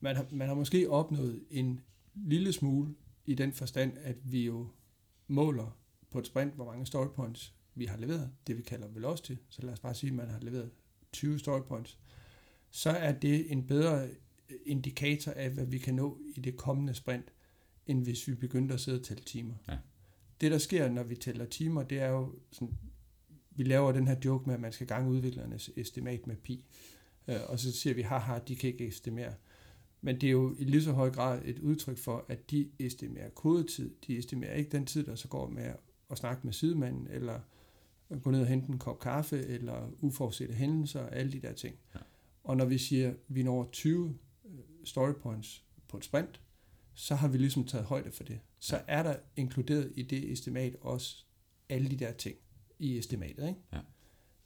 Man, 0.00 0.16
har, 0.16 0.26
man 0.30 0.48
har 0.48 0.54
måske 0.54 0.90
opnået 0.90 1.40
en 1.50 1.80
lille 2.14 2.52
smule 2.52 2.94
i 3.26 3.34
den 3.34 3.52
forstand, 3.52 3.98
at 3.98 4.16
vi 4.32 4.44
jo 4.44 4.68
måler 5.28 5.78
på 6.10 6.18
et 6.18 6.26
sprint, 6.26 6.54
hvor 6.54 6.64
mange 6.64 6.86
story 6.86 7.08
points 7.14 7.54
vi 7.74 7.86
har 7.86 7.96
leveret, 7.96 8.30
det 8.46 8.56
vi 8.56 8.62
kalder 8.62 8.88
velocity, 8.88 9.34
så 9.48 9.62
lad 9.62 9.72
os 9.72 9.80
bare 9.80 9.94
sige, 9.94 10.10
at 10.10 10.16
man 10.16 10.28
har 10.28 10.40
leveret 10.40 10.70
20 11.12 11.38
story 11.38 11.62
points, 11.68 11.98
så 12.70 12.90
er 12.90 13.12
det 13.12 13.52
en 13.52 13.66
bedre 13.66 14.08
indikator 14.66 15.32
af, 15.32 15.50
hvad 15.50 15.66
vi 15.66 15.78
kan 15.78 15.94
nå 15.94 16.18
i 16.36 16.40
det 16.40 16.56
kommende 16.56 16.94
sprint, 16.94 17.32
end 17.86 18.02
hvis 18.02 18.28
vi 18.28 18.34
begyndte 18.34 18.74
at 18.74 18.80
sidde 18.80 18.98
og 18.98 19.04
tælle 19.04 19.22
timer. 19.22 19.54
Ja. 19.68 19.78
Det, 20.40 20.50
der 20.50 20.58
sker, 20.58 20.88
når 20.88 21.02
vi 21.02 21.16
tæller 21.16 21.44
timer, 21.44 21.82
det 21.82 22.00
er 22.00 22.08
jo 22.08 22.34
sådan, 22.52 22.74
vi 23.50 23.64
laver 23.64 23.92
den 23.92 24.06
her 24.06 24.16
joke 24.24 24.46
med, 24.46 24.54
at 24.54 24.60
man 24.60 24.72
skal 24.72 24.86
gange 24.86 25.10
udviklernes 25.10 25.70
estimat 25.76 26.26
med 26.26 26.36
pi. 26.36 26.64
Øh, 27.28 27.36
og 27.48 27.58
så 27.58 27.72
siger 27.72 27.94
vi, 27.94 28.02
haha, 28.02 28.38
de 28.38 28.56
kan 28.56 28.70
ikke 28.70 28.86
estimere. 28.86 29.34
Men 30.04 30.20
det 30.20 30.26
er 30.26 30.30
jo 30.30 30.54
i 30.58 30.64
lige 30.64 30.82
så 30.82 30.92
høj 30.92 31.10
grad 31.10 31.42
et 31.44 31.58
udtryk 31.58 31.98
for, 31.98 32.24
at 32.28 32.50
de 32.50 32.70
estimerer 32.78 33.30
kodetid. 33.30 33.90
De 34.06 34.18
estimerer 34.18 34.54
ikke 34.54 34.70
den 34.70 34.86
tid, 34.86 35.04
der 35.06 35.14
så 35.14 35.28
går 35.28 35.48
med 35.48 35.72
at 36.10 36.18
snakke 36.18 36.40
med 36.44 36.52
sidemanden, 36.52 37.06
eller 37.10 37.40
gå 38.22 38.30
ned 38.30 38.40
og 38.40 38.46
hente 38.46 38.72
en 38.72 38.78
kop 38.78 38.98
kaffe, 39.00 39.46
eller 39.46 39.90
uforudsete 40.00 40.52
hændelser, 40.54 41.06
alle 41.06 41.32
de 41.32 41.40
der 41.40 41.52
ting. 41.52 41.76
Ja. 41.94 42.00
Og 42.44 42.56
når 42.56 42.64
vi 42.64 42.78
siger, 42.78 43.08
at 43.10 43.16
vi 43.28 43.42
når 43.42 43.68
20 43.72 44.18
story 44.84 45.12
points 45.12 45.64
på 45.88 45.96
et 45.96 46.04
sprint, 46.04 46.40
så 46.94 47.14
har 47.14 47.28
vi 47.28 47.38
ligesom 47.38 47.64
taget 47.64 47.86
højde 47.86 48.10
for 48.12 48.24
det. 48.24 48.40
Så 48.58 48.76
Ja. 48.76 48.82
er 48.86 49.02
der 49.02 49.16
inkluderet 49.36 49.92
i 49.94 50.02
det 50.02 50.32
estimat 50.32 50.76
også 50.80 51.24
alle 51.68 51.90
de 51.90 51.96
der 51.96 52.12
ting 52.12 52.36
i 52.78 52.98
estimatet. 52.98 53.48
Ikke? 53.48 53.60
Ja. 53.72 53.78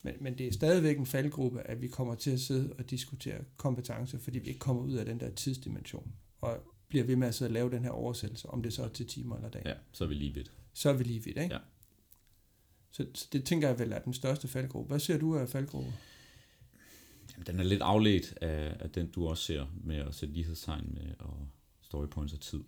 Men, 0.07 0.15
men 0.21 0.39
det 0.39 0.47
er 0.47 0.53
stadigvæk 0.53 0.99
en 0.99 1.07
faldgruppe, 1.07 1.61
at 1.61 1.83
vi 1.83 1.89
kommer 1.89 2.15
til 2.15 2.31
at 2.31 2.41
sidde 2.41 2.73
og 2.79 2.91
diskutere 2.91 3.39
kompetence, 3.57 4.19
fordi 4.19 4.39
vi 4.39 4.49
ikke 4.49 4.61
kommer 4.61 4.83
ud 4.83 4.93
af 4.93 5.05
den 5.05 5.21
der 5.21 5.31
tidsdimension, 5.31 6.13
og 6.41 6.63
bliver 6.89 7.05
ved 7.05 7.17
med 7.17 7.29
at 7.29 7.35
sidde 7.35 7.49
og 7.49 7.53
lave 7.53 7.71
den 7.71 7.83
her 7.83 7.91
oversættelse, 7.91 8.49
om 8.49 8.63
det 8.63 8.73
så 8.73 8.83
er 8.83 8.89
til 8.89 9.07
timer 9.07 9.37
eller 9.37 9.49
dage. 9.49 9.69
Ja, 9.69 9.75
så 9.93 10.05
er 10.05 10.09
vi 10.09 10.15
lige 10.15 10.35
vidt. 10.35 10.53
Så 10.73 10.91
er 10.91 10.93
vi 10.93 11.05
lige 11.05 11.25
vidt, 11.25 11.39
ikke? 11.39 11.55
Ja. 11.55 11.61
Så, 12.91 13.07
så 13.15 13.29
det 13.33 13.45
tænker 13.45 13.69
jeg 13.69 13.79
vel 13.79 13.93
er 13.93 13.99
den 13.99 14.15
største 14.15 14.49
faldgruppe. 14.49 14.89
Hvad 14.89 14.99
ser 14.99 15.19
du 15.19 15.39
af 15.39 15.49
faldgrupper? 15.49 15.93
Jamen, 17.33 17.47
den 17.47 17.61
er 17.61 17.65
lidt 17.65 17.83
afledt 17.83 18.39
af, 18.41 18.77
af 18.81 18.91
den, 18.91 19.11
du 19.11 19.29
også 19.29 19.45
ser 19.45 19.67
med 19.85 19.97
at 19.97 20.15
sætte 20.15 20.35
lighedstegn 20.35 20.91
med 20.95 21.15
og 21.19 21.49
story 21.81 22.07
points 22.07 22.33
og 22.33 22.41
tid. 22.41 22.65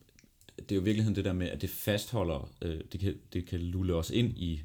Det 0.58 0.72
er 0.72 0.76
jo 0.76 0.82
virkeligheden 0.82 1.16
det 1.16 1.24
der 1.24 1.32
med, 1.32 1.48
at 1.48 1.60
det 1.62 1.70
fastholder, 1.70 2.52
øh, 2.62 2.80
det, 2.92 3.00
kan, 3.00 3.18
det 3.32 3.46
kan 3.46 3.60
lulle 3.60 3.94
os 3.94 4.10
ind 4.10 4.38
i, 4.38 4.62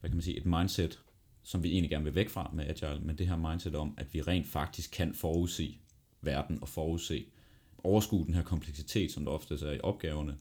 hvad 0.00 0.10
kan 0.10 0.16
man 0.16 0.22
sige, 0.22 0.36
et 0.36 0.46
mindset, 0.46 1.00
som 1.44 1.62
vi 1.62 1.72
egentlig 1.72 1.90
gerne 1.90 2.04
vil 2.04 2.14
væk 2.14 2.28
fra 2.28 2.50
med 2.54 2.66
Agile, 2.66 3.00
men 3.00 3.18
det 3.18 3.28
her 3.28 3.36
mindset 3.36 3.74
om, 3.74 3.94
at 3.96 4.14
vi 4.14 4.22
rent 4.22 4.46
faktisk 4.46 4.90
kan 4.90 5.14
forudse 5.14 5.78
verden 6.20 6.58
og 6.60 6.68
forudse, 6.68 7.26
overskue 7.78 8.26
den 8.26 8.34
her 8.34 8.42
kompleksitet, 8.42 9.12
som 9.12 9.24
der 9.24 9.32
ofte 9.32 9.54
er 9.54 9.72
i 9.72 9.80
opgaverne, 9.80 10.36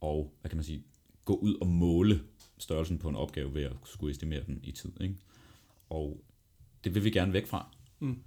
og 0.00 0.32
hvad 0.40 0.48
kan 0.48 0.56
man 0.56 0.64
sige, 0.64 0.84
gå 1.24 1.34
ud 1.34 1.54
og 1.54 1.66
måle 1.66 2.20
størrelsen 2.58 2.98
på 2.98 3.08
en 3.08 3.16
opgave 3.16 3.54
ved 3.54 3.62
at 3.62 3.72
skulle 3.84 4.10
estimere 4.10 4.42
den 4.46 4.60
i 4.62 4.72
tid. 4.72 4.92
Ikke? 5.00 5.16
Og 5.90 6.24
det 6.84 6.94
vil 6.94 7.04
vi 7.04 7.10
gerne 7.10 7.32
væk 7.32 7.46
fra. 7.46 7.76
Mm. 7.98 8.22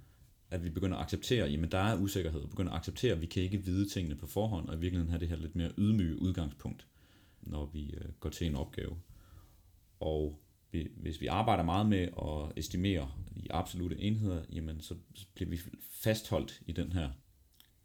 At 0.50 0.64
vi 0.64 0.70
begynder 0.70 0.96
at 0.96 1.02
acceptere, 1.02 1.46
jamen 1.46 1.70
der 1.70 1.78
er 1.78 1.98
usikkerhed, 1.98 2.40
og 2.40 2.50
begynder 2.50 2.72
at 2.72 2.78
acceptere, 2.78 3.12
at 3.12 3.20
vi 3.20 3.26
kan 3.26 3.42
ikke 3.42 3.64
vide 3.64 3.88
tingene 3.88 4.16
på 4.16 4.26
forhånd, 4.26 4.68
og 4.68 4.76
i 4.76 4.78
virkeligheden 4.78 5.10
have 5.10 5.20
det 5.20 5.28
her 5.28 5.36
lidt 5.36 5.56
mere 5.56 5.72
ydmyge 5.78 6.22
udgangspunkt, 6.22 6.86
når 7.40 7.66
vi 7.66 7.90
øh, 7.94 8.08
går 8.20 8.30
til 8.30 8.46
en 8.46 8.54
opgave. 8.54 8.96
Og 10.00 10.40
hvis 10.96 11.20
vi 11.20 11.26
arbejder 11.26 11.64
meget 11.64 11.86
med 11.86 11.98
at 11.98 12.58
estimere 12.58 13.10
i 13.36 13.46
absolute 13.50 14.00
enheder, 14.00 14.42
jamen 14.52 14.80
så 14.80 14.94
bliver 15.34 15.50
vi 15.50 15.58
fastholdt 15.90 16.62
i 16.66 16.72
den 16.72 16.92
her, 16.92 17.10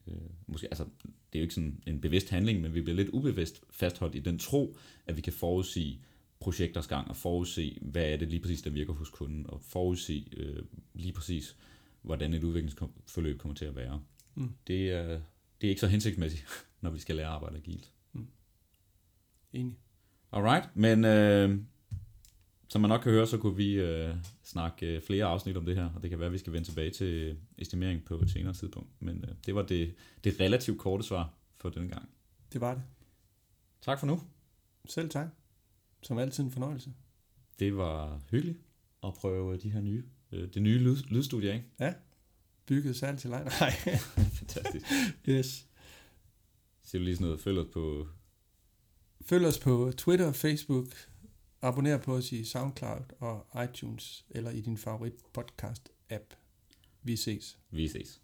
øh, 0.07 0.15
måske, 0.47 0.67
altså 0.67 0.83
det 1.03 1.39
er 1.39 1.39
jo 1.39 1.43
ikke 1.43 1.53
sådan 1.53 1.83
en 1.87 2.01
bevidst 2.01 2.29
handling, 2.29 2.61
men 2.61 2.73
vi 2.73 2.81
bliver 2.81 2.95
lidt 2.95 3.09
ubevidst 3.09 3.63
fastholdt 3.69 4.15
i 4.15 4.19
den 4.19 4.39
tro, 4.39 4.77
at 5.05 5.17
vi 5.17 5.21
kan 5.21 5.33
forudsige 5.33 6.01
projekters 6.39 6.87
gang, 6.87 7.07
og 7.07 7.15
forudse, 7.15 7.77
hvad 7.81 8.05
er 8.05 8.17
det 8.17 8.29
lige 8.29 8.39
præcis, 8.39 8.61
der 8.61 8.69
virker 8.69 8.93
hos 8.93 9.09
kunden, 9.09 9.45
og 9.49 9.61
forudse 9.61 10.27
øh, 10.37 10.63
lige 10.93 11.13
præcis, 11.13 11.57
hvordan 12.01 12.33
et 12.33 12.43
udviklingsforløb 12.43 13.39
kommer 13.39 13.55
til 13.55 13.65
at 13.65 13.75
være. 13.75 14.01
Mm. 14.35 14.49
Det, 14.67 14.91
er, 14.91 15.21
det 15.61 15.67
er 15.67 15.69
ikke 15.69 15.81
så 15.81 15.87
hensigtsmæssigt, 15.87 16.45
når 16.81 16.89
vi 16.89 16.99
skal 16.99 17.15
lære 17.15 17.27
at 17.27 17.33
arbejde 17.33 17.57
agilt. 17.57 17.91
Enig. 19.53 19.75
Alright, 20.31 20.75
men 20.75 21.05
øh, 21.05 21.59
som 22.73 22.81
man 22.81 22.89
nok 22.89 23.01
kan 23.01 23.11
høre, 23.11 23.27
så 23.27 23.37
kunne 23.37 23.55
vi 23.55 23.73
øh, 23.73 24.15
snakke 24.43 24.95
øh, 24.95 25.01
flere 25.01 25.25
afsnit 25.25 25.57
om 25.57 25.65
det 25.65 25.75
her, 25.75 25.89
og 25.95 26.01
det 26.01 26.09
kan 26.09 26.19
være, 26.19 26.25
at 26.25 26.33
vi 26.33 26.37
skal 26.37 26.53
vende 26.53 26.67
tilbage 26.67 26.89
til 26.91 27.37
estimering 27.57 28.05
på 28.05 28.15
et 28.15 28.29
senere 28.29 28.53
tidspunkt. 28.53 28.89
Men 28.99 29.25
øh, 29.27 29.35
det 29.45 29.55
var 29.55 29.61
det, 29.61 29.95
det 30.23 30.39
relativt 30.39 30.79
korte 30.79 31.03
svar 31.03 31.33
for 31.55 31.69
denne 31.69 31.87
gang. 31.87 32.09
Det 32.53 32.61
var 32.61 32.73
det. 32.73 32.83
Tak 33.81 33.99
for 33.99 34.07
nu. 34.07 34.21
Selv 34.85 35.09
tak. 35.09 35.27
Som 36.01 36.17
altid 36.17 36.43
en 36.43 36.51
fornøjelse. 36.51 36.93
Det 37.59 37.77
var 37.77 38.21
hyggeligt 38.31 38.59
at 39.03 39.13
prøve 39.13 39.57
de 39.57 39.69
her 39.69 39.81
nye, 39.81 40.03
øh, 40.31 40.53
det 40.53 40.61
nye 40.61 40.77
lyd, 40.77 40.97
lydstudie 41.09 41.51
af. 41.79 41.95
Bygget 42.65 42.95
særligt 42.95 43.21
til 43.21 43.29
dig. 43.29 43.43
Nej. 43.59 43.71
Fantastisk. 44.39 44.85
yes. 45.27 45.67
Siger 46.83 46.99
du 46.99 47.03
lige 47.03 47.15
sådan 47.15 47.25
noget, 47.25 47.41
følg 47.41 47.59
os 47.59 47.67
på 47.73 48.07
Følg 49.25 49.45
os 49.45 49.59
på 49.59 49.91
Twitter, 49.97 50.31
Facebook. 50.31 50.87
Abonner 51.63 51.97
på 51.97 52.13
os 52.13 52.31
i 52.31 52.45
SoundCloud 52.45 53.03
og 53.19 53.63
iTunes 53.63 54.25
eller 54.29 54.51
i 54.51 54.61
din 54.61 54.77
favorit 54.77 55.13
podcast 55.33 55.89
app. 56.09 56.33
Vi 57.03 57.15
ses. 57.15 57.57
Vi 57.69 57.87
ses. 57.87 58.22